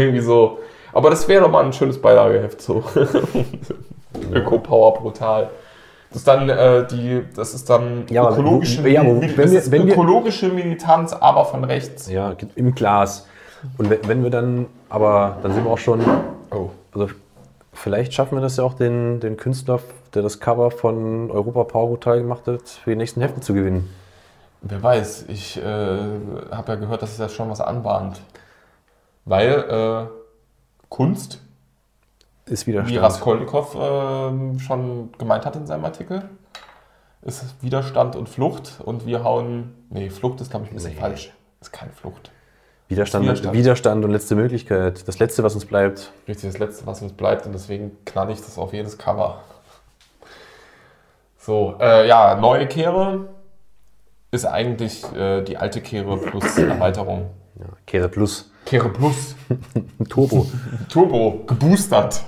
Irgendwie 0.01 0.21
so. 0.21 0.59
Aber 0.93 1.11
das 1.11 1.27
wäre 1.29 1.43
doch 1.43 1.51
mal 1.51 1.65
ein 1.65 1.73
schönes 1.73 2.01
Beilageheft 2.01 2.61
so. 2.63 2.83
Öko 4.33 4.59
Power 4.59 4.95
Brutal. 4.95 5.51
Das 6.11 6.19
ist 6.19 6.29
dann 6.29 6.49
äh, 6.49 6.87
die, 6.87 7.23
das 7.35 7.53
ist 7.55 7.69
dann 7.69 8.05
Ja, 8.09 8.23
aber 8.23 8.33
ökologische, 8.39 8.89
ja, 8.89 9.03
Mil- 9.03 9.37
wenn 9.37 9.51
wir- 9.51 9.71
wenn 9.71 9.89
ökologische 9.89 10.49
Militanz, 10.49 11.13
aber 11.13 11.45
von 11.45 11.65
rechts. 11.65 12.09
Ja, 12.11 12.35
im 12.55 12.75
Glas. 12.75 13.27
Und 13.77 13.91
wenn, 13.91 14.07
wenn 14.09 14.23
wir 14.23 14.31
dann, 14.31 14.67
aber 14.89 15.37
dann 15.43 15.53
sind 15.53 15.65
wir 15.65 15.71
auch 15.73 15.79
schon, 15.79 16.01
Oh. 16.51 16.71
also 16.95 17.09
vielleicht 17.73 18.15
schaffen 18.15 18.37
wir 18.39 18.43
das 18.43 18.57
ja 18.57 18.65
auch, 18.65 18.75
den, 18.75 19.21
den 19.21 19.37
Künstler, 19.37 19.81
der 20.15 20.23
das 20.23 20.39
Cover 20.41 20.71
von 20.71 21.31
Europa 21.31 21.65
Power 21.65 21.89
Brutal 21.89 22.21
gemacht 22.21 22.47
hat, 22.47 22.63
für 22.69 22.91
die 22.91 22.97
nächsten 22.97 23.21
Hefte 23.21 23.41
zu 23.41 23.53
gewinnen. 23.53 23.91
Wer 24.63 24.83
weiß, 24.83 25.27
ich 25.29 25.59
äh, 25.59 25.63
habe 25.63 26.73
ja 26.73 26.75
gehört, 26.77 27.03
dass 27.03 27.11
sich 27.11 27.19
das 27.19 27.33
schon 27.35 27.51
was 27.51 27.61
anbahnt. 27.61 28.21
Weil 29.27 30.09
äh, 30.09 30.87
Kunst, 30.89 31.43
Ist 32.47 32.67
wieder 32.67 32.87
wie. 32.87 32.97
Raskolnikow 32.97 33.75
äh, 33.75 34.59
schon 34.61 35.11
gemeint 35.19 35.45
hat 35.45 35.57
in 35.57 35.67
seinem 35.67 35.85
Artikel, 35.85 36.23
ist 37.23 37.45
Widerstand 37.61 38.15
und 38.17 38.29
Flucht 38.29 38.81
und 38.85 39.05
wir 39.05 39.25
hauen. 39.25 39.75
Nee, 39.91 40.11
Flucht 40.11 40.41
ist, 40.41 40.51
glaube 40.51 40.65
ich, 40.67 40.71
ein 40.71 40.75
bisschen 40.77 40.95
Nee. 40.95 41.01
falsch. 41.01 41.33
Ist 41.61 41.73
keine 41.73 41.91
Flucht. 41.93 42.31
Widerstand, 42.89 43.25
Widerstand. 43.25 43.55
Widerstand. 43.57 44.05
und 44.05 44.13
letzte 44.13 44.37
Möglichkeit. 44.37 45.09
Das 45.09 45.19
Letzte, 45.19 45.43
was 45.43 45.55
uns 45.57 45.65
bleibt. 45.67 46.13
Richtig, 46.29 46.49
das 46.53 46.59
Letzte, 46.61 46.87
was 46.87 47.03
uns 47.03 47.13
bleibt 47.13 47.45
und 47.47 47.53
deswegen 47.53 47.97
knall 48.05 48.31
ich 48.31 48.39
das 48.41 48.57
auf 48.59 48.73
jedes 48.73 48.97
Cover. 48.97 49.41
So, 51.39 51.75
äh, 51.81 52.07
ja, 52.07 52.37
neue 52.37 52.67
Kehre 52.69 53.29
ist 54.31 54.45
eigentlich 54.47 55.05
äh, 55.15 55.43
die 55.43 55.57
alte 55.57 55.81
Kehre 55.81 56.17
plus 56.17 56.59
Erweiterung. 56.59 57.31
Ja, 57.59 57.67
Kehre 57.87 58.09
Plus. 58.09 58.51
Kehre 58.67 58.89
Plus, 58.91 59.35
Turbo. 60.09 60.47
Turbo, 60.89 61.45
geboostert. 61.47 62.23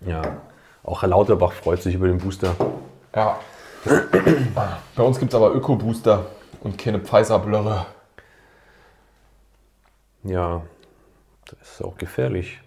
ja. 0.00 0.22
Auch 0.84 1.02
Herr 1.02 1.10
Lauterbach 1.10 1.52
freut 1.52 1.80
sich 1.80 1.94
über 1.94 2.08
den 2.08 2.18
Booster. 2.18 2.56
Ja. 3.14 3.38
Bei 4.96 5.02
uns 5.04 5.16
gibt 5.20 5.32
es 5.32 5.36
aber 5.36 5.54
Öko-Booster 5.54 6.26
und 6.64 6.76
keine 6.76 6.98
Pfizer-Blöre. 6.98 7.86
Ja, 10.24 10.62
das 11.44 11.74
ist 11.74 11.84
auch 11.84 11.96
gefährlich. 11.96 12.60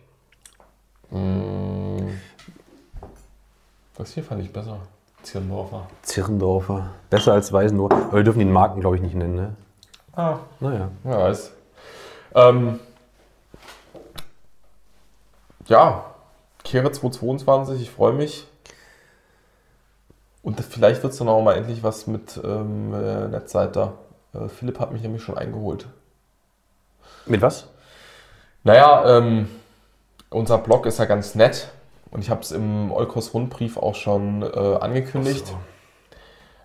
Das 3.98 4.14
hier 4.14 4.24
fand 4.24 4.42
ich 4.42 4.54
besser. 4.54 4.80
Zirndorfer. 5.24 5.88
Zirndorfer. 6.04 6.92
Besser 7.10 7.34
als 7.34 7.52
Weißendorf. 7.52 7.92
Aber 7.92 8.14
wir 8.16 8.24
dürfen 8.24 8.40
den 8.40 8.52
Marken, 8.54 8.80
glaube 8.80 8.96
ich, 8.96 9.02
nicht 9.02 9.16
nennen, 9.16 9.36
ne? 9.36 9.56
Ah, 10.16 10.40
Naja. 10.60 10.90
wer 11.04 11.18
weiß. 11.20 11.52
Ähm, 12.36 12.80
ja, 15.68 16.06
Kehre 16.64 16.92
222, 16.92 17.82
ich 17.82 17.92
freue 17.92 18.14
mich. 18.14 18.48
Und 20.42 20.60
vielleicht 20.62 21.02
wird 21.02 21.14
es 21.14 21.20
dann 21.20 21.28
auch 21.28 21.42
mal 21.42 21.56
endlich 21.58 21.84
was 21.84 22.08
mit 22.08 22.40
ähm, 22.44 22.94
äh, 22.94 23.28
Netzseite. 23.28 23.94
Äh, 24.34 24.48
Philipp 24.48 24.80
hat 24.80 24.92
mich 24.92 25.02
nämlich 25.02 25.24
schon 25.24 25.38
eingeholt. 25.38 25.88
Mit 27.26 27.42
was? 27.42 27.68
Naja, 28.64 29.18
ähm, 29.18 29.50
unser 30.30 30.60
Blog 30.60 30.86
ist 30.86 31.00
ja 31.00 31.06
ganz 31.06 31.34
nett 31.36 31.70
und 32.12 32.22
ich 32.22 32.30
habe 32.30 32.42
es 32.42 32.52
im 32.52 32.92
Eukos 32.92 33.34
Rundbrief 33.34 33.78
auch 33.78 33.96
schon 33.96 34.44
äh, 34.44 34.78
angekündigt. 34.80 35.52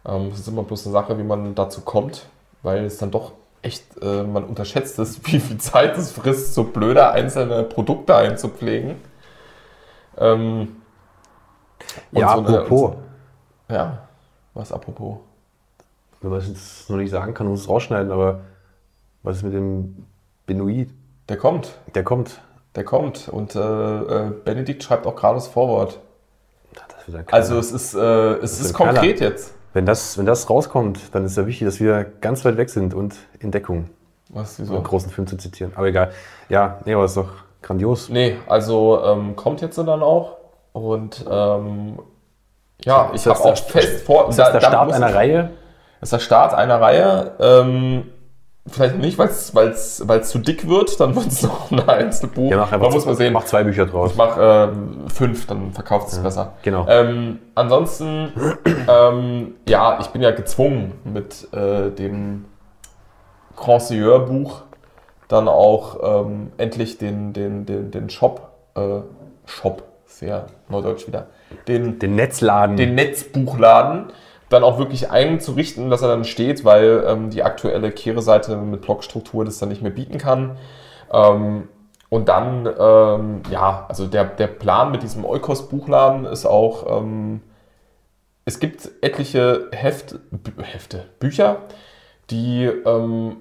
Ähm, 0.06 0.28
Es 0.32 0.40
ist 0.40 0.48
immer 0.48 0.62
bloß 0.62 0.86
eine 0.86 0.92
Sache, 0.92 1.18
wie 1.18 1.22
man 1.24 1.54
dazu 1.54 1.80
kommt, 1.80 2.26
weil 2.62 2.84
es 2.84 2.98
dann 2.98 3.10
doch 3.10 3.32
echt, 3.62 3.85
äh, 4.03 4.23
man 4.23 4.44
unterschätzt 4.44 4.99
es, 4.99 5.20
wie 5.27 5.40
viel 5.40 5.59
Zeit 5.59 5.96
es 5.99 6.12
frisst, 6.12 6.55
so 6.55 6.64
blöde 6.64 7.11
einzelne 7.11 7.62
Produkte 7.64 8.16
einzupflegen. 8.16 8.96
Ähm, 10.18 10.77
Ja, 12.12 12.35
so 12.37 12.44
eine- 12.44 12.61
apropos. 12.61 12.94
ja, 13.68 13.99
was 14.55 14.73
apropos? 14.73 15.18
Wenn 16.20 16.31
man 16.31 16.40
es 16.40 16.49
jetzt 16.49 16.90
noch 16.90 16.96
nicht 16.99 17.11
sagen 17.11 17.33
kann, 17.35 17.46
muss 17.49 17.61
es 17.62 17.68
rausschneiden, 17.68 18.12
aber 18.12 18.40
was 19.23 19.37
ist 19.38 19.42
mit 19.42 19.55
dem 19.55 20.07
Benoit? 20.46 20.88
Der 21.29 21.37
kommt, 21.38 21.70
Der 21.94 22.05
kommt. 22.05 22.40
der 22.75 22.85
kommt 22.85 23.29
und 23.29 23.55
äh, 23.55 23.59
äh, 23.61 24.31
Benedikt 24.44 24.83
schreibt 24.83 25.07
auch 25.07 25.16
gerade 25.16 25.37
das 25.37 25.49
Vorwort. 25.49 26.01
Das 26.75 27.14
ein 27.14 27.27
Knaller. 27.27 27.33
Also 27.42 27.59
es 27.59 27.73
ist, 27.73 27.94
äh, 27.94 28.35
es 28.35 28.61
ist 28.61 28.70
ein 28.70 28.75
Knaller. 28.77 28.92
konkret 28.94 29.20
jetzt. 29.20 29.55
Wenn, 29.72 29.87
das, 29.87 30.18
wenn 30.18 30.26
das 30.26 30.48
rauskommt, 30.50 31.14
dann 31.14 31.24
ist 31.24 31.37
ja 31.37 31.46
wichtig, 31.46 31.66
dass 31.66 31.80
wir 31.80 32.04
ganz 32.20 32.44
weit 32.44 32.56
weg 32.56 32.70
sind 32.70 32.94
und 32.94 33.14
in 33.38 33.50
Deckung, 33.50 33.88
Was, 34.28 34.59
um 34.59 34.64
wieso? 34.64 34.74
einen 34.74 34.85
großen 34.85 35.11
Film 35.11 35.26
zu 35.26 35.37
zitieren. 35.37 35.72
Aber 35.76 35.87
egal. 35.87 36.11
Ja, 36.48 36.78
nee, 36.85 36.94
aber 36.94 37.04
ist 37.04 37.16
doch 37.16 37.28
grandios. 37.62 38.09
Nee, 38.09 38.37
also 38.48 39.02
ähm, 39.04 39.37
kommt 39.37 39.61
jetzt 39.61 39.78
dann 39.78 39.88
auch. 40.02 40.37
Und 40.72 41.24
ähm, 41.30 41.98
ja, 42.85 43.11
ich 43.14 43.26
habe 43.26 43.38
auch 43.40 43.56
fest 43.56 44.04
vor. 44.06 44.28
Ist 44.28 44.38
das 44.38 44.52
der 44.52 44.61
da- 44.61 44.70
da 44.70 44.76
Start 44.76 44.92
einer 44.92 45.14
Reihe? 45.14 45.50
Das 46.00 46.06
ist 46.09 46.12
der 46.12 46.18
Start 46.20 46.54
einer 46.54 46.80
Reihe. 46.80 47.33
Ähm, 47.40 48.04
vielleicht 48.66 48.99
nicht, 48.99 49.18
weil 49.18 49.29
es 49.29 50.31
zu 50.31 50.38
dick 50.38 50.68
wird, 50.68 51.01
dann 51.01 51.14
wird 51.14 51.29
es 51.29 51.42
noch 51.44 51.70
ein 51.70 51.88
Einzelbuch. 51.88 52.51
Ja, 52.51 52.59
mach 52.59 52.73
einfach 52.73 52.90
muss 52.90 53.07
man 53.07 53.16
sehen. 53.16 53.33
Mach 53.33 53.44
zwei 53.44 53.64
Bücher 53.64 53.87
draus. 53.87 54.12
Ich 54.12 54.16
mache 54.16 54.40
ähm, 54.73 55.09
fünf, 55.09 55.46
dann 55.46 55.73
verkauft 55.73 56.09
es 56.09 56.18
besser. 56.18 56.55
Genau. 56.62 56.87
Ähm, 56.88 57.38
ansonsten, 57.55 58.33
ähm, 58.88 59.55
ja, 59.68 59.99
ich 60.01 60.09
bin 60.09 60.23
ja 60.23 60.31
gezwungen 60.31 60.92
mit 61.05 61.53
äh, 61.53 61.90
dem 61.90 62.46
Grand 63.57 63.88
Buch 64.27 64.62
dann 65.29 65.46
auch 65.46 66.25
ähm, 66.25 66.51
endlich 66.57 66.99
den, 66.99 67.33
den, 67.33 67.64
den, 67.64 67.90
den 67.90 68.11
Shop, 68.11 68.51
äh, 68.75 69.01
Shop, 69.46 69.85
sehr 70.07 70.46
neudeutsch 70.68 71.07
wieder, 71.07 71.27
den, 71.68 71.99
Den 71.99 72.16
Netzladen. 72.16 72.77
den 72.77 72.94
Netzbuchladen 72.96 74.07
dann 74.50 74.64
auch 74.64 74.78
wirklich 74.78 75.10
einzurichten, 75.10 75.90
dass 75.90 76.02
er 76.02 76.08
dann 76.08 76.24
steht, 76.24 76.64
weil 76.64 77.04
ähm, 77.06 77.30
die 77.30 77.42
aktuelle 77.42 77.90
Kehre-Seite 77.92 78.56
mit 78.56 78.82
Blockstruktur 78.82 79.44
das 79.44 79.58
dann 79.58 79.70
nicht 79.70 79.80
mehr 79.80 79.92
bieten 79.92 80.18
kann. 80.18 80.58
Ähm, 81.12 81.68
und 82.10 82.28
dann, 82.28 82.68
ähm, 82.78 83.42
ja, 83.50 83.86
also 83.88 84.06
der, 84.08 84.24
der 84.24 84.48
Plan 84.48 84.90
mit 84.90 85.04
diesem 85.04 85.24
Eukos-Buchladen 85.24 86.26
ist 86.26 86.44
auch, 86.44 86.98
ähm, 86.98 87.40
es 88.44 88.58
gibt 88.58 88.90
etliche 89.00 89.68
Heft, 89.70 90.16
Hefte, 90.58 91.04
Bücher, 91.20 91.58
die, 92.30 92.64
ähm, 92.64 93.36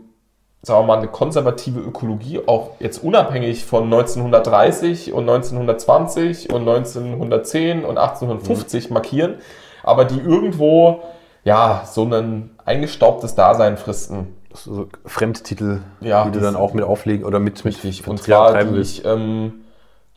sagen 0.62 0.82
wir 0.82 0.84
mal, 0.84 0.98
eine 1.00 1.08
konservative 1.08 1.80
Ökologie 1.80 2.41
auch 2.45 2.74
jetzt 2.80 3.04
unabhängig 3.04 3.65
von 3.65 3.86
1930 3.86 5.13
und 5.13 5.28
1920 5.28 6.54
und 6.54 6.67
1910 6.67 7.86
und 7.86 7.98
1850 7.98 8.91
markieren, 8.91 9.39
aber 9.84 10.06
die 10.06 10.20
irgendwo, 10.20 11.04
ja, 11.44 11.84
so 11.86 12.04
ein 12.04 12.52
eingestaubtes 12.65 13.36
Dasein 13.36 13.77
fristen. 13.77 14.36
so 14.54 14.88
Fremdtitel, 15.06 15.82
Ja, 16.02 16.25
die 16.25 16.32
du 16.32 16.40
dann 16.40 16.56
auch 16.56 16.73
mit 16.73 16.84
auflegen 16.84 17.25
oder 17.25 17.40
mit, 17.40 17.63
mit 17.65 17.75
Richtig. 17.75 18.08
Und 18.08 18.21
zwar 18.21 18.63
die 18.63 18.77
ich, 18.80 19.06
ähm, 19.06 19.65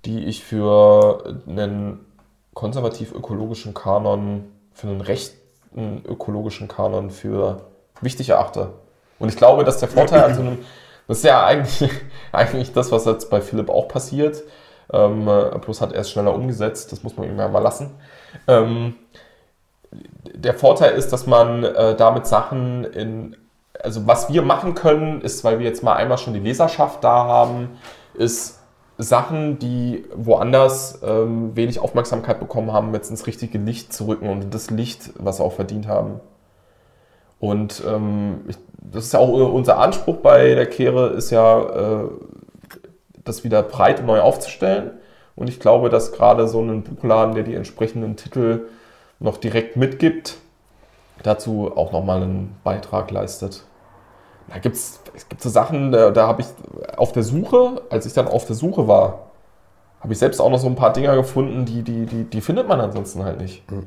die 0.04 0.24
ich 0.24 0.42
für 0.42 1.40
einen 1.46 2.00
konservativ-ökologischen 2.54 3.74
Kanon, 3.74 4.44
für 4.72 4.88
einen 4.88 5.00
rechten 5.00 6.02
ökologischen 6.06 6.68
Kanon 6.68 7.10
für 7.10 7.62
wichtig 8.00 8.30
erachte. 8.30 8.70
Und 9.18 9.28
ich 9.28 9.36
glaube, 9.36 9.64
dass 9.64 9.78
der 9.78 9.88
Vorteil 9.88 10.24
an 10.24 10.34
so 10.34 10.40
einem, 10.40 10.58
das 11.08 11.18
ist 11.18 11.24
ja 11.24 11.44
eigentlich, 11.44 11.88
eigentlich 12.32 12.72
das, 12.72 12.90
was 12.92 13.04
jetzt 13.04 13.30
bei 13.30 13.40
Philipp 13.40 13.70
auch 13.70 13.88
passiert, 13.88 14.42
ähm, 14.92 15.28
äh, 15.28 15.58
bloß 15.58 15.80
hat 15.80 15.92
er 15.92 16.00
es 16.00 16.10
schneller 16.10 16.34
umgesetzt, 16.34 16.92
das 16.92 17.02
muss 17.02 17.16
man 17.16 17.28
ihm 17.28 17.38
ja 17.38 17.48
mal 17.48 17.60
lassen. 17.60 17.90
Ähm, 18.46 18.94
der 20.34 20.54
Vorteil 20.54 20.92
ist, 20.92 21.12
dass 21.12 21.26
man 21.26 21.64
äh, 21.64 21.94
damit 21.96 22.26
Sachen 22.26 22.84
in, 22.84 23.36
also 23.80 24.06
was 24.06 24.32
wir 24.32 24.42
machen 24.42 24.74
können, 24.74 25.20
ist, 25.20 25.44
weil 25.44 25.58
wir 25.58 25.66
jetzt 25.66 25.82
mal 25.82 25.94
einmal 25.94 26.18
schon 26.18 26.34
die 26.34 26.40
Leserschaft 26.40 27.04
da 27.04 27.24
haben, 27.24 27.70
ist 28.14 28.60
Sachen, 28.98 29.58
die 29.58 30.04
woanders 30.14 31.00
ähm, 31.04 31.56
wenig 31.56 31.80
Aufmerksamkeit 31.80 32.40
bekommen 32.40 32.72
haben, 32.72 32.94
jetzt 32.94 33.10
ins 33.10 33.26
richtige 33.26 33.58
Licht 33.58 33.92
zu 33.92 34.06
rücken 34.06 34.28
und 34.28 34.52
das 34.54 34.70
Licht, 34.70 35.10
was 35.18 35.38
sie 35.38 35.44
auch 35.44 35.52
verdient 35.52 35.88
haben. 35.88 36.20
Und 37.40 37.82
ähm, 37.86 38.42
ich, 38.46 38.56
das 38.78 39.06
ist 39.06 39.12
ja 39.12 39.18
auch 39.18 39.28
unser 39.28 39.78
Anspruch 39.78 40.18
bei 40.18 40.54
der 40.54 40.66
Kehre, 40.66 41.08
ist 41.08 41.30
ja, 41.30 42.02
äh, 42.02 42.08
das 43.24 43.44
wieder 43.44 43.62
breit 43.62 44.00
und 44.00 44.06
neu 44.06 44.20
aufzustellen. 44.20 44.92
Und 45.34 45.48
ich 45.48 45.60
glaube, 45.60 45.88
dass 45.88 46.12
gerade 46.12 46.46
so 46.46 46.60
ein 46.60 46.82
Buchladen, 46.82 47.34
der 47.34 47.44
die 47.44 47.54
entsprechenden 47.54 48.16
Titel 48.16 48.66
noch 49.22 49.38
direkt 49.38 49.76
mitgibt, 49.76 50.36
dazu 51.22 51.72
auch 51.74 51.92
nochmal 51.92 52.22
einen 52.22 52.56
Beitrag 52.64 53.10
leistet. 53.10 53.64
Da 54.48 54.58
gibt's, 54.58 55.00
es 55.14 55.28
gibt 55.28 55.40
so 55.40 55.48
Sachen, 55.48 55.92
da, 55.92 56.10
da 56.10 56.26
habe 56.26 56.42
ich 56.42 56.48
auf 56.96 57.12
der 57.12 57.22
Suche, 57.22 57.82
als 57.90 58.06
ich 58.06 58.12
dann 58.12 58.28
auf 58.28 58.44
der 58.44 58.56
Suche 58.56 58.88
war, 58.88 59.30
habe 60.00 60.12
ich 60.12 60.18
selbst 60.18 60.40
auch 60.40 60.50
noch 60.50 60.58
so 60.58 60.66
ein 60.66 60.74
paar 60.74 60.92
Dinger 60.92 61.14
gefunden, 61.14 61.64
die, 61.64 61.82
die, 61.82 62.06
die, 62.06 62.24
die 62.24 62.40
findet 62.40 62.66
man 62.66 62.80
ansonsten 62.80 63.24
halt 63.24 63.40
nicht. 63.40 63.70
Mhm. 63.70 63.86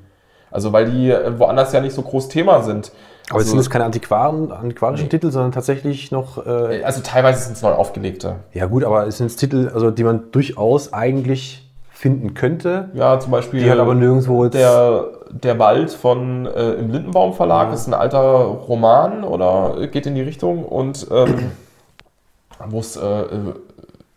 Also 0.50 0.72
weil 0.72 0.90
die 0.90 1.14
woanders 1.38 1.74
ja 1.74 1.82
nicht 1.82 1.94
so 1.94 2.02
groß 2.02 2.30
Thema 2.30 2.62
sind. 2.62 2.94
Aber 3.30 3.40
also, 3.40 3.50
sind 3.50 3.58
das 3.58 3.70
keine 3.70 3.84
Antiquaren, 3.84 4.52
antiquarischen 4.52 5.08
nee. 5.08 5.10
Titel, 5.10 5.32
sondern 5.32 5.52
tatsächlich 5.52 6.12
noch. 6.12 6.46
Äh 6.46 6.84
also 6.84 7.02
teilweise 7.02 7.44
sind 7.44 7.58
es 7.58 7.62
neu 7.62 7.72
aufgelegte. 7.72 8.38
Ja, 8.54 8.68
gut, 8.68 8.86
aber 8.86 9.06
es 9.06 9.18
sind 9.18 9.36
Titel, 9.36 9.70
also 9.74 9.92
die 9.92 10.04
man 10.04 10.32
durchaus 10.32 10.94
eigentlich 10.94 11.65
finden 11.96 12.34
könnte. 12.34 12.90
Ja, 12.94 13.20
zum 13.20 13.32
Beispiel. 13.32 13.62
Die 13.62 13.70
halt 13.70 13.80
aber 13.80 13.96
nirgendwo. 13.96 14.48
Der, 14.48 15.06
der 15.32 15.58
Wald 15.58 15.92
von 15.92 16.46
äh, 16.46 16.74
im 16.74 16.92
Lindenbaum 16.92 17.34
Verlag 17.34 17.70
ja. 17.70 17.74
ist 17.74 17.88
ein 17.88 17.94
alter 17.94 18.20
Roman 18.20 19.24
oder 19.24 19.88
geht 19.88 20.06
in 20.06 20.14
die 20.14 20.22
Richtung 20.22 20.66
und 20.66 21.08
ähm, 21.10 21.52
wo 22.68 22.80
es 22.80 22.98
äh, 22.98 23.24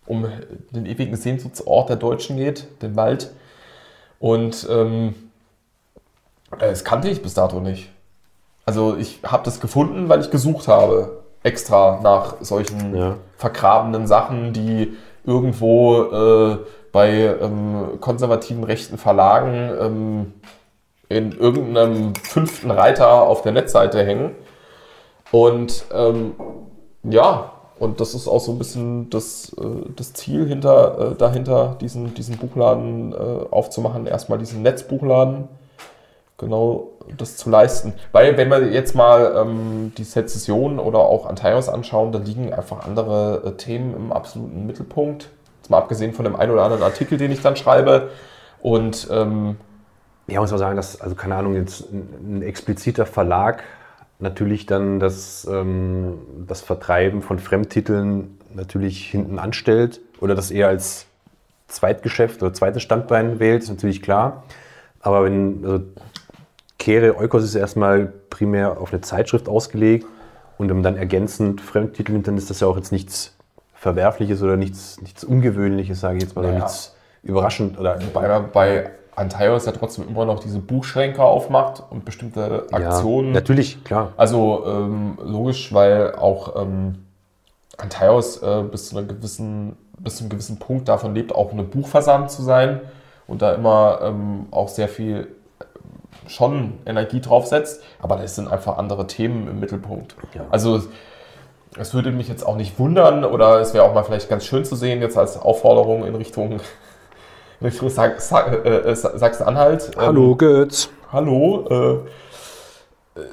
um 0.06 0.26
den 0.72 0.86
ewigen 0.86 1.16
Sehnsuchtsort 1.16 1.88
der 1.88 1.96
Deutschen 1.96 2.36
geht, 2.36 2.66
den 2.82 2.96
Wald. 2.96 3.30
Und 4.18 4.66
ähm, 4.68 5.14
das 6.58 6.84
kannte 6.84 7.08
ich 7.08 7.22
bis 7.22 7.34
dato 7.34 7.60
nicht. 7.60 7.90
Also 8.66 8.96
ich 8.96 9.20
habe 9.24 9.44
das 9.44 9.60
gefunden, 9.60 10.08
weil 10.08 10.20
ich 10.20 10.30
gesucht 10.30 10.66
habe, 10.66 11.22
extra 11.44 12.00
nach 12.02 12.36
solchen 12.40 12.96
ja. 12.96 13.16
vergrabenen 13.36 14.08
Sachen, 14.08 14.52
die 14.52 14.96
irgendwo 15.24 16.02
äh, 16.02 16.58
bei 16.98 17.12
ähm, 17.40 18.00
konservativen 18.00 18.64
rechten 18.64 18.98
Verlagen 18.98 19.70
ähm, 19.80 20.32
in 21.08 21.30
irgendeinem 21.30 22.12
fünften 22.16 22.72
Reiter 22.72 23.22
auf 23.22 23.42
der 23.42 23.52
Netzseite 23.52 24.04
hängen. 24.04 24.34
Und 25.30 25.84
ähm, 25.94 26.32
ja, 27.04 27.52
und 27.78 28.00
das 28.00 28.14
ist 28.14 28.26
auch 28.26 28.40
so 28.40 28.50
ein 28.50 28.58
bisschen 28.58 29.10
das, 29.10 29.52
äh, 29.60 29.92
das 29.94 30.12
Ziel 30.12 30.48
hinter, 30.48 31.12
äh, 31.12 31.14
dahinter, 31.14 31.76
diesen, 31.80 32.14
diesen 32.14 32.36
Buchladen 32.36 33.12
äh, 33.12 33.16
aufzumachen. 33.48 34.08
Erstmal 34.08 34.40
diesen 34.40 34.62
Netzbuchladen 34.62 35.46
genau 36.36 36.88
das 37.16 37.36
zu 37.36 37.48
leisten. 37.48 37.92
Weil 38.10 38.36
wenn 38.36 38.50
wir 38.50 38.72
jetzt 38.72 38.96
mal 38.96 39.36
ähm, 39.36 39.92
die 39.96 40.02
Sezession 40.02 40.80
oder 40.80 40.98
auch 40.98 41.26
Antaios 41.26 41.68
anschauen, 41.68 42.10
da 42.10 42.18
liegen 42.18 42.52
einfach 42.52 42.84
andere 42.84 43.54
Themen 43.56 43.94
im 43.94 44.12
absoluten 44.12 44.66
Mittelpunkt. 44.66 45.28
Jetzt 45.68 45.72
mal 45.72 45.78
abgesehen 45.80 46.14
von 46.14 46.24
dem 46.24 46.34
einen 46.34 46.50
oder 46.50 46.62
anderen 46.62 46.82
Artikel, 46.82 47.18
den 47.18 47.30
ich 47.30 47.42
dann 47.42 47.54
schreibe. 47.54 48.08
Und 48.62 49.06
ähm, 49.10 49.56
ja, 50.26 50.40
muss 50.40 50.50
man 50.50 50.58
sagen, 50.58 50.76
dass, 50.76 50.98
also 50.98 51.14
keine 51.14 51.34
Ahnung, 51.34 51.56
jetzt 51.56 51.92
ein, 51.92 52.38
ein 52.38 52.42
expliziter 52.42 53.04
Verlag 53.04 53.62
natürlich 54.18 54.64
dann 54.64 54.98
das, 54.98 55.46
ähm, 55.50 56.20
das 56.46 56.62
Vertreiben 56.62 57.20
von 57.20 57.38
Fremdtiteln 57.38 58.38
natürlich 58.54 59.10
hinten 59.10 59.38
anstellt 59.38 60.00
oder 60.22 60.34
das 60.34 60.50
eher 60.50 60.68
als 60.68 61.04
Zweitgeschäft 61.66 62.42
oder 62.42 62.54
zweites 62.54 62.82
Standbein 62.82 63.38
wählt, 63.38 63.62
ist 63.62 63.68
natürlich 63.68 64.00
klar. 64.00 64.44
Aber 65.00 65.24
wenn, 65.24 65.66
also 65.66 65.84
Kehre 66.78 67.18
Eukos 67.18 67.44
ist 67.44 67.54
erstmal 67.54 68.10
primär 68.30 68.80
auf 68.80 68.90
eine 68.90 69.02
Zeitschrift 69.02 69.50
ausgelegt 69.50 70.06
und 70.56 70.68
dann 70.82 70.96
ergänzend 70.96 71.60
Fremdtitel 71.60 72.12
nimmt, 72.12 72.26
dann 72.26 72.38
ist 72.38 72.48
das 72.48 72.60
ja 72.60 72.68
auch 72.68 72.76
jetzt 72.78 72.90
nichts 72.90 73.34
Verwerfliches 73.78 74.42
oder 74.42 74.56
nichts, 74.56 75.00
nichts 75.00 75.22
Ungewöhnliches, 75.22 76.00
sage 76.00 76.16
ich 76.16 76.24
jetzt 76.24 76.34
mal, 76.34 76.42
naja. 76.42 76.54
oder 76.54 76.64
nichts 76.64 76.96
überraschend. 77.22 77.78
Oder 77.78 77.98
bei, 78.12 78.40
bei 78.40 78.90
Antaios 79.14 79.66
ja 79.66 79.72
trotzdem 79.72 80.08
immer 80.08 80.24
noch 80.24 80.40
diese 80.40 80.58
Buchschränke 80.58 81.22
aufmacht 81.22 81.82
und 81.90 82.04
bestimmte 82.04 82.66
Aktionen. 82.72 83.28
Ja, 83.28 83.34
natürlich, 83.34 83.84
klar. 83.84 84.12
Also 84.16 84.64
ähm, 84.66 85.18
logisch, 85.22 85.72
weil 85.72 86.14
auch 86.16 86.60
ähm, 86.60 87.04
Antaios 87.76 88.42
äh, 88.42 88.64
bis, 88.64 88.88
zu 88.88 88.98
einer 88.98 89.06
gewissen, 89.06 89.76
bis 89.98 90.16
zu 90.16 90.24
einem 90.24 90.30
gewissen 90.30 90.58
Punkt 90.58 90.88
davon 90.88 91.14
lebt, 91.14 91.32
auch 91.32 91.52
eine 91.52 91.62
Buchversand 91.62 92.32
zu 92.32 92.42
sein 92.42 92.80
und 93.28 93.42
da 93.42 93.54
immer 93.54 94.00
ähm, 94.02 94.46
auch 94.50 94.68
sehr 94.68 94.88
viel 94.88 95.28
schon 96.26 96.74
Energie 96.84 97.20
draufsetzt, 97.20 97.82
aber 98.00 98.22
es 98.22 98.34
sind 98.34 98.48
einfach 98.48 98.76
andere 98.76 99.06
Themen 99.06 99.48
im 99.48 99.60
Mittelpunkt. 99.60 100.16
Ja. 100.34 100.46
Also 100.50 100.82
es 101.78 101.94
würde 101.94 102.10
mich 102.10 102.28
jetzt 102.28 102.44
auch 102.44 102.56
nicht 102.56 102.78
wundern 102.78 103.24
oder 103.24 103.60
es 103.60 103.74
wäre 103.74 103.84
auch 103.84 103.94
mal 103.94 104.04
vielleicht 104.04 104.28
ganz 104.28 104.44
schön 104.44 104.64
zu 104.64 104.76
sehen, 104.76 105.00
jetzt 105.00 105.16
als 105.16 105.40
Aufforderung 105.40 106.04
in 106.04 106.14
Richtung, 106.14 106.60
in 107.60 107.66
Richtung 107.66 107.88
Sach 107.88 108.18
Sach 108.18 108.52
äh, 108.52 108.94
Sachsen-Anhalt. 108.94 109.92
Hallo 109.96 110.32
ähm, 110.32 110.38
Götz. 110.38 110.90
Hallo. 111.12 112.04
Äh, 113.16 113.20
äh, 113.20 113.24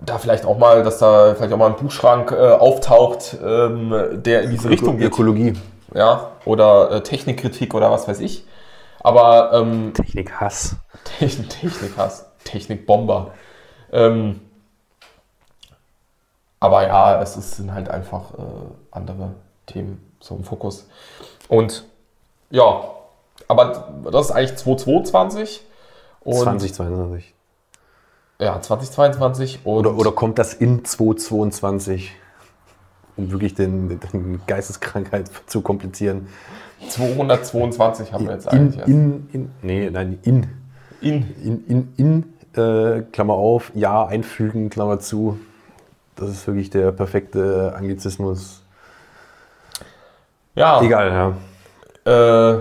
da 0.00 0.18
vielleicht 0.18 0.44
auch 0.44 0.58
mal, 0.58 0.82
dass 0.82 0.98
da 0.98 1.34
vielleicht 1.34 1.52
auch 1.52 1.58
mal 1.58 1.70
ein 1.70 1.76
Buchschrank 1.76 2.32
äh, 2.32 2.52
auftaucht, 2.52 3.36
ähm, 3.44 4.22
der 4.22 4.42
in 4.42 4.50
diese 4.50 4.70
Richtung 4.70 4.98
geht. 4.98 5.08
Ökologie. 5.08 5.54
Ja, 5.94 6.32
oder 6.44 6.90
äh, 6.90 7.02
Technikkritik 7.02 7.74
oder 7.74 7.90
was 7.90 8.08
weiß 8.08 8.20
ich. 8.20 8.44
Aber 9.00 9.52
ähm, 9.54 9.92
Technikhass. 9.94 10.76
Technik, 11.18 11.50
Technikhass. 11.50 12.30
Technikbomber. 12.44 13.32
Ähm, 13.92 14.40
aber 16.60 16.86
ja, 16.86 17.20
es 17.22 17.36
ist, 17.36 17.56
sind 17.56 17.72
halt 17.72 17.88
einfach 17.88 18.34
äh, 18.34 18.42
andere 18.90 19.30
Themen 19.66 20.04
so 20.20 20.34
im 20.36 20.44
Fokus. 20.44 20.88
Und 21.48 21.84
ja, 22.50 22.82
aber 23.46 23.92
das 24.10 24.26
ist 24.26 24.32
eigentlich 24.32 24.56
2022. 24.56 25.64
Und 26.20 26.34
2022. 26.42 27.34
Ja, 28.40 28.60
2022. 28.60 29.60
oder, 29.64 29.96
oder 29.96 30.12
kommt 30.12 30.38
das 30.38 30.54
in 30.54 30.84
2022? 30.84 32.12
Um 33.16 33.32
wirklich 33.32 33.54
den, 33.54 34.00
den 34.00 34.40
Geisteskrankheit 34.46 35.30
zu 35.46 35.60
komplizieren. 35.60 36.28
222 36.88 38.12
haben 38.12 38.26
wir 38.26 38.34
jetzt 38.34 38.48
eigentlich. 38.48 38.86
In, 38.86 39.28
in, 39.32 39.40
in, 39.42 39.50
nee, 39.62 39.90
nein, 39.90 40.18
in. 40.22 40.46
In. 41.00 41.34
In, 41.42 41.66
in, 41.66 41.94
in 41.96 42.60
äh, 42.62 43.02
Klammer 43.12 43.34
auf, 43.34 43.72
ja, 43.74 44.06
einfügen, 44.06 44.70
Klammer 44.70 45.00
zu. 45.00 45.38
Das 46.18 46.28
ist 46.28 46.46
wirklich 46.46 46.70
der 46.70 46.92
perfekte 46.92 47.74
Anglizismus. 47.76 48.62
Ja. 50.54 50.80
Egal, 50.82 51.36
ja. 52.04 52.52
Äh, 52.54 52.58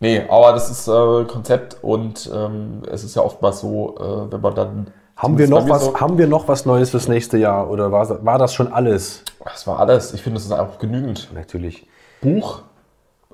nee, 0.00 0.24
aber 0.28 0.52
das 0.52 0.70
ist 0.70 0.88
äh, 0.88 1.24
Konzept 1.24 1.78
und 1.82 2.30
ähm, 2.32 2.82
es 2.90 3.04
ist 3.04 3.14
ja 3.14 3.22
oftmals 3.22 3.60
so, 3.60 3.96
äh, 3.98 4.32
wenn 4.32 4.40
man 4.40 4.54
dann. 4.54 4.86
Haben 5.16 5.38
wir, 5.38 5.48
noch 5.48 5.68
was, 5.68 5.84
so, 5.84 6.00
haben 6.00 6.18
wir 6.18 6.26
noch 6.26 6.48
was 6.48 6.66
Neues 6.66 6.90
fürs 6.90 7.06
nächste 7.06 7.38
Jahr 7.38 7.70
oder 7.70 7.92
war, 7.92 8.24
war 8.24 8.38
das 8.38 8.52
schon 8.52 8.72
alles? 8.72 9.22
Das 9.44 9.66
war 9.66 9.78
alles. 9.78 10.12
Ich 10.12 10.22
finde, 10.22 10.38
das 10.38 10.46
ist 10.46 10.52
einfach 10.52 10.78
genügend. 10.78 11.28
Natürlich. 11.32 11.86
Buch 12.20 12.62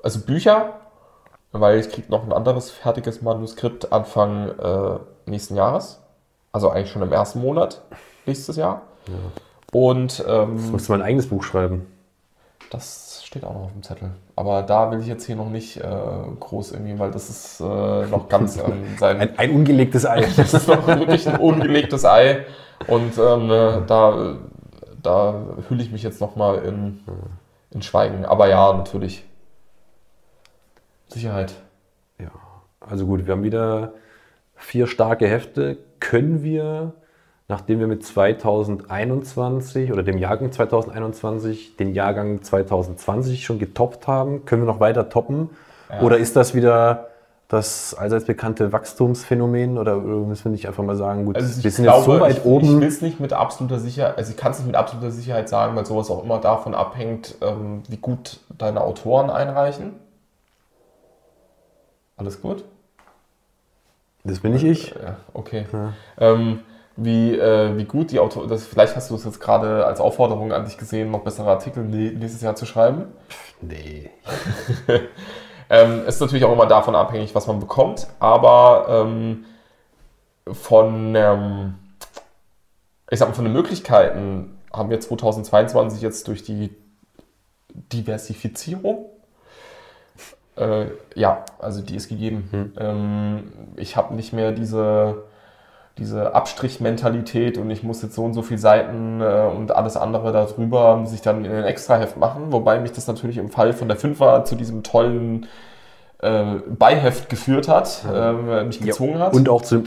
also 0.03 0.19
Bücher, 0.19 0.73
weil 1.51 1.79
ich 1.79 1.89
kriege 1.89 2.11
noch 2.11 2.23
ein 2.23 2.33
anderes 2.33 2.71
fertiges 2.71 3.21
Manuskript 3.21 3.91
Anfang 3.91 4.49
äh, 4.57 4.99
nächsten 5.25 5.55
Jahres. 5.55 5.99
Also 6.51 6.69
eigentlich 6.69 6.91
schon 6.91 7.01
im 7.01 7.11
ersten 7.11 7.41
Monat 7.41 7.81
nächstes 8.25 8.55
Jahr. 8.55 8.81
Ja. 9.07 9.13
Und 9.71 10.23
ähm, 10.27 10.57
Jetzt 10.57 10.71
musst 10.71 10.87
du 10.87 10.93
mal 10.93 10.99
ein 10.99 11.05
eigenes 11.07 11.27
Buch 11.27 11.43
schreiben. 11.43 11.87
Das 12.69 13.23
steht 13.25 13.43
auch 13.43 13.53
noch 13.53 13.63
auf 13.63 13.71
dem 13.73 13.83
Zettel. 13.83 14.11
Aber 14.35 14.61
da 14.63 14.91
will 14.91 14.99
ich 14.99 15.07
jetzt 15.07 15.25
hier 15.25 15.35
noch 15.35 15.49
nicht 15.49 15.77
äh, 15.77 15.83
groß 16.39 16.73
irgendwie, 16.73 16.99
weil 16.99 17.11
das 17.11 17.29
ist 17.29 17.61
äh, 17.61 17.63
noch 18.07 18.27
ganz 18.27 18.57
ähm, 18.65 18.97
sein. 18.99 19.19
Ein, 19.19 19.37
ein, 19.37 19.51
ungelegtes 19.51 20.05
Ei. 20.05 20.21
das 20.35 20.53
ist 20.53 20.67
noch 20.67 20.85
wirklich 20.87 21.27
ein 21.27 21.39
ungelegtes 21.39 22.05
Ei. 22.05 22.45
Und 22.87 23.17
ähm, 23.17 23.49
äh, 23.49 23.85
da, 23.87 24.35
da 25.01 25.35
hülle 25.69 25.83
ich 25.83 25.91
mich 25.91 26.03
jetzt 26.03 26.19
noch 26.21 26.35
mal 26.35 26.59
in, 26.59 27.01
in 27.71 27.81
Schweigen. 27.81 28.25
Aber 28.25 28.47
ja, 28.47 28.73
natürlich 28.73 29.23
Sicherheit. 31.07 31.53
Ja, 32.19 32.31
also 32.79 33.05
gut, 33.05 33.25
wir 33.25 33.33
haben 33.33 33.43
wieder 33.43 33.93
vier 34.55 34.87
starke 34.87 35.27
Hefte. 35.27 35.77
Können 35.99 36.43
wir, 36.43 36.93
nachdem 37.51 37.81
wir 37.81 37.87
mit 37.87 38.03
2021 38.03 39.91
oder 39.91 40.03
dem 40.03 40.17
Jahrgang 40.17 40.53
2021 40.53 41.75
den 41.75 41.93
Jahrgang 41.93 42.41
2020 42.41 43.43
schon 43.43 43.59
getoppt 43.59 44.07
haben, 44.07 44.45
können 44.45 44.61
wir 44.61 44.67
noch 44.67 44.79
weiter 44.79 45.09
toppen? 45.09 45.49
Ja. 45.89 46.01
Oder 46.01 46.17
ist 46.17 46.37
das 46.37 46.55
wieder 46.55 47.09
das 47.49 47.93
allseits 47.93 48.23
bekannte 48.23 48.71
Wachstumsphänomen 48.71 49.77
oder 49.77 49.97
müssen 49.97 50.45
wir 50.45 50.51
nicht 50.53 50.65
einfach 50.69 50.83
mal 50.85 50.95
sagen, 50.95 51.25
gut, 51.25 51.35
Also 51.35 51.61
wir 51.61 51.69
sind 51.69 51.83
glaube, 51.83 51.97
jetzt 51.97 52.05
so 52.05 52.19
weit 52.21 52.37
ich, 52.37 52.45
oben. 52.45 52.65
Ich 52.65 52.79
will 52.79 52.87
es 52.87 53.01
nicht 53.01 53.19
mit 53.19 53.33
absoluter 53.33 53.79
Sicherheit, 53.79 54.17
also 54.17 54.31
ich 54.31 54.37
kann 54.37 54.53
es 54.53 54.59
nicht 54.59 54.67
mit 54.67 54.77
absoluter 54.77 55.11
Sicherheit 55.11 55.49
sagen, 55.49 55.75
weil 55.75 55.85
sowas 55.85 56.09
auch 56.09 56.23
immer 56.23 56.39
davon 56.39 56.73
abhängt, 56.73 57.35
ähm, 57.41 57.83
wie 57.89 57.97
gut 57.97 58.39
deine 58.57 58.79
Autoren 58.79 59.29
einreichen. 59.29 59.95
Alles 62.15 62.41
gut? 62.41 62.63
das 64.23 64.39
bin 64.39 64.53
nicht 64.53 64.63
ich. 64.63 64.91
Ja, 64.91 65.17
okay. 65.33 65.65
Ja. 65.73 65.93
Ähm, 66.17 66.59
wie, 66.97 67.37
äh, 67.37 67.77
wie 67.77 67.85
gut 67.85 68.11
die 68.11 68.19
Autoren, 68.19 68.47
das, 68.49 68.65
vielleicht 68.65 68.95
hast 68.95 69.09
du 69.09 69.15
es 69.15 69.23
jetzt 69.25 69.39
gerade 69.39 69.85
als 69.85 69.99
Aufforderung 69.99 70.51
an 70.51 70.65
dich 70.65 70.77
gesehen, 70.77 71.11
noch 71.11 71.21
bessere 71.23 71.49
Artikel 71.49 71.83
nä- 71.83 72.17
nächstes 72.17 72.41
Jahr 72.41 72.55
zu 72.55 72.65
schreiben. 72.65 73.05
Nee. 73.61 74.09
Ähm, 75.73 76.05
ist 76.05 76.19
natürlich 76.19 76.43
auch 76.43 76.51
immer 76.51 76.65
davon 76.65 76.95
abhängig, 76.95 77.33
was 77.33 77.47
man 77.47 77.61
bekommt, 77.61 78.05
aber 78.19 78.87
ähm, 78.89 79.45
von, 80.51 81.15
ähm, 81.15 81.75
ich 83.09 83.19
sag 83.19 83.29
mal, 83.29 83.35
von 83.35 83.45
den 83.45 83.53
Möglichkeiten 83.53 84.57
haben 84.73 84.89
wir 84.89 84.99
2022 84.99 86.01
jetzt 86.01 86.27
durch 86.27 86.43
die 86.43 86.75
Diversifizierung, 87.73 89.05
äh, 90.57 90.87
ja, 91.15 91.45
also 91.57 91.81
die 91.81 91.95
ist 91.95 92.09
gegeben. 92.09 92.73
Ähm, 92.77 93.53
ich 93.77 93.95
habe 93.95 94.13
nicht 94.13 94.33
mehr 94.33 94.51
diese, 94.51 95.23
diese 96.01 96.33
Abstrichmentalität 96.35 97.57
und 97.57 97.69
ich 97.71 97.83
muss 97.83 98.01
jetzt 98.01 98.15
so 98.15 98.25
und 98.25 98.33
so 98.33 98.41
viele 98.41 98.59
Seiten 98.59 99.21
äh, 99.21 99.47
und 99.55 99.71
alles 99.73 99.95
andere 99.95 100.31
darüber 100.33 100.97
muss 100.97 101.13
ich 101.13 101.21
dann 101.21 101.45
in 101.45 101.51
ein 101.51 101.63
Extraheft 101.63 102.17
machen, 102.17 102.51
wobei 102.51 102.79
mich 102.79 102.91
das 102.91 103.07
natürlich 103.07 103.37
im 103.37 103.49
Fall 103.49 103.71
von 103.71 103.87
der 103.87 103.95
Fünfer 103.97 104.43
zu 104.43 104.55
diesem 104.55 104.83
tollen 104.83 105.45
äh, 106.19 106.55
Beiheft 106.67 107.29
geführt 107.29 107.67
hat, 107.67 108.03
äh, 108.11 108.63
mich 108.63 108.81
gezwungen 108.81 109.19
hat 109.19 109.33
Und 109.33 109.47
auch 109.47 109.61
zum 109.61 109.83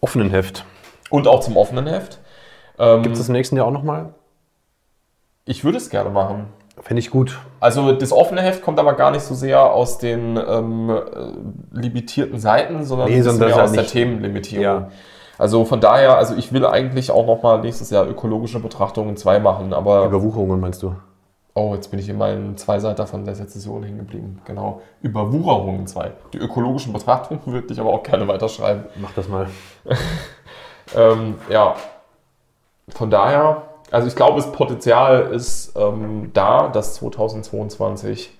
offenen 0.00 0.30
Heft. 0.30 0.64
und 1.10 1.26
auch 1.28 1.40
zum 1.40 1.56
offenen 1.56 1.86
Heft. 1.86 2.18
Ähm, 2.78 3.02
Gibt 3.02 3.14
es 3.14 3.20
das 3.20 3.28
im 3.28 3.34
nächsten 3.34 3.56
Jahr 3.56 3.66
auch 3.66 3.72
nochmal? 3.72 4.14
ich 5.44 5.64
würde 5.64 5.76
es 5.76 5.90
gerne 5.90 6.08
machen. 6.10 6.46
Fände 6.80 7.00
ich 7.00 7.10
gut. 7.10 7.38
Also 7.60 7.92
das 7.92 8.12
offene 8.12 8.40
Heft 8.40 8.62
kommt 8.62 8.78
aber 8.78 8.94
gar 8.94 9.10
nicht 9.10 9.22
so 9.22 9.34
sehr 9.34 9.60
aus 9.72 9.98
den 9.98 10.36
ähm, 10.36 10.88
äh, 10.90 11.78
limitierten 11.78 12.38
Seiten, 12.38 12.84
sondern 12.84 13.08
Nee, 13.10 13.20
sondern 13.22 13.50
aus 13.52 13.56
ja 13.58 13.66
der 13.66 13.82
nicht- 13.82 13.92
Themenlimitierung. 13.92 14.64
Ja. 14.64 14.88
Also 15.38 15.64
von 15.64 15.80
daher, 15.80 16.18
also 16.18 16.34
ich 16.36 16.52
will 16.52 16.66
eigentlich 16.66 17.10
auch 17.10 17.26
nochmal 17.26 17.60
nächstes 17.60 17.90
Jahr 17.90 18.06
ökologische 18.08 18.60
Betrachtungen 18.60 19.16
2 19.16 19.40
machen, 19.40 19.72
aber 19.72 20.06
Überwucherungen 20.06 20.60
meinst 20.60 20.82
du? 20.82 20.94
oh, 21.54 21.74
jetzt 21.74 21.90
bin 21.90 22.00
ich 22.00 22.08
in 22.08 22.18
meinen 22.18 22.56
Zweiseiter 22.56 23.06
von 23.06 23.24
der 23.24 23.34
Sezession 23.34 23.82
hängen 23.82 23.98
geblieben. 23.98 24.40
Genau, 24.44 24.80
Überwucherungen 25.02 25.86
2. 25.86 26.12
Die 26.32 26.38
ökologischen 26.38 26.92
Betrachtungen 26.92 27.42
würde 27.46 27.72
ich 27.72 27.80
aber 27.80 27.90
auch 27.90 28.02
gerne 28.02 28.26
weiterschreiben. 28.28 28.84
Mach 28.96 29.12
das 29.12 29.28
mal. 29.28 29.48
Ähm, 30.94 31.36
ja, 31.48 31.76
von 32.88 33.08
daher, 33.08 33.62
also 33.90 34.08
ich 34.08 34.16
glaube, 34.16 34.36
das 34.36 34.52
Potenzial 34.52 35.32
ist 35.32 35.74
ähm, 35.74 36.32
da, 36.34 36.68
dass 36.68 36.94
2022 36.96 38.36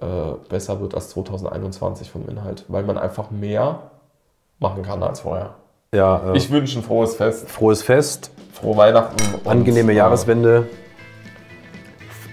äh, 0.00 0.06
besser 0.48 0.80
wird 0.80 0.96
als 0.96 1.10
2021 1.10 2.10
vom 2.10 2.28
Inhalt, 2.28 2.64
weil 2.66 2.82
man 2.82 2.98
einfach 2.98 3.30
mehr 3.30 3.90
machen 4.58 4.82
kann 4.82 5.04
als 5.04 5.20
vorher. 5.20 5.54
Ja, 5.94 6.32
äh, 6.32 6.36
Ich 6.36 6.50
wünsche 6.50 6.78
ein 6.78 6.82
frohes 6.82 7.16
Fest, 7.16 7.48
frohes 7.48 7.82
Fest, 7.82 8.30
frohe 8.52 8.76
Weihnachten. 8.76 9.16
angenehme 9.48 9.92
Jahreswende. 9.94 10.66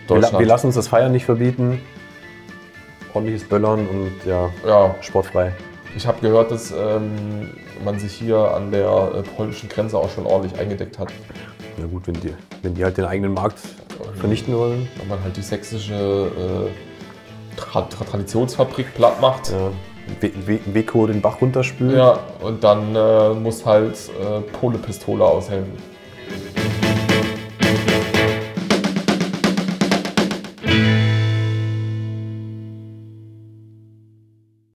Wir, 0.09 0.17
wir 0.39 0.45
lassen 0.45 0.67
uns 0.67 0.75
das 0.75 0.89
Feiern 0.89 1.13
nicht 1.13 1.23
verbieten. 1.25 1.81
Ordentliches 3.13 3.47
Böllern 3.47 3.87
und 3.87 4.11
ja, 4.25 4.49
Ja, 4.67 4.93
sportfrei. 4.99 5.53
ich 5.95 6.05
habe 6.05 6.19
gehört, 6.19 6.51
dass 6.51 6.71
ähm, 6.77 7.51
man 7.85 7.97
sich 7.97 8.11
hier 8.13 8.37
an 8.37 8.71
der 8.71 8.89
äh, 9.15 9.21
polnischen 9.37 9.69
Grenze 9.69 9.97
auch 9.97 10.09
schon 10.09 10.25
ordentlich 10.25 10.59
eingedeckt 10.59 10.99
hat. 10.99 11.13
Na 11.77 11.85
gut, 11.87 12.07
wenn 12.07 12.15
die, 12.15 12.33
wenn 12.61 12.75
die 12.75 12.83
halt 12.83 12.97
den 12.97 13.05
eigenen 13.05 13.33
Markt 13.33 13.59
vernichten 14.19 14.53
wollen. 14.57 14.89
Wenn 14.97 15.07
man 15.07 15.23
halt 15.23 15.37
die 15.37 15.41
sächsische 15.41 15.93
äh, 15.93 17.55
Tra 17.57 17.83
Tra 17.83 18.03
Traditionsfabrik 18.03 18.93
platt 18.95 19.21
macht. 19.21 19.49
Ja, 19.49 19.71
Weko 20.21 21.07
den 21.07 21.21
Bach 21.21 21.41
runterspülen. 21.41 21.97
Ja, 21.97 22.19
und 22.41 22.63
dann 22.63 22.95
äh, 22.95 23.33
muss 23.33 23.65
halt 23.65 23.95
äh, 24.19 24.41
Polepistole 24.59 25.23
aushelfen. 25.23 25.94